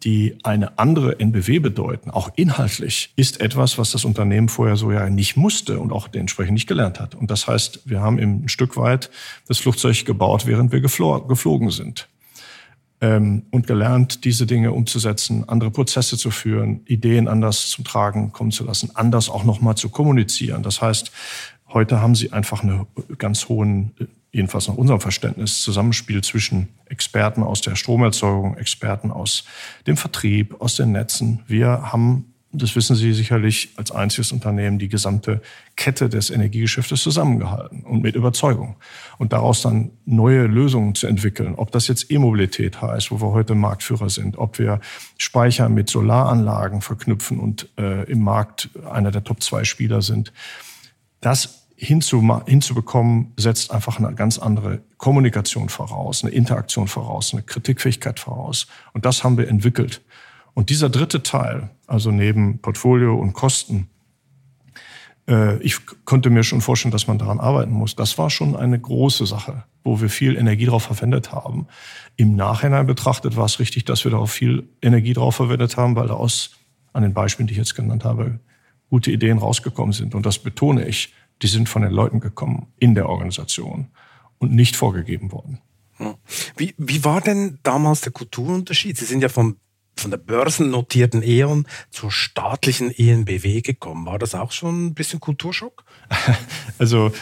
[0.05, 5.09] die eine andere NBW bedeuten, auch inhaltlich, ist etwas, was das Unternehmen vorher so ja
[5.09, 7.15] nicht musste und auch entsprechend nicht gelernt hat.
[7.15, 9.11] Und das heißt, wir haben ein Stück weit
[9.47, 12.09] das Flugzeug gebaut, während wir geflogen sind.
[13.01, 18.53] Ähm, und gelernt, diese Dinge umzusetzen, andere Prozesse zu führen, Ideen anders zum Tragen kommen
[18.53, 20.63] zu lassen, anders auch nochmal zu kommunizieren.
[20.63, 21.11] Das heißt,
[21.75, 22.87] heute haben sie einfach einen
[23.19, 23.93] ganz hohen
[24.33, 29.45] jedenfalls nach unserem Verständnis, Zusammenspiel zwischen Experten aus der Stromerzeugung, Experten aus
[29.87, 31.41] dem Vertrieb, aus den Netzen.
[31.47, 35.43] Wir haben, das wissen Sie sicherlich, als einziges Unternehmen die gesamte
[35.77, 38.77] Kette des Energiegeschäftes zusammengehalten und mit Überzeugung.
[39.19, 41.55] Und daraus dann neue Lösungen zu entwickeln.
[41.55, 44.81] Ob das jetzt E-Mobilität heißt, wo wir heute Marktführer sind, ob wir
[45.19, 50.33] Speicher mit Solaranlagen verknüpfen und äh, im Markt einer der Top-2-Spieler sind.
[51.21, 58.21] Das hinzu, hinzubekommen, setzt einfach eine ganz andere Kommunikation voraus, eine Interaktion voraus, eine Kritikfähigkeit
[58.21, 58.69] voraus.
[58.93, 60.01] Und das haben wir entwickelt.
[60.55, 63.89] Und dieser dritte Teil, also neben Portfolio und Kosten,
[65.29, 67.97] äh, ich konnte mir schon vorstellen, dass man daran arbeiten muss.
[67.97, 71.67] Das war schon eine große Sache, wo wir viel Energie drauf verwendet haben.
[72.17, 76.07] Im Nachhinein betrachtet war es richtig, dass wir darauf viel Energie drauf verwendet haben, weil
[76.07, 76.51] daraus
[76.93, 78.39] an den Beispielen, die ich jetzt genannt habe,
[78.89, 80.15] gute Ideen rausgekommen sind.
[80.15, 83.89] Und das betone ich die sind von den Leuten gekommen in der Organisation
[84.39, 85.61] und nicht vorgegeben worden.
[85.97, 86.15] Hm.
[86.57, 88.97] Wie, wie war denn damals der Kulturunterschied?
[88.97, 89.57] Sie sind ja vom,
[89.97, 94.07] von der börsennotierten E.ON zur staatlichen ENBW gekommen.
[94.07, 95.85] War das auch schon ein bisschen Kulturschock?
[96.79, 97.13] Also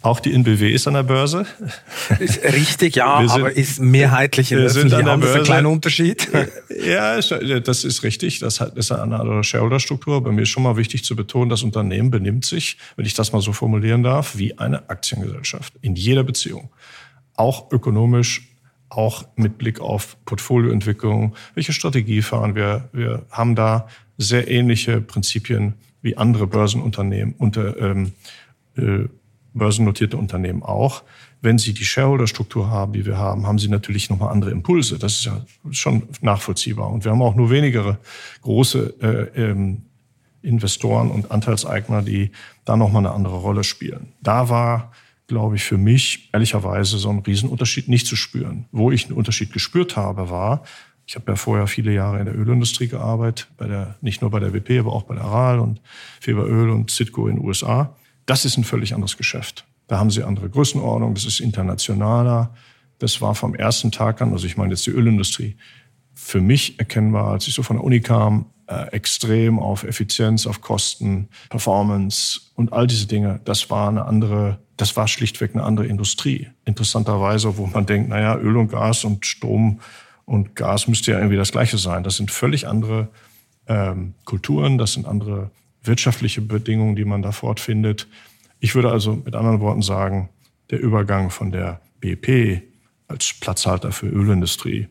[0.00, 1.44] auch die NBW ist an der Börse.
[2.20, 5.20] Ist richtig, ja, sind, aber ist mehrheitlich in der sind an der Börse.
[5.20, 6.28] Das ist ein kleiner Unterschied.
[6.84, 8.38] Ja, das ist richtig.
[8.38, 10.22] Das ist eine andere Shareholder-Struktur.
[10.22, 13.32] Bei mir ist schon mal wichtig zu betonen, das Unternehmen benimmt sich, wenn ich das
[13.32, 16.70] mal so formulieren darf, wie eine Aktiengesellschaft in jeder Beziehung.
[17.34, 18.48] Auch ökonomisch,
[18.88, 21.34] auch mit Blick auf Portfolioentwicklung.
[21.54, 22.88] Welche Strategie fahren wir?
[22.92, 28.12] Wir haben da sehr ähnliche Prinzipien wie andere Börsenunternehmen unter ähm,
[28.76, 29.08] äh,
[29.54, 31.02] börsennotierte Unternehmen auch.
[31.40, 34.98] Wenn sie die Shareholder-Struktur haben, die wir haben, haben sie natürlich nochmal andere Impulse.
[34.98, 36.90] Das ist ja schon nachvollziehbar.
[36.90, 37.98] Und wir haben auch nur wenigere
[38.42, 39.82] große äh, ähm,
[40.42, 42.30] Investoren und Anteilseigner, die
[42.64, 44.12] da nochmal eine andere Rolle spielen.
[44.22, 44.92] Da war,
[45.26, 48.66] glaube ich, für mich ehrlicherweise so ein Riesenunterschied nicht zu spüren.
[48.72, 50.64] Wo ich einen Unterschied gespürt habe, war,
[51.06, 54.40] ich habe ja vorher viele Jahre in der Ölindustrie gearbeitet, bei der, nicht nur bei
[54.40, 55.80] der BP, aber auch bei der Aral und
[56.20, 57.94] Feber und Citgo in den USA.
[58.28, 59.64] Das ist ein völlig anderes Geschäft.
[59.86, 62.54] Da haben sie andere Größenordnung, das ist internationaler.
[62.98, 65.56] Das war vom ersten Tag an, also ich meine jetzt die Ölindustrie,
[66.12, 70.60] für mich erkennbar, als ich so von der Uni kam, äh, extrem auf Effizienz, auf
[70.60, 73.40] Kosten, Performance und all diese Dinge.
[73.46, 76.48] Das war eine andere, das war schlichtweg eine andere Industrie.
[76.66, 79.80] Interessanterweise, wo man denkt, naja, Öl und Gas und Strom
[80.26, 82.04] und Gas müsste ja irgendwie das Gleiche sein.
[82.04, 83.08] Das sind völlig andere
[83.68, 85.50] ähm, Kulturen, das sind andere
[85.88, 88.06] wirtschaftliche Bedingungen, die man da fortfindet.
[88.60, 90.28] Ich würde also mit anderen Worten sagen,
[90.70, 92.62] der Übergang von der BP
[93.08, 94.88] als Platzhalter für Ölindustrie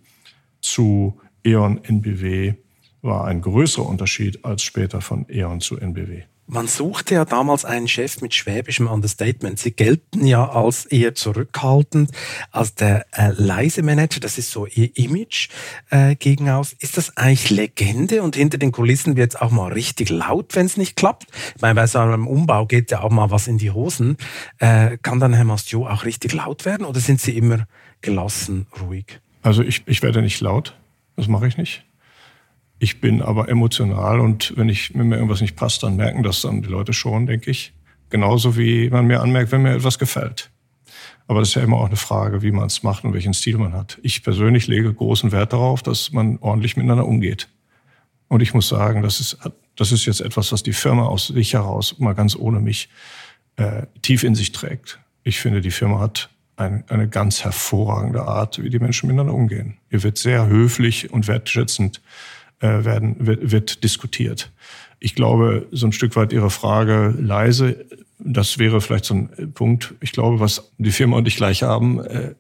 [0.59, 2.55] zu E.ON NBW
[3.01, 6.23] war ein größerer Unterschied als später von E.ON zu NBW.
[6.49, 9.59] Man suchte ja damals einen Chef mit schwäbischem Understatement.
[9.59, 12.11] Sie gelten ja als eher zurückhaltend,
[12.51, 14.21] als der äh, leise Manager.
[14.21, 15.49] Das ist so ihr Image
[15.89, 16.71] äh, gegen aus.
[16.71, 20.67] Ist das eigentlich Legende und hinter den Kulissen wird es auch mal richtig laut, wenn
[20.67, 21.27] es nicht klappt?
[21.57, 24.15] Ich meine, bei so einem Umbau geht ja auch mal was in die Hosen.
[24.59, 27.67] Äh, kann dann Herr Mastio auch richtig laut werden oder sind Sie immer
[27.99, 29.19] gelassen, ruhig?
[29.41, 30.77] Also ich, ich werde nicht laut.
[31.17, 31.83] Das mache ich nicht.
[32.79, 36.41] Ich bin aber emotional und wenn ich, wenn mir irgendwas nicht passt, dann merken das
[36.41, 37.73] dann die Leute schon, denke ich.
[38.09, 40.51] Genauso wie man mir anmerkt, wenn mir etwas gefällt.
[41.27, 43.57] Aber das ist ja immer auch eine Frage, wie man es macht und welchen Stil
[43.57, 43.99] man hat.
[44.01, 47.49] Ich persönlich lege großen Wert darauf, dass man ordentlich miteinander umgeht.
[48.29, 49.37] Und ich muss sagen, das ist,
[49.75, 52.89] das ist jetzt etwas, was die Firma aus sich heraus, mal ganz ohne mich,
[53.57, 54.99] äh, tief in sich trägt.
[55.23, 59.77] Ich finde, die Firma hat ein, eine ganz hervorragende Art, wie die Menschen miteinander umgehen.
[59.89, 62.01] Ihr wird sehr höflich und wertschätzend
[62.59, 64.51] äh, werden, wird, wird diskutiert.
[64.99, 67.85] Ich glaube, so ein Stück weit Ihre Frage leise,
[68.19, 69.93] das wäre vielleicht so ein Punkt.
[70.01, 72.33] Ich glaube, was die Firma und ich gleich haben, äh,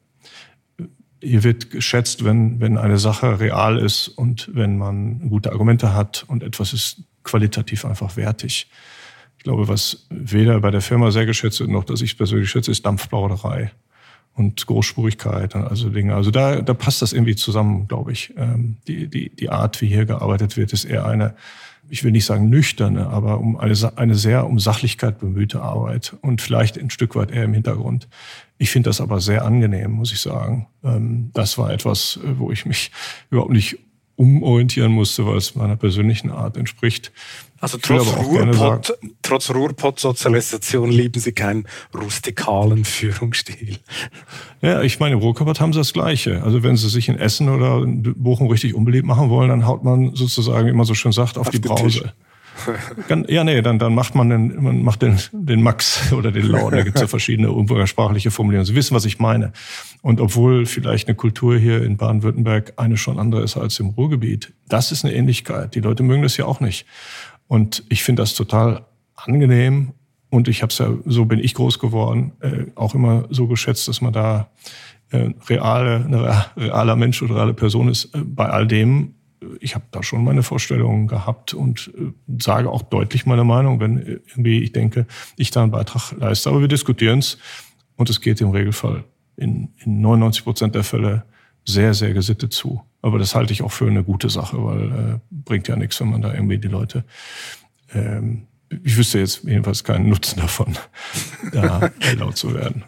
[1.21, 6.25] hier wird geschätzt, wenn, wenn eine Sache real ist und wenn man gute Argumente hat
[6.27, 8.67] und etwas ist qualitativ einfach wertig.
[9.37, 12.71] Ich glaube, was weder bei der Firma sehr geschätzt wird, noch dass ich persönlich schätze,
[12.71, 13.71] ist Dampfplauderei
[14.37, 16.15] und Großspurigkeit und also Dinge.
[16.15, 18.33] Also da, da passt das irgendwie zusammen, glaube ich.
[18.37, 21.33] Ähm, die, die, die Art, wie hier gearbeitet wird, ist eher eine,
[21.89, 26.41] ich will nicht sagen nüchterne, aber um eine, eine sehr um Sachlichkeit bemühte Arbeit und
[26.41, 28.07] vielleicht ein Stück weit eher im Hintergrund.
[28.59, 30.67] Ich finde das aber sehr angenehm, muss ich sagen.
[30.83, 32.91] Ähm, das war etwas, äh, wo ich mich
[33.31, 33.79] überhaupt nicht
[34.17, 37.11] umorientieren musste, weil es meiner persönlichen Art entspricht.
[37.59, 43.77] Also trotz, Ruhrpott, trotz Ruhrpott-Sozialisation lieben Sie keinen rustikalen Führungsstil.
[44.61, 46.43] Ja, ich meine, im Ruhrpott haben Sie das Gleiche.
[46.43, 49.83] Also wenn Sie sich in Essen oder in Bochum richtig unbeliebt machen wollen, dann haut
[49.83, 52.13] man sozusagen, wie man so schön sagt, auf, auf die Brause.
[53.27, 56.73] ja, nee, dann, dann macht man den, man macht den, den Max oder den Laut.
[56.73, 58.65] Da gibt es ja verschiedene umgangssprachliche Formulierungen.
[58.65, 59.51] Sie wissen, was ich meine.
[60.01, 64.53] Und obwohl vielleicht eine Kultur hier in Baden-Württemberg eine schon andere ist als im Ruhrgebiet,
[64.67, 65.75] das ist eine Ähnlichkeit.
[65.75, 66.85] Die Leute mögen das ja auch nicht.
[67.47, 68.85] Und ich finde das total
[69.15, 69.93] angenehm.
[70.29, 73.87] Und ich habe es ja, so bin ich groß geworden, äh, auch immer so geschätzt,
[73.87, 74.49] dass man da
[75.11, 78.13] äh, reale, eine realer Mensch oder reale Person ist.
[78.13, 79.13] Äh, bei all dem,
[79.61, 83.99] ich habe da schon meine Vorstellungen gehabt und äh, sage auch deutlich meine Meinung, wenn
[83.99, 85.05] irgendwie ich denke,
[85.37, 86.49] ich da einen Beitrag leiste.
[86.49, 87.37] Aber wir diskutieren es
[87.95, 89.05] und es geht im Regelfall
[89.37, 91.23] in, in 99 Prozent der Fälle
[91.65, 92.81] sehr, sehr gesittet zu.
[93.07, 96.09] Aber das halte ich auch für eine gute Sache, weil äh, bringt ja nichts, wenn
[96.09, 97.05] man da irgendwie die Leute
[97.93, 98.47] ähm,
[98.83, 100.77] ich wüsste jetzt jedenfalls keinen Nutzen davon,
[101.53, 102.83] da laut zu werden.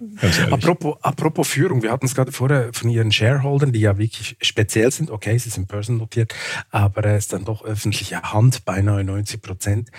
[0.52, 4.92] Apropos, apropos Führung, wir hatten es gerade vorher von Ihren Shareholdern, die ja wirklich speziell
[4.92, 5.10] sind.
[5.10, 6.36] Okay, sie sind börsennotiert,
[6.70, 9.90] aber es ist dann doch öffentliche Hand, beinahe 90 Prozent.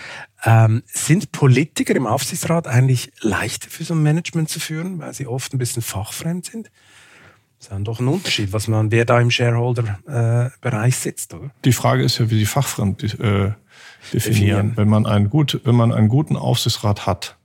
[0.45, 5.27] Ähm, sind Politiker im Aufsichtsrat eigentlich leichter für so ein Management zu führen, weil sie
[5.27, 6.71] oft ein bisschen fachfremd sind?
[7.61, 11.51] Das ist dann doch ein Unterschied, was man, wer da im Shareholder-Bereich äh, sitzt, oder?
[11.67, 13.55] Die Frage ist ja, wie sie fachfremd äh, definieren.
[14.15, 14.73] definieren.
[14.77, 17.37] Wenn man einen gut, wenn man einen guten Aufsichtsrat hat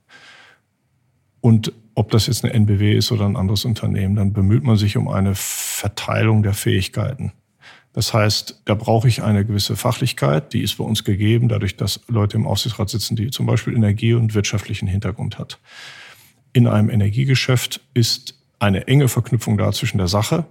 [1.42, 4.96] und ob das jetzt eine NBW ist oder ein anderes Unternehmen, dann bemüht man sich
[4.96, 7.32] um eine Verteilung der Fähigkeiten.
[7.92, 12.00] Das heißt, da brauche ich eine gewisse Fachlichkeit, die ist bei uns gegeben, dadurch, dass
[12.08, 15.58] Leute im Aufsichtsrat sitzen, die zum Beispiel Energie- und wirtschaftlichen Hintergrund hat.
[16.54, 20.46] In einem Energiegeschäft ist eine enge Verknüpfung da zwischen der Sache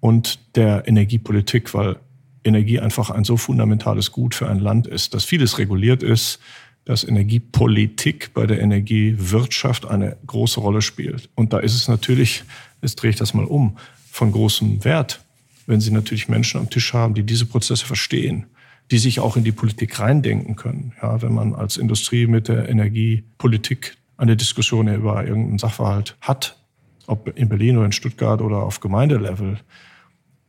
[0.00, 1.96] und der Energiepolitik, weil
[2.42, 6.40] Energie einfach ein so fundamentales Gut für ein Land ist, dass vieles reguliert ist,
[6.84, 11.28] dass Energiepolitik bei der Energiewirtschaft eine große Rolle spielt.
[11.34, 12.44] Und da ist es natürlich,
[12.80, 13.76] jetzt drehe ich das mal um,
[14.10, 15.20] von großem Wert,
[15.66, 18.46] wenn Sie natürlich Menschen am Tisch haben, die diese Prozesse verstehen,
[18.90, 20.94] die sich auch in die Politik reindenken können.
[21.00, 26.56] Ja, wenn man als Industrie mit der Energiepolitik eine Diskussion über irgendeinen Sachverhalt hat,
[27.10, 29.58] ob in Berlin oder in Stuttgart oder auf Gemeindelevel,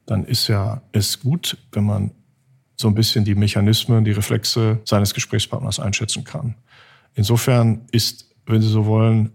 [0.06, 2.12] dann ist ja es gut, wenn man
[2.76, 6.56] so ein bisschen die Mechanismen, die Reflexe seines Gesprächspartners einschätzen kann.
[7.14, 9.32] Insofern ist, wenn Sie so wollen,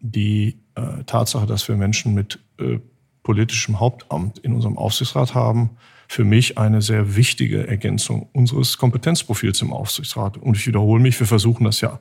[0.00, 2.78] die äh, Tatsache, dass wir Menschen mit äh,
[3.22, 5.70] politischem Hauptamt in unserem Aufsichtsrat haben,
[6.08, 10.36] für mich eine sehr wichtige Ergänzung unseres Kompetenzprofils im Aufsichtsrat.
[10.36, 12.00] Und ich wiederhole mich, wir versuchen das ja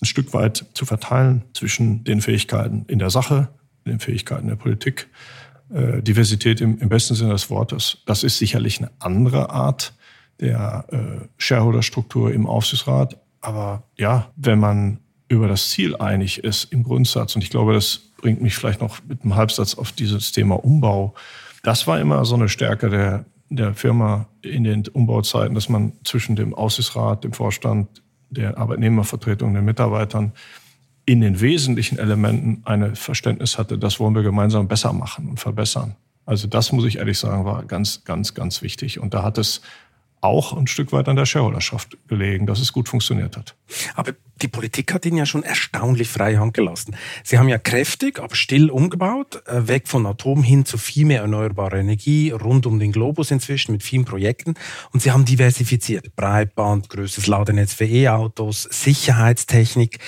[0.00, 3.48] ein Stück weit zu verteilen zwischen den Fähigkeiten in der Sache,
[3.88, 5.08] den Fähigkeiten der Politik.
[5.72, 7.98] Äh, Diversität im, im, besten Sinne des Wortes.
[8.06, 9.92] Das ist sicherlich eine andere Art
[10.40, 13.18] der äh, Shareholder-Struktur im Aufsichtsrat.
[13.40, 18.00] Aber ja, wenn man über das Ziel einig ist im Grundsatz, und ich glaube, das
[18.16, 21.14] bringt mich vielleicht noch mit einem Halbsatz auf dieses Thema Umbau.
[21.62, 26.34] Das war immer so eine Stärke der, der Firma in den Umbauzeiten, dass man zwischen
[26.34, 30.32] dem Aufsichtsrat, dem Vorstand, der Arbeitnehmervertretung, den Mitarbeitern
[31.08, 35.96] in den wesentlichen Elementen ein Verständnis hatte, das wollen wir gemeinsam besser machen und verbessern.
[36.26, 39.00] Also das muss ich ehrlich sagen, war ganz, ganz, ganz wichtig.
[39.00, 39.62] Und da hat es
[40.20, 43.56] auch ein Stück weit an der Shareholderschaft gelegen, dass es gut funktioniert hat.
[43.94, 44.12] Aber
[44.42, 46.96] die Politik hat Ihnen ja schon erstaunlich freie Hand gelassen.
[47.24, 51.22] Sie haben ja kräftig, aber still umgebaut, äh, weg von Atom hin zu viel mehr
[51.22, 54.54] erneuerbare Energie, rund um den Globus inzwischen mit vielen Projekten.
[54.92, 56.14] Und Sie haben diversifiziert.
[56.14, 59.98] Breitband, größtes Ladenetz für E-Autos, Sicherheitstechnik.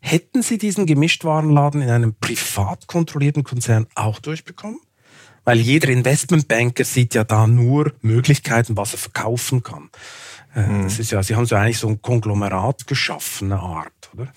[0.00, 4.78] Hätten Sie diesen Gemischtwarenladen in einem privat kontrollierten Konzern auch durchbekommen?
[5.44, 9.90] Weil jeder Investmentbanker sieht ja da nur Möglichkeiten, was er verkaufen kann.
[10.54, 10.84] Mhm.
[10.84, 14.28] Das ist ja, Sie haben so eigentlich so ein Konglomerat geschaffen, eine Art, oder?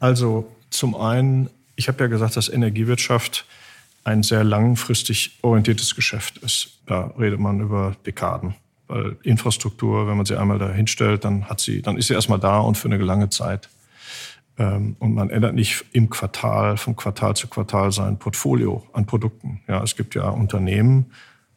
[0.00, 3.46] Also zum einen, ich habe ja gesagt, dass Energiewirtschaft
[4.04, 6.80] ein sehr langfristig orientiertes Geschäft ist.
[6.86, 8.54] Da redet man über Dekaden.
[8.86, 12.40] Weil Infrastruktur, wenn man sie einmal da hinstellt, dann hat sie, dann ist sie erstmal
[12.40, 13.68] da und für eine lange Zeit.
[14.58, 19.60] Ähm, und man ändert nicht im Quartal, vom Quartal zu Quartal sein Portfolio an Produkten.
[19.68, 21.06] Ja, es gibt ja Unternehmen,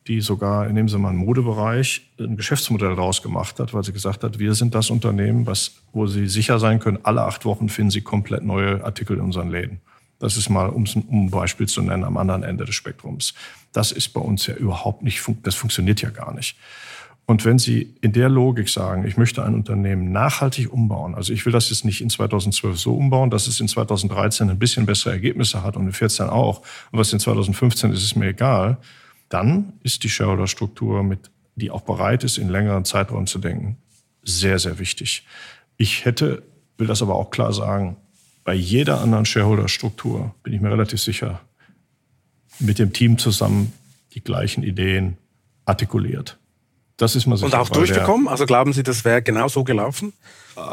[0.07, 3.93] die sogar, in dem Sinne mal im Modebereich, ein Geschäftsmodell daraus gemacht hat, weil sie
[3.93, 7.69] gesagt hat, wir sind das Unternehmen, was, wo sie sicher sein können, alle acht Wochen
[7.69, 9.81] finden sie komplett neue Artikel in unseren Läden.
[10.19, 13.33] Das ist mal, um ein Beispiel zu nennen, am anderen Ende des Spektrums.
[13.71, 16.57] Das ist bei uns ja überhaupt nicht, das funktioniert ja gar nicht.
[17.31, 21.45] Und wenn Sie in der Logik sagen, ich möchte ein Unternehmen nachhaltig umbauen, also ich
[21.45, 25.13] will das jetzt nicht in 2012 so umbauen, dass es in 2013 ein bisschen bessere
[25.13, 26.59] Ergebnisse hat und in 2014 auch,
[26.91, 28.79] und was in 2015 ist, ist mir egal,
[29.29, 31.09] dann ist die Shareholder-Struktur,
[31.55, 33.77] die auch bereit ist, in längeren Zeiträumen zu denken,
[34.23, 35.25] sehr, sehr wichtig.
[35.77, 36.43] Ich hätte,
[36.77, 37.95] will das aber auch klar sagen,
[38.43, 41.39] bei jeder anderen Shareholder-Struktur bin ich mir relativ sicher,
[42.59, 43.71] mit dem Team zusammen
[44.15, 45.15] die gleichen Ideen
[45.63, 46.37] artikuliert.
[47.01, 47.47] Das ist mal sicher.
[47.47, 48.27] Und auch durchgekommen?
[48.27, 50.13] also glauben Sie, das wäre genau so gelaufen?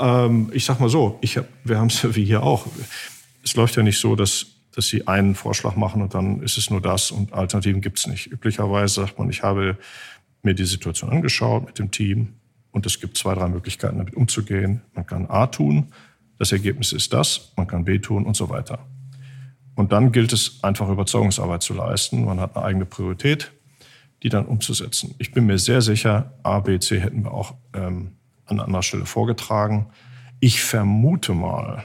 [0.00, 2.66] Ähm, ich sag mal so, ich hab, wir haben es ja wie hier auch.
[3.42, 4.46] Es läuft ja nicht so, dass
[4.78, 8.06] dass sie einen Vorschlag machen und dann ist es nur das und Alternativen gibt es
[8.06, 8.28] nicht.
[8.28, 9.76] Üblicherweise sagt man, ich habe
[10.44, 12.34] mir die Situation angeschaut mit dem Team
[12.70, 14.82] und es gibt zwei, drei Möglichkeiten, damit umzugehen.
[14.94, 15.92] Man kann A tun,
[16.38, 18.86] das Ergebnis ist das, man kann B tun und so weiter.
[19.74, 22.24] Und dann gilt es einfach Überzeugungsarbeit zu leisten.
[22.24, 23.50] Man hat eine eigene Priorität,
[24.22, 25.14] die dann umzusetzen.
[25.18, 28.12] Ich bin mir sehr sicher, A, B, C hätten wir auch ähm,
[28.46, 29.90] an anderer Stelle vorgetragen.
[30.40, 31.84] Ich vermute mal,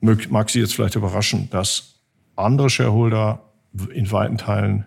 [0.00, 2.00] mag Sie jetzt vielleicht überraschen, dass
[2.34, 3.42] andere Shareholder
[3.92, 4.86] in weiten Teilen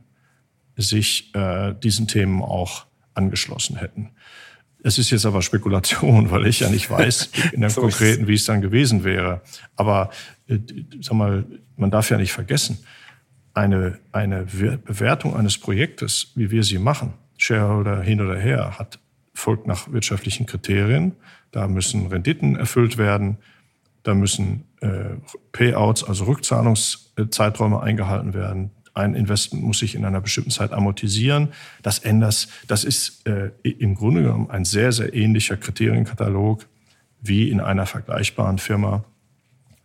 [0.76, 4.12] sich äh, diesen Themen auch angeschlossen hätten.
[4.82, 8.36] Es ist jetzt aber Spekulation, weil ich ja nicht weiß in dem so Konkreten, wie
[8.36, 9.42] es dann gewesen wäre.
[9.76, 10.10] Aber
[10.48, 10.60] äh,
[11.02, 12.80] sag mal, man darf ja nicht vergessen,
[13.60, 19.00] eine, eine Bewertung eines Projektes, wie wir sie machen, Shareholder hin oder her, hat,
[19.34, 21.14] folgt nach wirtschaftlichen Kriterien.
[21.52, 23.38] Da müssen Renditen erfüllt werden.
[24.04, 25.18] Da müssen äh,
[25.52, 28.72] Payouts, also Rückzahlungszeiträume eingehalten werden.
[28.94, 31.50] Ein Investment muss sich in einer bestimmten Zeit amortisieren.
[31.82, 36.66] Das ändert, das ist äh, im Grunde genommen ein sehr, sehr ähnlicher Kriterienkatalog
[37.22, 39.04] wie in einer vergleichbaren Firma,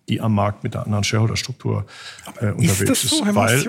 [0.08, 1.86] die am Markt mit der anderen Shareholder-Struktur
[2.40, 3.04] äh, unterwegs ist.
[3.04, 3.64] Das so, Herr weil,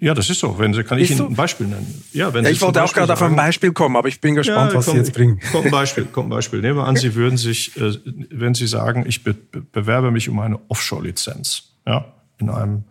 [0.00, 0.58] ja, das ist so.
[0.58, 1.26] Wenn Sie, kann ich Ihnen so?
[1.26, 2.04] ein Beispiel nennen.
[2.12, 4.72] Ja, wenn ja, ich wollte auch gerade auf ein Beispiel kommen, aber ich bin gespannt,
[4.72, 5.40] ja, was komm, Sie jetzt bringen.
[5.50, 6.60] Kommt ein Beispiel, kommt ein Beispiel.
[6.60, 7.94] Nehmen wir an, Sie würden sich, äh,
[8.30, 12.04] wenn Sie sagen, ich be bewerbe mich um eine Offshore-Lizenz, ja,
[12.38, 12.84] in einem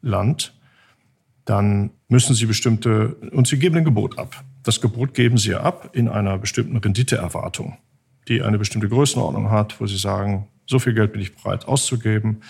[0.00, 0.54] Land,
[1.44, 4.42] dann müssen Sie bestimmte, und Sie geben ein Gebot ab.
[4.62, 7.76] Das Gebot geben Sie ab in einer bestimmten Renditeerwartung,
[8.28, 12.42] die eine bestimmte Größenordnung hat, wo Sie sagen, so viel Geld bin ich bereit auszugeben,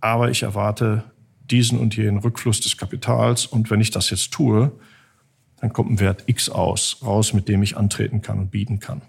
[0.00, 1.04] aber ich erwarte
[1.50, 3.46] diesen und jenen Rückfluss des Kapitals.
[3.46, 4.72] Und wenn ich das jetzt tue,
[5.60, 9.02] dann kommt ein Wert X aus, raus, mit dem ich antreten kann und bieten kann.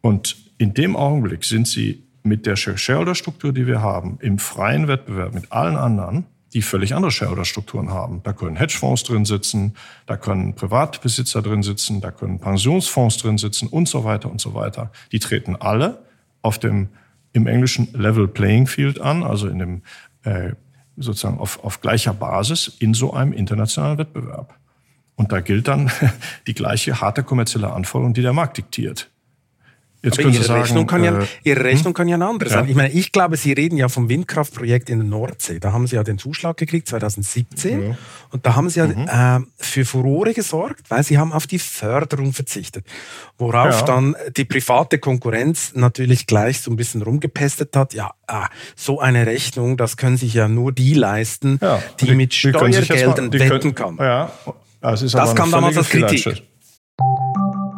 [0.00, 5.34] Und in dem Augenblick sind Sie mit der Shareholder-Struktur, die wir haben, im freien Wettbewerb
[5.34, 8.22] mit allen anderen, die völlig andere Shareholder-Strukturen haben.
[8.22, 9.74] Da können Hedgefonds drin sitzen,
[10.06, 14.54] da können Privatbesitzer drin sitzen, da können Pensionsfonds drin sitzen und so weiter und so
[14.54, 14.90] weiter.
[15.12, 16.02] Die treten alle
[16.42, 16.88] auf dem
[17.38, 19.82] im Englischen Level Playing Field an, also in dem
[20.24, 20.52] äh,
[20.96, 24.54] sozusagen auf, auf gleicher Basis in so einem internationalen Wettbewerb.
[25.16, 25.90] Und da gilt dann
[26.46, 29.10] die gleiche harte kommerzielle Anforderung, die der Markt diktiert.
[30.00, 31.94] Jetzt Aber Ihre, sagen, Rechnung kann ja, äh, Ihre Rechnung hm?
[31.94, 32.58] kann ja eine andere ja.
[32.58, 32.68] sein.
[32.68, 35.58] Ich meine, ich glaube, Sie reden ja vom Windkraftprojekt in der Nordsee.
[35.58, 37.82] Da haben Sie ja den Zuschlag gekriegt, 2017.
[37.82, 37.98] Ja.
[38.30, 39.44] Und da haben Sie ja mhm.
[39.44, 42.86] äh, für Furore gesorgt, weil Sie haben auf die Förderung verzichtet.
[43.38, 43.86] Worauf ja.
[43.86, 47.92] dann die private Konkurrenz natürlich gleich so ein bisschen rumgepestet hat.
[47.92, 51.58] Ja, ah, so eine Rechnung, das können sich ja nur die leisten,
[52.00, 53.98] die, die, mit Steuergeldern die wetten können.
[53.98, 54.30] Ja,
[54.80, 56.44] das, das kam damals als Kritik.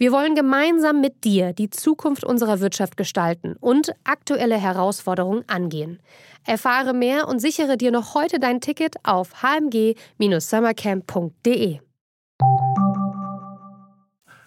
[0.00, 5.98] Wir wollen gemeinsam mit dir die Zukunft unserer Wirtschaft gestalten und aktuelle Herausforderungen angehen.
[6.46, 11.78] Erfahre mehr und sichere dir noch heute dein Ticket auf hmg-summercamp.de.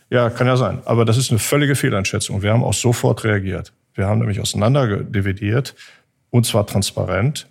[0.09, 0.81] Ja, kann ja sein.
[0.85, 2.41] Aber das ist eine völlige Fehleinschätzung.
[2.41, 3.73] Wir haben auch sofort reagiert.
[3.93, 5.75] Wir haben nämlich auseinanderdividiert,
[6.29, 7.49] und zwar transparent,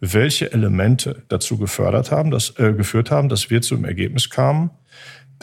[0.00, 4.70] welche Elemente dazu gefördert haben, dass, äh, geführt haben, dass wir zum Ergebnis kamen,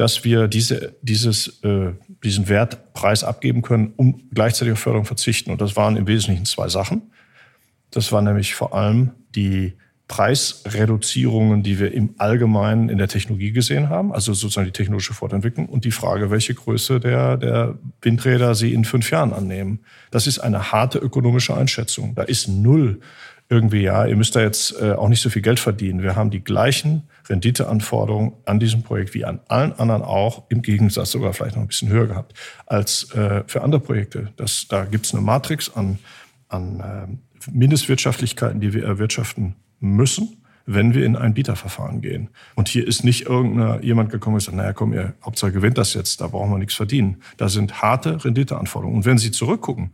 [0.02, 1.92] dass wir diese, dieses, äh,
[2.24, 5.52] diesen Wertpreis abgeben können, um gleichzeitig auf Förderung verzichten.
[5.52, 7.12] Und das waren im Wesentlichen zwei Sachen.
[7.92, 9.74] Das war nämlich vor allem die
[10.12, 15.68] Preisreduzierungen, die wir im Allgemeinen in der Technologie gesehen haben, also sozusagen die technologische Fortentwicklung
[15.68, 19.80] und die Frage, welche Größe der, der Windräder Sie in fünf Jahren annehmen.
[20.12, 22.14] Das ist eine harte ökonomische Einschätzung.
[22.14, 23.00] Da ist null
[23.48, 26.04] irgendwie, ja, ihr müsst da jetzt äh, auch nicht so viel Geld verdienen.
[26.04, 31.12] Wir haben die gleichen Renditeanforderungen an diesem Projekt wie an allen anderen auch, im Gegensatz
[31.12, 32.34] sogar vielleicht noch ein bisschen höher gehabt
[32.66, 34.34] als äh, für andere Projekte.
[34.36, 36.00] Das, da gibt es eine Matrix an,
[36.50, 42.30] an äh, Mindestwirtschaftlichkeiten, die wir erwirtschaften müssen, wenn wir in ein Bieterverfahren gehen.
[42.56, 45.94] Und hier ist nicht irgendeiner jemand gekommen und gesagt, naja, komm, ihr Hauptsache gewinnt das
[45.94, 47.18] jetzt, da brauchen wir nichts verdienen.
[47.38, 48.98] Da sind harte Renditeanforderungen.
[48.98, 49.92] Und wenn Sie zurückgucken,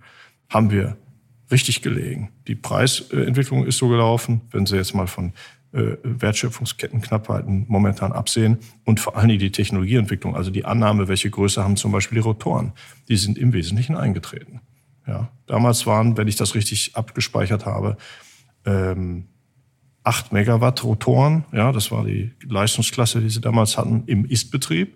[0.50, 0.98] haben wir
[1.50, 2.30] richtig gelegen.
[2.48, 5.34] Die Preisentwicklung ist so gelaufen, wenn Sie jetzt mal von
[5.72, 11.64] äh, Wertschöpfungskettenknappheiten momentan absehen und vor allen Dingen die Technologieentwicklung, also die Annahme, welche Größe
[11.64, 12.74] haben zum Beispiel die Rotoren,
[13.08, 14.62] die sind im Wesentlichen eingetreten.
[15.06, 17.98] Ja, damals waren, wenn ich das richtig abgespeichert habe,
[18.66, 19.28] ähm,
[20.08, 21.44] 8 Megawatt Rotoren.
[21.52, 24.96] Ja, das war die Leistungsklasse, die sie damals hatten im Ist-Betrieb.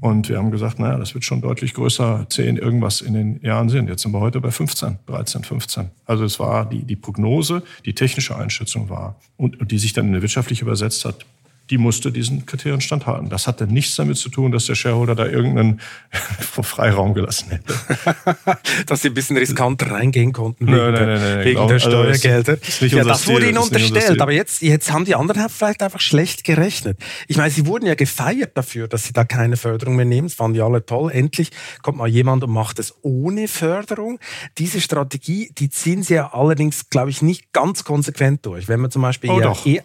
[0.00, 3.70] Und wir haben gesagt, naja, das wird schon deutlich größer, 10 irgendwas in den Jahren
[3.70, 3.88] sind.
[3.88, 5.90] Jetzt sind wir heute bei 15, 13, 15.
[6.04, 10.06] Also es war die, die Prognose, die technische Einschätzung war und, und die sich dann
[10.06, 11.24] in eine wirtschaftliche übersetzt hat,
[11.70, 13.30] die musste diesen Kriterien standhalten.
[13.30, 15.80] Das hatte nichts damit zu tun, dass der Shareholder da irgendeinen
[16.62, 17.74] Freiraum gelassen hätte.
[18.86, 21.90] dass sie ein bisschen riskanter reingehen konnten wegen, nein, nein, nein, der, wegen der also
[21.90, 22.58] Steuergelder.
[22.60, 24.20] Also ja, das wurde ihnen unterstellt.
[24.20, 26.98] Aber jetzt, jetzt haben die anderen vielleicht einfach schlecht gerechnet.
[27.28, 30.26] Ich meine, sie wurden ja gefeiert dafür, dass sie da keine Förderung mehr nehmen.
[30.26, 31.12] Das fanden die alle toll.
[31.12, 31.50] Endlich
[31.82, 34.18] kommt mal jemand und macht es ohne Förderung.
[34.58, 38.68] Diese Strategie, die ziehen sie ja allerdings, glaube ich, nicht ganz konsequent durch.
[38.68, 39.84] Wenn man zum Beispiel oh, ihr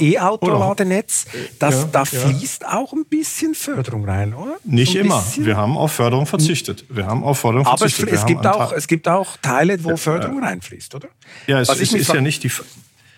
[0.00, 1.19] E-Auto-Ladenetz
[1.58, 2.78] das, ja, da fließt ja.
[2.78, 4.56] auch ein bisschen Förderung rein, oder?
[4.64, 5.24] Nicht immer.
[5.36, 6.84] Wir haben auf Förderung verzichtet.
[6.88, 8.08] Wir haben auf Förderung Aber verzichtet.
[8.08, 11.08] Aber es, es gibt auch, es gibt auch Teile, wo Förderung reinfließt, oder?
[11.46, 12.50] Ja, es, es ist, ja nicht die,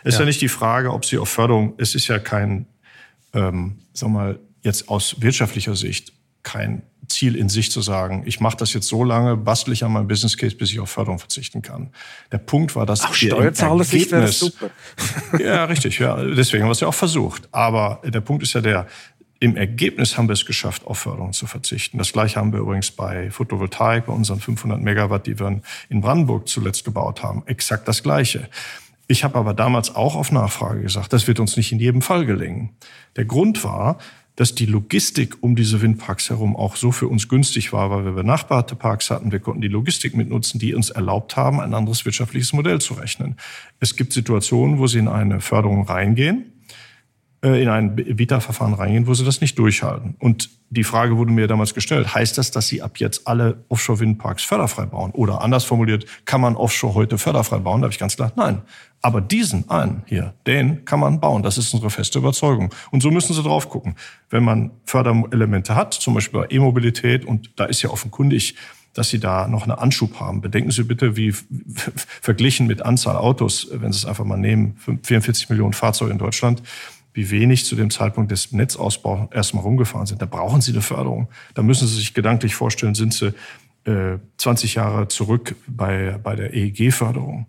[0.05, 0.24] ist ja.
[0.24, 2.66] nicht die Frage, ob Sie auf Förderung, es ist ja kein,
[3.32, 6.82] ähm, sag mal, jetzt aus wirtschaftlicher Sicht kein
[7.13, 10.09] Ziel in sich zu sagen, ich mache das jetzt so lange, bastel ich an meinem
[10.09, 11.91] Business Case, bis ich auf Förderung verzichten kann.
[12.31, 14.71] Der Punkt war, dass Ach, Steuerzahlersicht wäre super.
[15.39, 15.99] ja, richtig.
[15.99, 17.49] Ja, deswegen haben wir es ja auch versucht.
[17.53, 18.87] Aber der Punkt ist ja der,
[19.43, 21.99] im Ergebnis haben wir es geschafft, auf Förderung zu verzichten.
[21.99, 26.47] Das gleiche haben wir übrigens bei Photovoltaik, bei unseren 500 Megawatt, die wir in Brandenburg
[26.47, 27.43] zuletzt gebaut haben.
[27.47, 28.49] Exakt das Gleiche.
[29.09, 32.25] Ich habe aber damals auch auf Nachfrage gesagt, das wird uns nicht in jedem Fall
[32.25, 32.71] gelingen.
[33.17, 33.99] Der Grund war,
[34.37, 38.12] dass die Logistik um diese Windparks herum auch so für uns günstig war, weil wir
[38.12, 39.33] benachbarte Parks hatten.
[39.33, 43.37] Wir konnten die Logistik mitnutzen, die uns erlaubt haben, ein anderes wirtschaftliches Modell zu rechnen.
[43.80, 46.51] Es gibt Situationen, wo Sie in eine Förderung reingehen,
[47.43, 50.14] in ein Vita-Verfahren reingehen, wo Sie das nicht durchhalten.
[50.20, 54.45] Und die Frage wurde mir damals gestellt, heißt das, dass Sie ab jetzt alle Offshore-Windparks
[54.45, 55.11] förderfrei bauen?
[55.11, 57.80] Oder anders formuliert, kann man Offshore heute förderfrei bauen?
[57.80, 58.62] Da habe ich ganz klar, nein.
[59.01, 61.43] Aber diesen einen hier, den kann man bauen.
[61.43, 62.72] Das ist unsere feste Überzeugung.
[62.93, 63.97] Und so müssen Sie drauf gucken.
[64.30, 68.55] Wenn man Förderelemente hat, zum Beispiel bei E-Mobilität, und da ist ja offenkundig,
[68.95, 70.43] dass Sie da noch einen Anschub haben.
[70.43, 71.34] Bedenken Sie bitte, wie
[72.20, 76.62] verglichen mit Anzahl Autos, wenn Sie es einfach mal nehmen, 44 Millionen Fahrzeuge in Deutschland,
[77.15, 80.23] wie wenig zu dem Zeitpunkt des Netzausbaus erstmal rumgefahren sind.
[80.23, 81.29] Da brauchen Sie eine Förderung.
[81.55, 83.35] Da müssen Sie sich gedanklich vorstellen, sind Sie
[83.85, 87.47] äh, 20 Jahre zurück bei, bei der EEG-Förderung.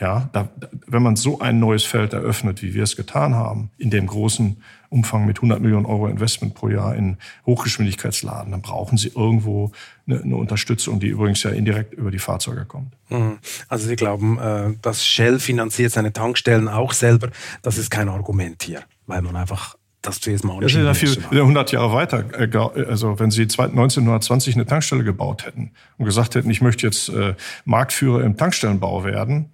[0.00, 0.48] Ja, da,
[0.86, 4.62] wenn man so ein neues Feld eröffnet, wie wir es getan haben, in dem großen
[4.90, 9.72] Umfang mit 100 Millionen Euro Investment pro Jahr in Hochgeschwindigkeitsladen, dann brauchen Sie irgendwo
[10.06, 12.94] eine, eine Unterstützung, die übrigens ja indirekt über die Fahrzeuge kommt.
[13.10, 13.38] Mhm.
[13.68, 17.30] Also Sie glauben, äh, dass Shell finanziert seine Tankstellen auch selber,
[17.62, 21.18] das ist kein Argument hier, weil man einfach das zuerst mal Das ist ja viel,
[21.30, 22.24] 100 Jahre weiter.
[22.38, 27.10] Äh, also wenn Sie 1920 eine Tankstelle gebaut hätten und gesagt hätten, ich möchte jetzt
[27.10, 27.34] äh,
[27.64, 29.52] Marktführer im Tankstellenbau werden,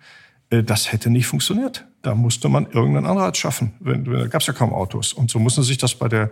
[0.50, 1.86] das hätte nicht funktioniert.
[2.04, 3.72] Da musste man irgendeinen Anreiz schaffen.
[3.80, 5.12] Da gab es ja kaum Autos.
[5.12, 6.30] Und so muss man sich das bei der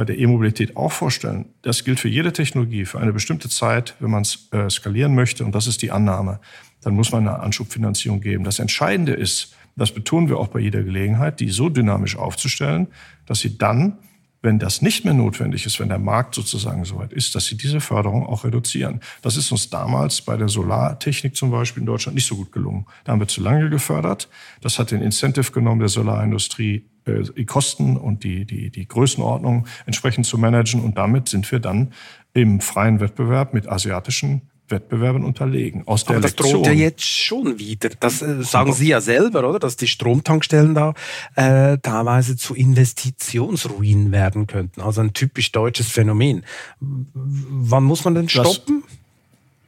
[0.00, 1.46] bei der E-Mobilität auch vorstellen.
[1.60, 5.44] Das gilt für jede Technologie, für eine bestimmte Zeit, wenn man es äh, skalieren möchte,
[5.44, 6.40] und das ist die Annahme,
[6.80, 8.44] dann muss man eine Anschubfinanzierung geben.
[8.44, 12.86] Das Entscheidende ist, das betonen wir auch bei jeder Gelegenheit, die so dynamisch aufzustellen,
[13.26, 13.98] dass sie dann
[14.42, 17.80] wenn das nicht mehr notwendig ist, wenn der Markt sozusagen soweit ist, dass sie diese
[17.80, 19.00] Förderung auch reduzieren.
[19.22, 22.86] Das ist uns damals bei der Solartechnik zum Beispiel in Deutschland nicht so gut gelungen.
[23.04, 24.28] Da haben wir zu lange gefördert.
[24.62, 29.66] Das hat den Incentive genommen der Solarindustrie, äh, die Kosten und die, die, die Größenordnung
[29.84, 30.82] entsprechend zu managen.
[30.82, 31.92] Und damit sind wir dann
[32.32, 35.82] im freien Wettbewerb mit asiatischen Wettbewerben unterlegen.
[35.86, 36.62] Aus der Aber das Lektion.
[36.62, 37.90] droht ja jetzt schon wieder.
[38.00, 39.58] Das äh, sagen Sie ja selber, oder?
[39.58, 40.94] Dass die Stromtankstellen da
[41.36, 44.80] äh, teilweise zu Investitionsruinen werden könnten.
[44.80, 46.44] Also ein typisch deutsches Phänomen.
[46.80, 48.84] Wann muss man denn stoppen?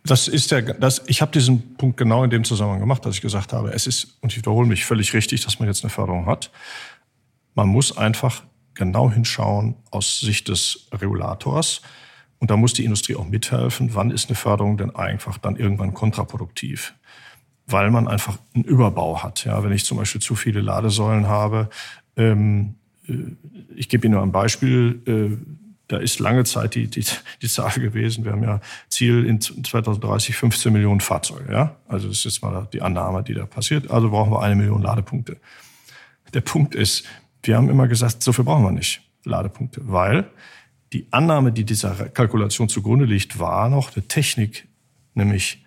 [0.05, 3.21] das ist der, das, ich habe diesen Punkt genau in dem Zusammenhang gemacht, dass ich
[3.21, 6.27] gesagt habe, es ist, und ich wiederhole mich völlig richtig, dass man jetzt eine Förderung
[6.27, 6.51] hat.
[7.55, 8.43] Man muss einfach
[8.75, 11.83] genau hinschauen aus Sicht des Regulators.
[12.43, 13.95] Und da muss die Industrie auch mithelfen.
[13.95, 16.93] Wann ist eine Förderung denn einfach dann irgendwann kontraproduktiv?
[17.69, 19.45] Weil man einfach einen Überbau hat.
[19.45, 21.71] Ja, wenn ich zum Beispiel zu viele Ladesäulen habe,
[22.17, 22.75] ähm,
[23.07, 23.13] äh,
[23.77, 25.03] ich gebe Ihnen nur ein Beispiel.
[25.07, 25.37] Äh,
[25.87, 27.05] da ist lange Zeit die, die,
[27.43, 28.25] die Zahl gewesen.
[28.25, 31.53] Wir haben ja Ziel in 2030 15 Millionen Fahrzeuge.
[31.53, 31.77] Ja?
[31.87, 33.89] Also das ist jetzt mal die Annahme, die da passiert.
[33.89, 35.37] Also brauchen wir eine Million Ladepunkte.
[36.35, 37.05] Der Punkt ist,
[37.45, 40.29] wir haben immer gesagt, so viel brauchen wir nicht, Ladepunkte, weil
[40.93, 44.69] die Annahme, die dieser Kalkulation zugrunde liegt, war noch eine Technik,
[45.15, 45.65] nämlich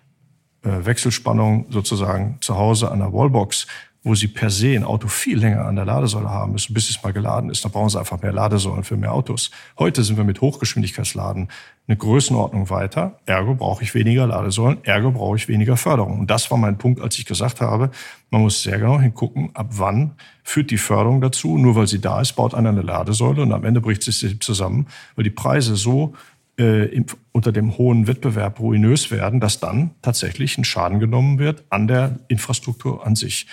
[0.62, 3.66] äh, Wechselspannung sozusagen zu Hause an der Wallbox
[4.06, 7.02] wo sie per se ein Auto viel länger an der Ladesäule haben müssen, bis es
[7.02, 7.64] mal geladen ist.
[7.64, 9.50] Da brauchen sie einfach mehr Ladesäulen für mehr Autos.
[9.80, 11.48] Heute sind wir mit Hochgeschwindigkeitsladen
[11.88, 13.18] eine Größenordnung weiter.
[13.26, 16.20] Ergo brauche ich weniger Ladesäulen, ergo brauche ich weniger Förderung.
[16.20, 17.90] Und das war mein Punkt, als ich gesagt habe,
[18.30, 20.12] man muss sehr genau hingucken, ab wann
[20.44, 21.58] führt die Förderung dazu.
[21.58, 24.86] Nur weil sie da ist, baut einer eine Ladesäule und am Ende bricht sie zusammen,
[25.16, 26.14] weil die Preise so
[26.58, 27.02] äh,
[27.32, 32.20] unter dem hohen Wettbewerb ruinös werden, dass dann tatsächlich ein Schaden genommen wird an der
[32.28, 33.48] Infrastruktur an sich.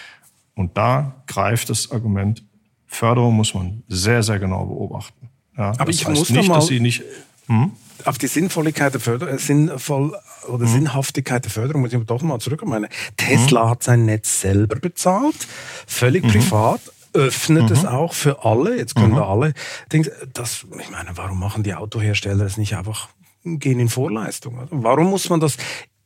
[0.55, 2.43] Und da greift das Argument,
[2.85, 5.29] Förderung muss man sehr, sehr genau beobachten.
[5.57, 7.03] Ja, Aber ich muss nicht, mal dass sie nicht
[7.47, 7.71] hm?
[8.05, 10.15] auf die Sinnvolligkeit der Förderung, äh, sinnvoll
[10.47, 10.73] oder hm.
[10.73, 12.87] Sinnhaftigkeit der Förderung muss ich doch mal zurückkommen.
[13.17, 13.69] Tesla hm.
[13.69, 15.47] hat sein Netz selber bezahlt,
[15.87, 16.29] völlig mhm.
[16.29, 16.81] privat,
[17.13, 17.71] öffnet mhm.
[17.71, 18.77] es auch für alle.
[18.77, 19.17] Jetzt können mhm.
[19.17, 19.53] wir alle
[19.91, 23.09] denken, das, ich meine, warum machen die Autohersteller es nicht einfach
[23.43, 24.67] gehen in Vorleistung?
[24.71, 25.57] Warum muss man das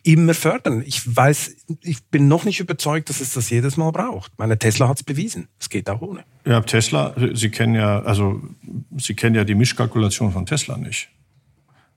[0.08, 0.84] immer fördern.
[0.86, 4.32] Ich weiß, ich bin noch nicht überzeugt, dass es das jedes Mal braucht.
[4.38, 5.50] Meine Tesla hat es bewiesen.
[5.60, 6.24] Es geht auch ohne.
[6.46, 8.42] Ja, Tesla, Sie kennen ja, also
[8.98, 11.10] Sie kennen ja die Mischkalkulation von Tesla nicht.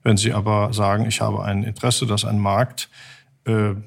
[0.03, 2.89] Wenn Sie aber sagen, ich habe ein Interesse, dass ein Markt,
[3.45, 3.85] äh, sagen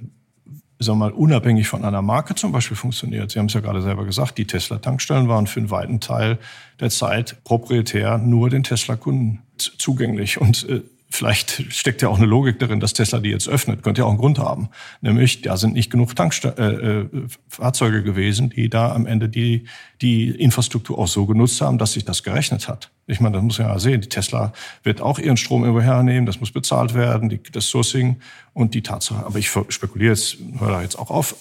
[0.79, 3.31] wir mal, unabhängig von einer Marke zum Beispiel funktioniert.
[3.31, 6.39] Sie haben es ja gerade selber gesagt, die Tesla-Tankstellen waren für einen weiten Teil
[6.81, 10.41] der Zeit proprietär nur den Tesla-Kunden zugänglich.
[10.41, 10.83] Und äh,
[11.15, 13.85] Vielleicht steckt ja auch eine Logik darin, dass Tesla die jetzt öffnet.
[13.85, 14.71] Könnte ja auch einen Grund haben.
[15.01, 19.69] Nämlich, da sind nicht genug Tankste äh, äh, Fahrzeuge gewesen, die da am Ende die,
[20.03, 22.91] die Infrastruktur auch so genutzt haben, dass sich das gerechnet hat.
[23.07, 24.01] Ich meine, das muss man ja sehen.
[24.01, 24.53] Die Tesla
[24.83, 28.17] wird auch ihren Strom irgendwo hernehmen, das muss bezahlt werden, die, das Sourcing
[28.55, 29.27] und die Tatsache.
[29.27, 31.35] Aber ich spekuliere jetzt, höre da jetzt auch auf,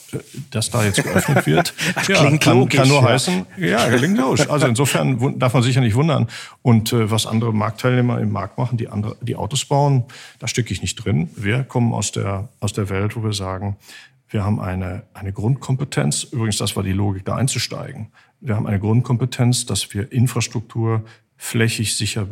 [0.50, 1.74] dass da jetzt geöffnet wird.
[1.96, 3.10] das ja, klingt kann, logisch, kann nur ja.
[3.10, 4.50] heißen, ja, klingt logisch.
[4.50, 6.28] Also insofern darf man sich ja nicht wundern.
[6.64, 10.06] Und äh, was andere Marktteilnehmer im Markt machen, die andere, die Autos bauen,
[10.40, 11.30] da stecke ich nicht drin.
[11.36, 13.78] Wir kommen aus der, aus der Welt, wo wir sagen,
[14.30, 16.24] wir haben eine, eine Grundkompetenz.
[16.24, 18.08] Übrigens, das war die Logik, da einzusteigen.
[18.42, 21.06] Wir haben eine Grundkompetenz, dass wir Infrastruktur
[21.44, 22.26] flächig sicher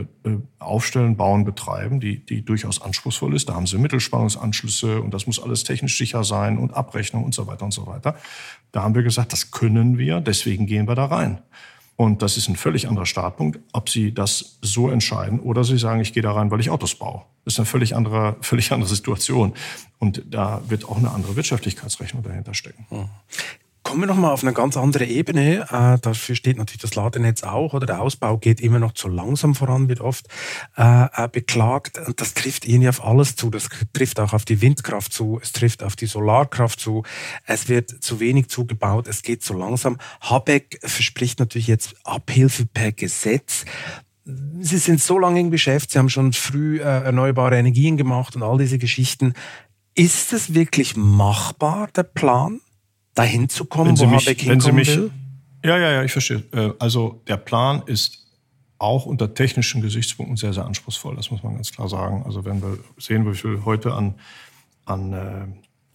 [0.57, 3.49] aufstellen, bauen, betreiben, die, die durchaus anspruchsvoll ist.
[3.49, 7.45] Da haben sie Mittelspannungsanschlüsse und das muss alles technisch sicher sein und Abrechnung und so
[7.45, 8.15] weiter und so weiter.
[8.71, 11.41] Da haben wir gesagt, das können wir, deswegen gehen wir da rein.
[11.97, 15.99] Und das ist ein völlig anderer Startpunkt, ob Sie das so entscheiden oder Sie sagen,
[15.99, 17.23] ich gehe da rein, weil ich Autos baue.
[17.43, 19.53] Das ist eine völlig andere, völlig andere Situation.
[19.99, 22.85] Und da wird auch eine andere Wirtschaftlichkeitsrechnung dahinter stecken.
[23.91, 25.67] Kommen wir nochmal auf eine ganz andere Ebene.
[25.69, 29.53] Äh, dafür steht natürlich das Ladenetz auch, oder der Ausbau geht immer noch zu langsam
[29.53, 30.27] voran, wird oft
[30.77, 31.99] äh, äh, beklagt.
[32.07, 33.49] Und das trifft irgendwie auf alles zu.
[33.49, 37.03] Das trifft auch auf die Windkraft zu, es trifft auf die Solarkraft zu.
[37.45, 39.97] Es wird zu wenig zugebaut, es geht zu langsam.
[40.21, 43.65] Habeck verspricht natürlich jetzt Abhilfe per Gesetz.
[44.23, 48.43] Sie sind so lange im Geschäft, Sie haben schon früh äh, erneuerbare Energien gemacht und
[48.43, 49.33] all diese Geschichten.
[49.95, 52.61] Ist es wirklich machbar, der Plan?
[53.13, 55.11] Dahin zu kommen, wo mich, Habeck hinkommen mich, will?
[55.63, 56.43] Ja, ja, ja, ich verstehe.
[56.53, 58.25] Äh, also der Plan ist
[58.77, 61.15] auch unter technischen Gesichtspunkten sehr, sehr anspruchsvoll.
[61.15, 62.23] Das muss man ganz klar sagen.
[62.25, 64.15] Also wenn wir sehen, wie viel heute an,
[64.85, 65.45] an äh,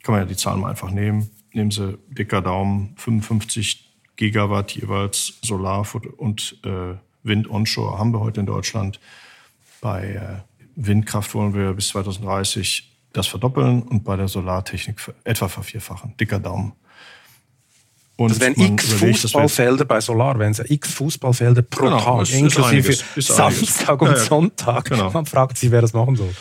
[0.02, 1.30] kann man ja die Zahlen mal einfach nehmen.
[1.52, 5.86] Nehmen Sie dicker Daumen, 55 Gigawatt jeweils Solar
[6.16, 6.94] und äh,
[7.24, 9.00] Wind onshore haben wir heute in Deutschland.
[9.80, 16.16] Bei äh, Windkraft wollen wir bis 2030 das verdoppeln und bei der Solartechnik etwa vervierfachen.
[16.18, 16.72] Dicker Daumen.
[18.16, 22.96] Und das wären x Fußballfelder bei Solar, wenn es x Fußballfelder pro genau, Tag, inklusive
[23.20, 24.20] Samstag und ja, ja.
[24.20, 24.86] Sonntag.
[24.86, 25.10] Genau.
[25.10, 26.34] Man fragt sich, wer das machen soll.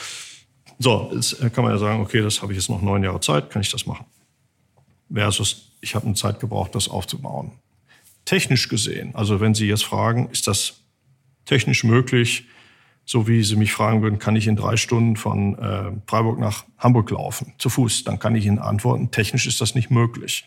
[0.80, 3.50] So, jetzt kann man ja sagen, okay, das habe ich jetzt noch neun Jahre Zeit,
[3.50, 4.06] kann ich das machen.
[5.12, 7.52] Versus, ich habe eine Zeit gebraucht, das aufzubauen.
[8.24, 10.82] Technisch gesehen, also wenn Sie jetzt fragen, ist das
[11.46, 12.46] technisch möglich,
[13.06, 16.66] so wie Sie mich fragen würden, kann ich in drei Stunden von äh, Freiburg nach
[16.80, 20.46] Hamburg laufen, zu Fuß, dann kann ich Ihnen antworten, technisch ist das nicht möglich.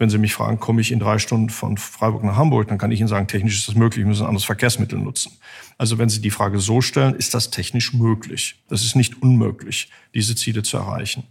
[0.00, 2.90] Wenn Sie mich fragen, komme ich in drei Stunden von Freiburg nach Hamburg, dann kann
[2.90, 5.32] ich Ihnen sagen, technisch ist das möglich, wir müssen ein anderes Verkehrsmittel nutzen.
[5.76, 8.62] Also wenn Sie die Frage so stellen, ist das technisch möglich.
[8.70, 11.24] Das ist nicht unmöglich, diese Ziele zu erreichen.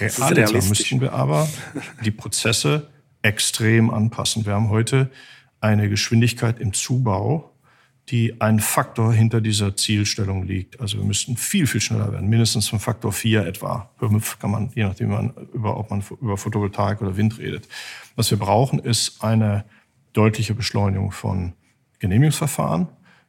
[0.00, 1.48] Realiter müssten wir aber
[2.04, 2.88] die Prozesse
[3.22, 4.44] extrem anpassen.
[4.44, 5.12] Wir haben heute
[5.60, 7.53] eine Geschwindigkeit im Zubau,
[8.10, 10.80] die ein Faktor hinter dieser Zielstellung liegt.
[10.80, 13.90] Also wir müssten viel, viel schneller werden, mindestens von Faktor 4 etwa.
[13.98, 17.66] Kann man, je nachdem, man über, ob man über Photovoltaik oder Wind redet.
[18.14, 19.64] Was wir brauchen, ist eine
[20.12, 21.54] deutliche Beschleunigung von
[21.98, 22.88] Genehmigungsverfahren.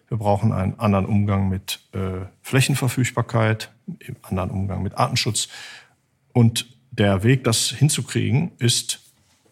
[0.09, 5.47] Wir brauchen einen anderen Umgang mit äh, Flächenverfügbarkeit, einen anderen Umgang mit Artenschutz.
[6.33, 8.99] Und der Weg, das hinzukriegen, ist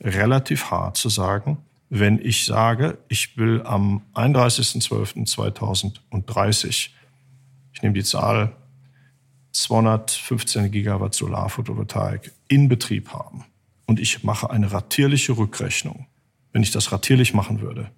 [0.02, 1.58] relativ hart zu sagen,
[1.90, 6.90] wenn ich sage, ich will am 31.12.2030,
[7.74, 8.52] ich nehme die Zahl
[9.52, 13.46] 215 Gigawatt Solarphotovoltaik in Betrieb haben
[13.86, 16.08] und ich mache eine ratierliche Rückrechnung,
[16.52, 17.92] wenn ich das ratierlich machen würde,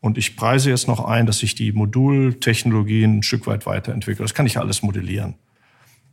[0.00, 4.24] und ich preise jetzt noch ein, dass ich die Modultechnologien ein Stück weit weiterentwickle.
[4.24, 5.34] Das kann ich alles modellieren.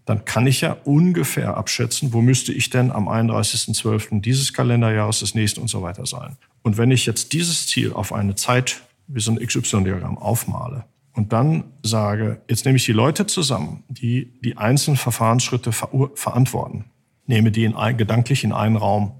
[0.08, 4.22] Dann kann ich ja ungefähr abschätzen, wo müsste ich denn am 31.12.
[4.22, 6.38] dieses Kalenderjahres, des nächsten und so weiter sein.
[6.62, 11.34] Und wenn ich jetzt dieses Ziel auf eine Zeit, wie so ein XY-Diagramm aufmale und
[11.34, 16.86] dann sage, jetzt nehme ich die Leute zusammen, die die einzelnen Verfahrensschritte ver verantworten,
[17.26, 19.12] nehme die in ein, gedanklich in einen Raum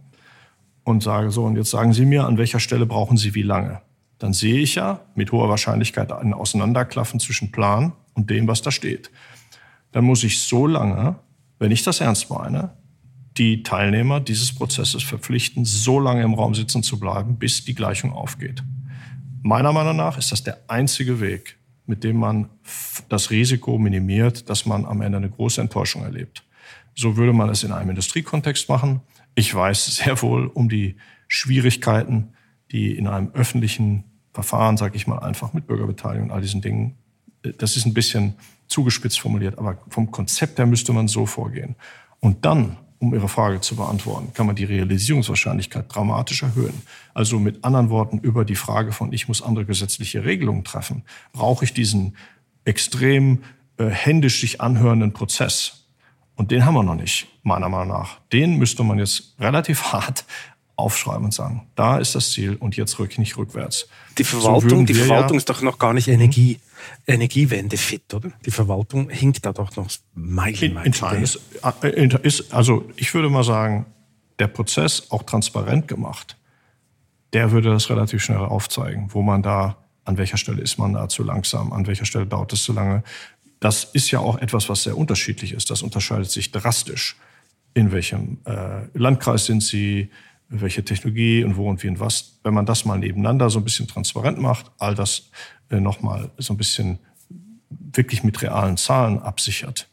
[0.86, 3.82] und sage so, und jetzt sagen Sie mir, an welcher Stelle brauchen Sie wie lange?
[4.20, 8.72] Dann sehe ich ja mit hoher Wahrscheinlichkeit ein Auseinanderklaffen zwischen Plan und dem, was da
[8.72, 9.12] steht.
[9.98, 11.16] Dann muss ich so lange,
[11.58, 12.70] wenn ich das ernst meine,
[13.36, 18.14] die Teilnehmer dieses Prozesses verpflichten, so lange im Raum sitzen zu bleiben, bis die Gleichung
[18.14, 18.62] aufgeht.
[19.42, 21.58] Meiner Meinung nach ist das der einzige Weg,
[21.88, 22.48] mit dem man
[23.10, 26.44] das Risiko minimiert, dass man am Ende eine große Enttäuschung erlebt.
[26.94, 29.02] So würde man es in einem Industriekontext machen.
[29.34, 30.98] Ich weiß sehr wohl um die
[31.28, 32.34] Schwierigkeiten,
[32.72, 37.00] die in einem öffentlichen Verfahren, sage ich mal, einfach mit Bürgerbeteiligung und all diesen Dingen,
[37.42, 38.36] das ist ein bisschen
[38.68, 41.76] zugespitzt formuliert, aber vom Konzept her müsste man so vorgehen.
[42.20, 46.82] Und dann um Ihre Frage zu beantworten, kann man die Realisierungswahrscheinlichkeit dramatisch erhöhen.
[47.14, 51.64] Also mit anderen Worten, über die Frage von, ich muss andere gesetzliche Regelungen treffen, brauche
[51.66, 52.16] ich diesen
[52.66, 53.44] extrem
[53.78, 55.86] äh, händisch sich anhörenden Prozess.
[56.36, 58.20] Und den haben wir noch nicht, meiner Meinung nach.
[58.34, 60.26] Den müsste man jetzt relativ hart
[60.76, 63.88] aufschreiben und sagen, da ist das Ziel und jetzt rück nicht rückwärts.
[64.18, 66.60] Die Verwaltung, so die Verwaltung ja ist doch noch gar nicht Energie,
[67.06, 68.32] Energiewende fit, oder?
[68.46, 71.22] Die Verwaltung hinkt da doch noch meilenweit.
[71.22, 71.40] Ist,
[71.82, 73.86] äh, ist, also ich würde mal sagen,
[74.40, 76.38] der Prozess auch transparent gemacht,
[77.34, 81.10] der würde das relativ schnell aufzeigen, wo man da, an welcher Stelle ist man da
[81.10, 83.04] zu langsam, an welcher Stelle dauert es zu lange.
[83.60, 85.70] Das ist ja auch etwas, was sehr unterschiedlich ist.
[85.70, 87.18] Das unterscheidet sich drastisch.
[87.74, 90.10] In welchem äh, Landkreis sind Sie?
[90.50, 92.40] welche Technologie und wo und wie und was.
[92.44, 95.24] Wenn man das mal nebeneinander so ein bisschen transparent macht, all das äh,
[95.70, 97.00] nochmal so ein bisschen
[97.70, 99.90] wirklich mit realen Zahlen absichert,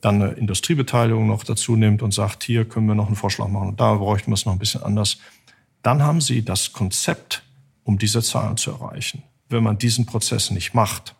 [0.00, 3.68] dann eine Industriebeteiligung noch dazu nimmt und sagt, hier können wir noch einen Vorschlag machen
[3.68, 5.18] und da bräuchten wir es noch ein bisschen anders,
[5.82, 7.42] dann haben Sie das Konzept,
[7.84, 9.22] um diese Zahlen zu erreichen.
[9.48, 11.14] Wenn man diesen Prozess nicht macht,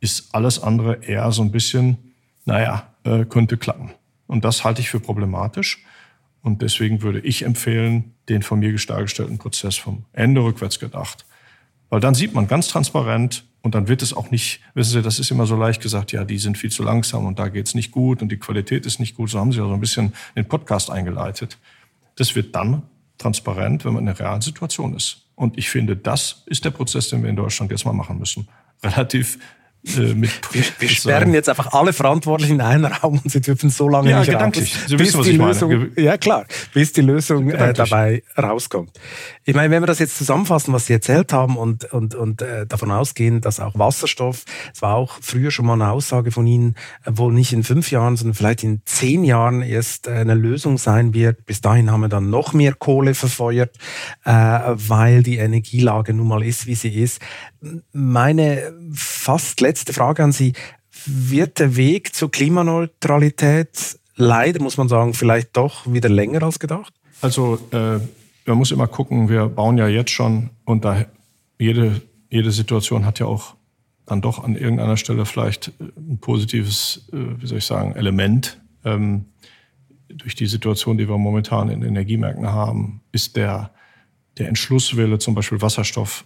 [0.00, 1.96] ist alles andere eher so ein bisschen,
[2.44, 3.92] naja, äh, könnte klappen.
[4.26, 5.84] Und das halte ich für problematisch.
[6.42, 11.24] Und deswegen würde ich empfehlen, den von mir dargestellten Prozess vom Ende rückwärts gedacht.
[11.92, 15.18] Weil dann sieht man ganz transparent und dann wird es auch nicht, wissen Sie, das
[15.18, 17.90] ist immer so leicht gesagt, ja, die sind viel zu langsam und da geht's nicht
[17.90, 19.28] gut und die Qualität ist nicht gut.
[19.28, 21.58] So haben Sie ja so ein bisschen den Podcast eingeleitet.
[22.16, 22.80] Das wird dann
[23.18, 25.26] transparent, wenn man in einer realen Situation ist.
[25.34, 28.48] Und ich finde, das ist der Prozess, den wir in Deutschland jetzt mal machen müssen.
[28.82, 29.38] Relativ
[29.84, 33.68] äh, mit wir, wir sperren jetzt einfach alle Verantwortlichen in einen Raum und sie dürfen
[33.68, 34.74] so lange ja, nicht gedanklich.
[34.76, 36.00] raus, Sie bis wissen, die Lösung, meine.
[36.00, 38.90] ja klar, bis die Lösung äh, dabei rauskommt.
[39.44, 42.66] Ich meine, wenn wir das jetzt zusammenfassen, was Sie erzählt haben und, und, und äh,
[42.66, 46.76] davon ausgehen, dass auch Wasserstoff, es war auch früher schon mal eine Aussage von Ihnen,
[47.04, 50.78] äh, wohl nicht in fünf Jahren, sondern vielleicht in zehn Jahren erst äh, eine Lösung
[50.78, 51.44] sein wird.
[51.44, 53.76] Bis dahin haben wir dann noch mehr Kohle verfeuert,
[54.24, 57.20] äh, weil die Energielage nun mal ist, wie sie ist.
[57.92, 60.52] Meine fast letzte Frage an Sie.
[61.04, 66.94] Wird der Weg zur Klimaneutralität leider, muss man sagen, vielleicht doch wieder länger als gedacht?
[67.20, 67.98] Also äh,
[68.46, 71.04] man muss immer gucken, wir bauen ja jetzt schon und da
[71.58, 73.54] jede, jede Situation hat ja auch
[74.06, 78.60] dann doch an irgendeiner Stelle vielleicht ein positives, äh, wie soll ich sagen, Element.
[78.84, 79.26] Ähm,
[80.08, 83.70] durch die Situation, die wir momentan in Energiemärkten haben, ist der,
[84.38, 86.24] der Entschlusswille, zum Beispiel Wasserstoff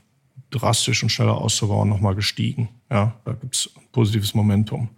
[0.50, 2.68] drastisch und schneller auszubauen, nochmal gestiegen.
[2.90, 4.90] Ja, da gibt es positives Momentum.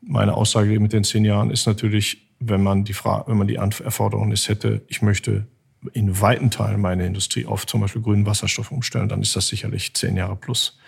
[0.00, 3.56] Meine Aussage mit den zehn Jahren ist natürlich, wenn man die Frage, wenn man die
[3.56, 5.46] Erforderung ist, hätte, ich möchte
[5.92, 9.94] in weiten Teilen meine Industrie auf zum Beispiel grünen Wasserstoff umstellen, dann ist das sicherlich
[9.94, 10.78] zehn Jahre plus.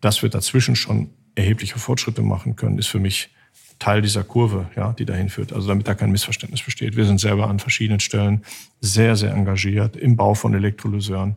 [0.00, 3.30] Dass wir dazwischen schon erhebliche Fortschritte machen können, ist für mich
[3.78, 5.52] Teil dieser Kurve, ja, die dahin führt.
[5.52, 6.96] Also damit da kein Missverständnis besteht.
[6.96, 8.44] Wir sind selber an verschiedenen Stellen
[8.80, 11.36] sehr, sehr engagiert im Bau von Elektrolyseuren,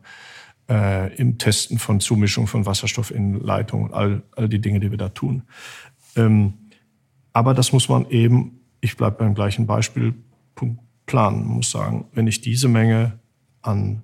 [0.68, 4.98] äh, im Testen von Zumischung von Wasserstoff in Leitungen, all, all die Dinge, die wir
[4.98, 5.42] da tun.
[6.16, 6.54] Ähm,
[7.32, 10.14] aber das muss man eben, ich bleibe beim gleichen Beispiel,
[11.06, 11.46] planen.
[11.46, 13.18] Man muss sagen, wenn ich diese Menge
[13.62, 14.02] an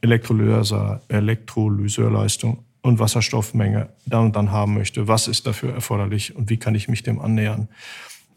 [0.00, 6.56] Elektrolyser, Elektrolyseurleistung und Wasserstoffmenge dann und dann haben möchte, was ist dafür erforderlich und wie
[6.56, 7.68] kann ich mich dem annähern?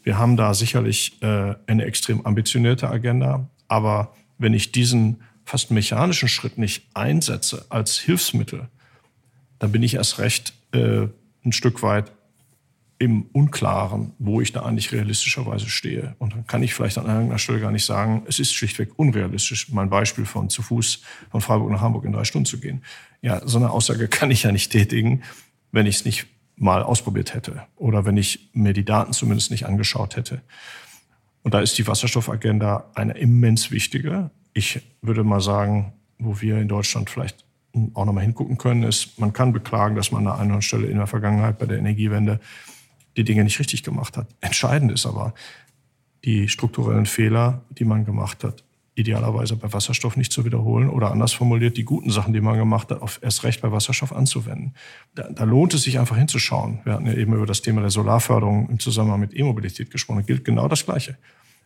[0.02, 6.30] Wir haben da sicherlich äh, eine extrem ambitionierte Agenda, aber wenn ich diesen fast mechanischen
[6.30, 8.70] Schritt nicht einsetze als Hilfsmittel,
[9.58, 11.08] dann bin ich erst recht äh,
[11.44, 12.12] ein Stück weit
[13.00, 16.16] im Unklaren, wo ich da eigentlich realistischerweise stehe.
[16.20, 19.72] Und dann kann ich vielleicht an irgendeiner Stelle gar nicht sagen, es ist schlichtweg unrealistisch,
[19.72, 21.02] mein Beispiel von zu Fuß
[21.32, 22.84] von Freiburg nach Hamburg in drei Stunden zu gehen.
[23.24, 25.24] Ja, so eine Aussage kann ich ja nicht tätigen,
[25.72, 26.28] wenn ich es nicht
[26.58, 30.44] mal ausprobiert hätte oder wenn ich mir die Daten zumindest nicht angeschaut hätte.
[31.42, 34.30] Und da ist die Wasserstoffagenda eine immens wichtige.
[34.54, 37.46] Ich würde mal sagen, wo wir in Deutschland vielleicht
[37.94, 40.98] auch nochmal hingucken können, ist, man kann beklagen, dass man an einer anderen Stelle in
[40.98, 42.40] der Vergangenheit bei der Energiewende
[43.16, 44.28] die Dinge nicht richtig gemacht hat.
[44.42, 45.34] Entscheidend ist aber,
[46.26, 48.64] die strukturellen Fehler, die man gemacht hat,
[48.96, 52.92] idealerweise bei Wasserstoff nicht zu wiederholen oder anders formuliert, die guten Sachen, die man gemacht
[52.92, 54.74] hat, auf erst recht bei Wasserstoff anzuwenden.
[55.16, 56.80] Da, da lohnt es sich einfach hinzuschauen.
[56.84, 60.20] Wir hatten ja eben über das Thema der Solarförderung im Zusammenhang mit E-Mobilität gesprochen.
[60.20, 61.18] Da gilt genau das Gleiche.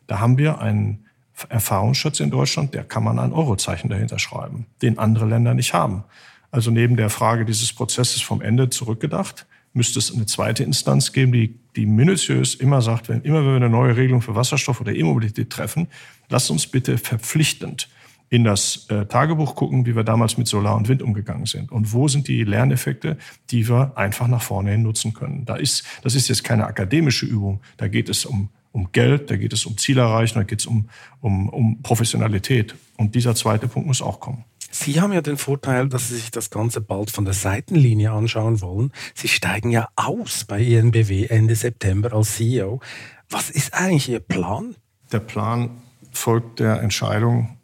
[0.05, 1.05] Da haben wir einen
[1.49, 6.03] Erfahrungsschatz in Deutschland, der kann man ein Eurozeichen dahinter schreiben, den andere Länder nicht haben.
[6.51, 11.31] Also neben der Frage dieses Prozesses vom Ende zurückgedacht, müsste es eine zweite Instanz geben,
[11.31, 14.93] die, die minutiös immer sagt, wenn immer wenn wir eine neue Regelung für Wasserstoff oder
[14.93, 15.87] E-Mobilität treffen,
[16.29, 17.89] lasst uns bitte verpflichtend
[18.29, 21.71] in das äh, Tagebuch gucken, wie wir damals mit Solar und Wind umgegangen sind.
[21.71, 23.17] Und wo sind die Lerneffekte,
[23.51, 25.45] die wir einfach nach vorne hin nutzen können.
[25.45, 27.61] Da ist, das ist jetzt keine akademische Übung.
[27.77, 30.89] Da geht es um, um Geld, da geht es um Zielerreichen, da geht es um,
[31.21, 32.75] um, um Professionalität.
[32.97, 34.43] Und dieser zweite Punkt muss auch kommen.
[34.71, 38.59] Sie haben ja den Vorteil, dass Sie sich das Ganze bald von der Seitenlinie anschauen
[38.59, 38.91] wollen.
[39.13, 42.81] Sie steigen ja aus bei ENBW Ende September als CEO.
[43.29, 44.75] Was ist eigentlich Ihr Plan?
[45.11, 45.69] Der Plan
[46.11, 47.57] folgt der Entscheidung,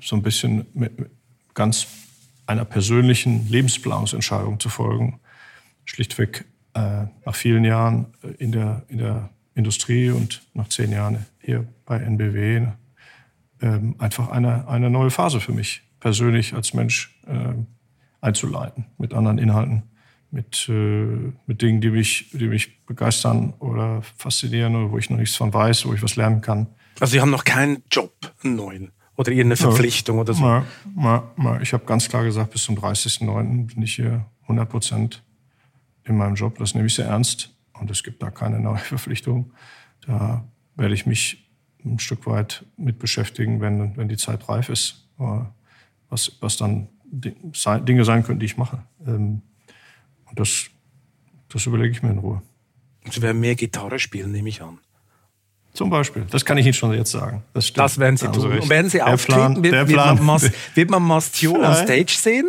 [0.00, 0.92] so ein bisschen mit
[1.54, 1.88] ganz
[2.46, 5.18] einer persönlichen Lebensplanungsentscheidung zu folgen.
[5.84, 6.44] Schlichtweg
[6.74, 8.06] äh, nach vielen Jahren
[8.38, 12.66] in der, in der Industrie und nach zehn Jahren hier bei NBW
[13.60, 17.54] äh, einfach eine, eine neue Phase für mich persönlich als Mensch äh,
[18.20, 19.84] einzuleiten mit anderen Inhalten,
[20.30, 25.16] mit, äh, mit Dingen, die mich, die mich begeistern oder faszinieren oder wo ich noch
[25.16, 26.66] nichts von weiß, wo ich was lernen kann.
[27.00, 28.12] Also Sie haben noch keinen Job,
[28.44, 30.42] einen neuen oder irgendeine Verpflichtung ja, oder so?
[30.42, 31.62] Mal, mal, mal.
[31.62, 33.74] Ich habe ganz klar gesagt, bis zum 30.09.
[33.74, 35.22] bin ich hier 100 Prozent
[36.04, 36.58] in meinem Job.
[36.58, 39.52] Das nehme ich sehr ernst und es gibt da keine neue Verpflichtung.
[40.06, 40.44] Da
[40.76, 41.50] werde ich mich
[41.84, 45.08] ein Stück weit mit beschäftigen, wenn, wenn die Zeit reif ist.
[45.18, 45.54] Aber
[46.08, 48.82] was, was dann Dinge sein könnten, die ich mache.
[49.06, 49.42] Ähm,
[50.24, 50.66] und das,
[51.48, 52.42] das überlege ich mir in Ruhe.
[53.08, 54.78] Sie werden mehr Gitarre spielen, nehme ich an.
[55.72, 56.26] Zum Beispiel.
[56.30, 57.42] Das kann ich Ihnen schon jetzt sagen.
[57.52, 58.50] Das, das werden Sie tun.
[58.50, 59.62] Und werden Sie auftreten?
[59.62, 62.48] Wird, wird, man, Mas, wird man Mastio on Stage sehen?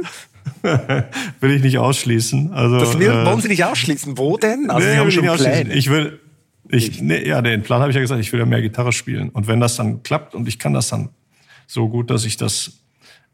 [1.41, 2.53] will ich nicht ausschließen.
[2.53, 4.17] Also, das will, äh, wollen Sie nicht ausschließen?
[4.17, 4.69] Wo denn?
[4.69, 5.73] Also nee, Sie haben schon Pläne.
[5.73, 6.19] Ich will,
[6.69, 9.29] ich, nee, ja, den Plan habe ich ja gesagt, ich will ja mehr Gitarre spielen.
[9.29, 11.09] Und wenn das dann klappt und ich kann das dann
[11.65, 12.83] so gut, dass ich das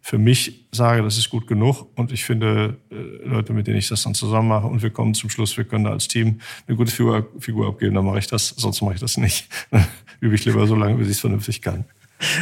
[0.06, 3.88] für mich sage, das ist gut genug und ich finde äh, Leute, mit denen ich
[3.88, 6.76] das dann zusammen mache und wir kommen zum Schluss, wir können da als Team eine
[6.76, 9.48] gute Figur, Figur abgeben, dann mache ich das, sonst mache ich das nicht.
[10.20, 11.86] Übe ich lieber so lange, bis ich es vernünftig kann.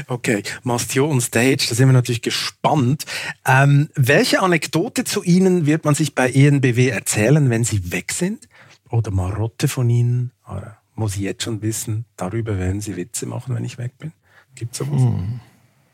[0.08, 3.06] Okay, Mastio on Stage, da sind wir natürlich gespannt.
[3.46, 8.48] Ähm, welche Anekdote zu Ihnen wird man sich bei ENBW erzählen, wenn Sie weg sind?
[8.90, 10.32] Oder Marotte von Ihnen?
[10.48, 14.12] Oder muss ich jetzt schon wissen, darüber werden Sie Witze machen, wenn ich weg bin?
[14.56, 15.02] Gibt es sowas?
[15.02, 15.40] Hm.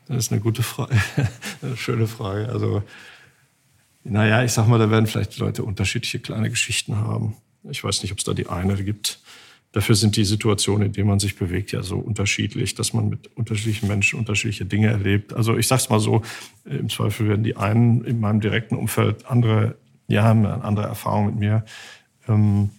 [0.08, 0.96] Das ist eine gute Frage,
[1.62, 2.48] eine schöne Frage.
[2.48, 2.82] Also,
[4.04, 7.36] naja, ich sag mal, da werden vielleicht Leute unterschiedliche kleine Geschichten haben.
[7.64, 9.20] Ich weiß nicht, ob es da die eine gibt.
[9.72, 13.36] Dafür sind die Situationen, in denen man sich bewegt, ja so unterschiedlich, dass man mit
[13.36, 15.34] unterschiedlichen Menschen unterschiedliche Dinge erlebt.
[15.34, 16.22] Also ich sag's mal so,
[16.64, 19.76] im Zweifel werden die einen in meinem direkten Umfeld andere,
[20.06, 21.64] ja, haben eine andere Erfahrung mit mir.
[22.28, 22.70] Ähm,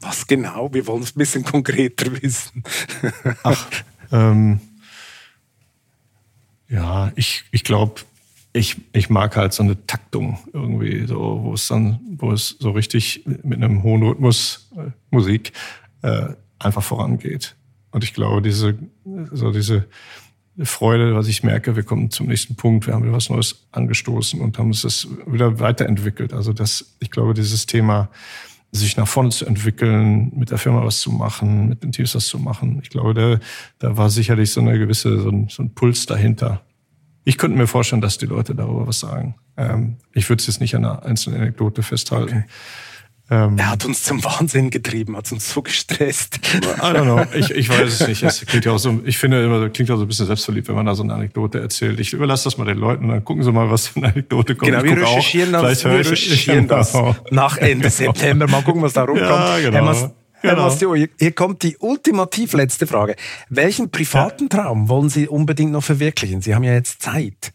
[0.00, 0.72] Was genau?
[0.74, 2.62] Wir wollen es ein bisschen konkreter wissen.
[3.42, 3.66] Ach,
[4.12, 4.60] ähm,
[6.68, 8.02] ja, ich, ich glaube,
[8.52, 12.70] ich, ich mag halt so eine Taktung irgendwie, so, wo es dann, wo es so
[12.72, 15.52] richtig mit einem hohen Rhythmus äh, Musik
[16.02, 17.56] äh, einfach vorangeht.
[17.90, 18.78] Und ich glaube, diese,
[19.32, 19.86] so diese
[20.62, 24.40] Freude, was ich merke, wir kommen zum nächsten Punkt, wir haben wieder was Neues angestoßen
[24.40, 26.32] und haben es wieder weiterentwickelt.
[26.32, 28.10] Also das, ich glaube, dieses Thema
[28.70, 32.26] sich nach vorne zu entwickeln, mit der Firma was zu machen, mit den Teams was
[32.26, 32.80] zu machen.
[32.82, 33.38] Ich glaube, da,
[33.78, 36.62] da war sicherlich so eine gewisse, so ein, so ein Puls dahinter.
[37.24, 39.34] Ich könnte mir vorstellen, dass die Leute darüber was sagen.
[39.58, 42.38] Ähm, ich würde es jetzt nicht an einer einzelnen Anekdote festhalten.
[42.38, 42.44] Okay.
[43.32, 46.38] Ähm, er hat uns zum Wahnsinn getrieben, hat uns so gestresst.
[46.54, 47.24] I don't know.
[47.34, 48.22] Ich, ich weiß es nicht.
[48.22, 50.74] Es klingt ja auch so, ich finde immer, klingt auch so ein bisschen selbstverliebt, wenn
[50.74, 51.98] man da so eine Anekdote erzählt.
[51.98, 54.54] Ich überlasse das mal den Leuten und dann gucken sie mal, was für eine Anekdote
[54.54, 54.70] kommt.
[54.70, 57.16] Genau, wir recherchieren, auch, das, wir recherchieren das genau.
[57.30, 58.46] nach Ende September.
[58.48, 59.30] Mal gucken, was da rumkommt.
[59.30, 59.84] Ja, genau.
[59.84, 60.10] Mas,
[60.42, 60.64] Herr genau.
[60.64, 63.16] Mastio, hier kommt die ultimativ letzte Frage.
[63.48, 66.42] Welchen privaten Traum wollen Sie unbedingt noch verwirklichen?
[66.42, 67.54] Sie haben ja jetzt Zeit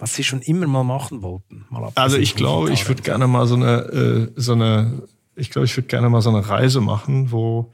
[0.00, 1.66] was Sie schon immer mal machen wollten?
[1.70, 5.02] Mal also ich glaube, ich würde gerne mal so eine, äh, so eine,
[5.36, 7.72] ich glaube, ich würde gerne mal so eine Reise machen, wo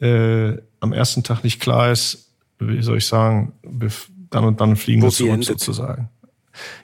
[0.00, 3.52] äh, am ersten Tag nicht klar ist, wie soll ich sagen,
[4.30, 6.08] dann und dann fliegen wir zurück sozusagen.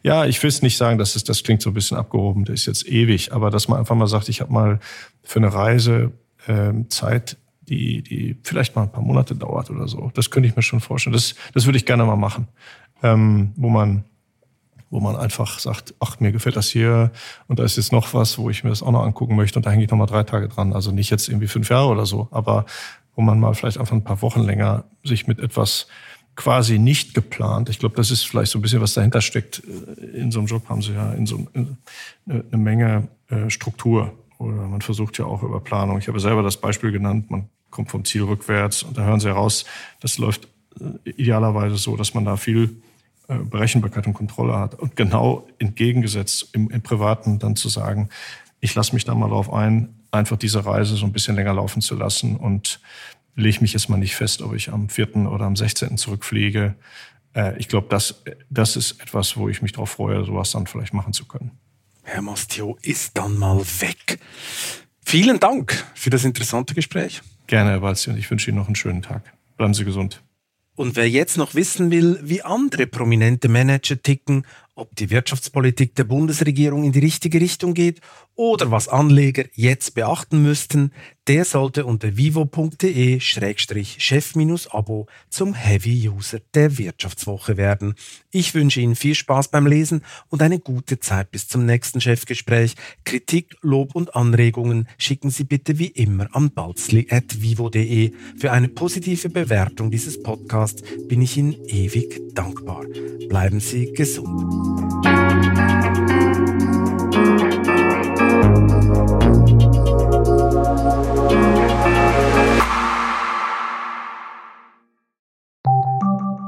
[0.03, 2.61] Ja, ich will es nicht sagen, dass es, das klingt so ein bisschen abgehoben, das
[2.61, 4.81] ist jetzt ewig, aber dass man einfach mal sagt, ich habe mal
[5.23, 6.13] für eine Reise
[6.47, 10.11] äh, Zeit, die, die vielleicht mal ein paar Monate dauert oder so.
[10.15, 11.15] Das könnte ich mir schon vorstellen.
[11.15, 12.49] Das, das würde ich gerne mal machen,
[13.03, 14.05] ähm, wo man
[14.93, 17.11] wo man einfach sagt, ach, mir gefällt das hier
[17.49, 19.65] und da ist jetzt noch was, wo ich mir das auch noch angucken möchte und
[19.65, 20.75] da hänge ich noch mal drei Tage dran.
[20.75, 22.67] Also nicht jetzt irgendwie fünf Jahre oder so, aber
[23.17, 25.87] wo man mal vielleicht einfach ein paar Wochen länger sich mit etwas
[26.37, 27.71] quasi nicht geplant.
[27.71, 29.61] Ich glaube, das ist vielleicht so ein bisschen, was dahinter steckt.
[29.61, 31.77] In so einem Job haben sie ja in so eine
[32.53, 34.13] Menge äh, Struktur.
[34.37, 35.99] Oder man versucht ja auch über Planung.
[35.99, 39.29] Ich habe selber das Beispiel genannt, man kommt vom Ziel rückwärts und da hören Sie
[39.29, 39.65] heraus,
[40.01, 40.49] das läuft
[40.79, 42.92] äh, idealerweise so, dass man da viel äh,
[43.39, 44.75] Berechenbarkeit und Kontrolle hat.
[44.75, 48.09] Und genau entgegengesetzt im, im Privaten dann zu sagen,
[48.61, 51.83] ich lasse mich da mal drauf ein, einfach diese Reise so ein bisschen länger laufen
[51.83, 52.81] zu lassen und
[53.35, 55.17] lege mich jetzt mal nicht fest, ob ich am 4.
[55.29, 55.97] oder am 16.
[55.97, 56.75] zurückfliege.
[57.35, 60.95] Äh, ich glaube, das, das ist etwas, wo ich mich darauf freue, sowas dann vielleicht
[60.95, 61.51] machen zu können.
[62.03, 64.19] Herr Mastio ist dann mal weg.
[65.05, 67.23] Vielen Dank für das interessante Gespräch.
[67.47, 69.33] Gerne, Herr Walzi, und ich wünsche Ihnen noch einen schönen Tag.
[69.57, 70.23] Bleiben Sie gesund.
[70.75, 76.05] Und wer jetzt noch wissen will, wie andere prominente Manager ticken, ob die Wirtschaftspolitik der
[76.05, 78.01] Bundesregierung in die richtige Richtung geht
[78.35, 80.93] oder was Anleger jetzt beachten müssten,
[81.29, 87.95] der sollte unter vivo.de-chef-abo zum Heavy User der Wirtschaftswoche werden.
[88.31, 92.75] Ich wünsche Ihnen viel Spaß beim Lesen und eine gute Zeit bis zum nächsten Chefgespräch.
[93.05, 98.13] Kritik, Lob und Anregungen schicken Sie bitte wie immer an balzli.vivo.de.
[98.39, 102.85] Für eine positive Bewertung dieses Podcasts bin ich Ihnen ewig dankbar.
[103.29, 105.12] Bleiben Sie gesund.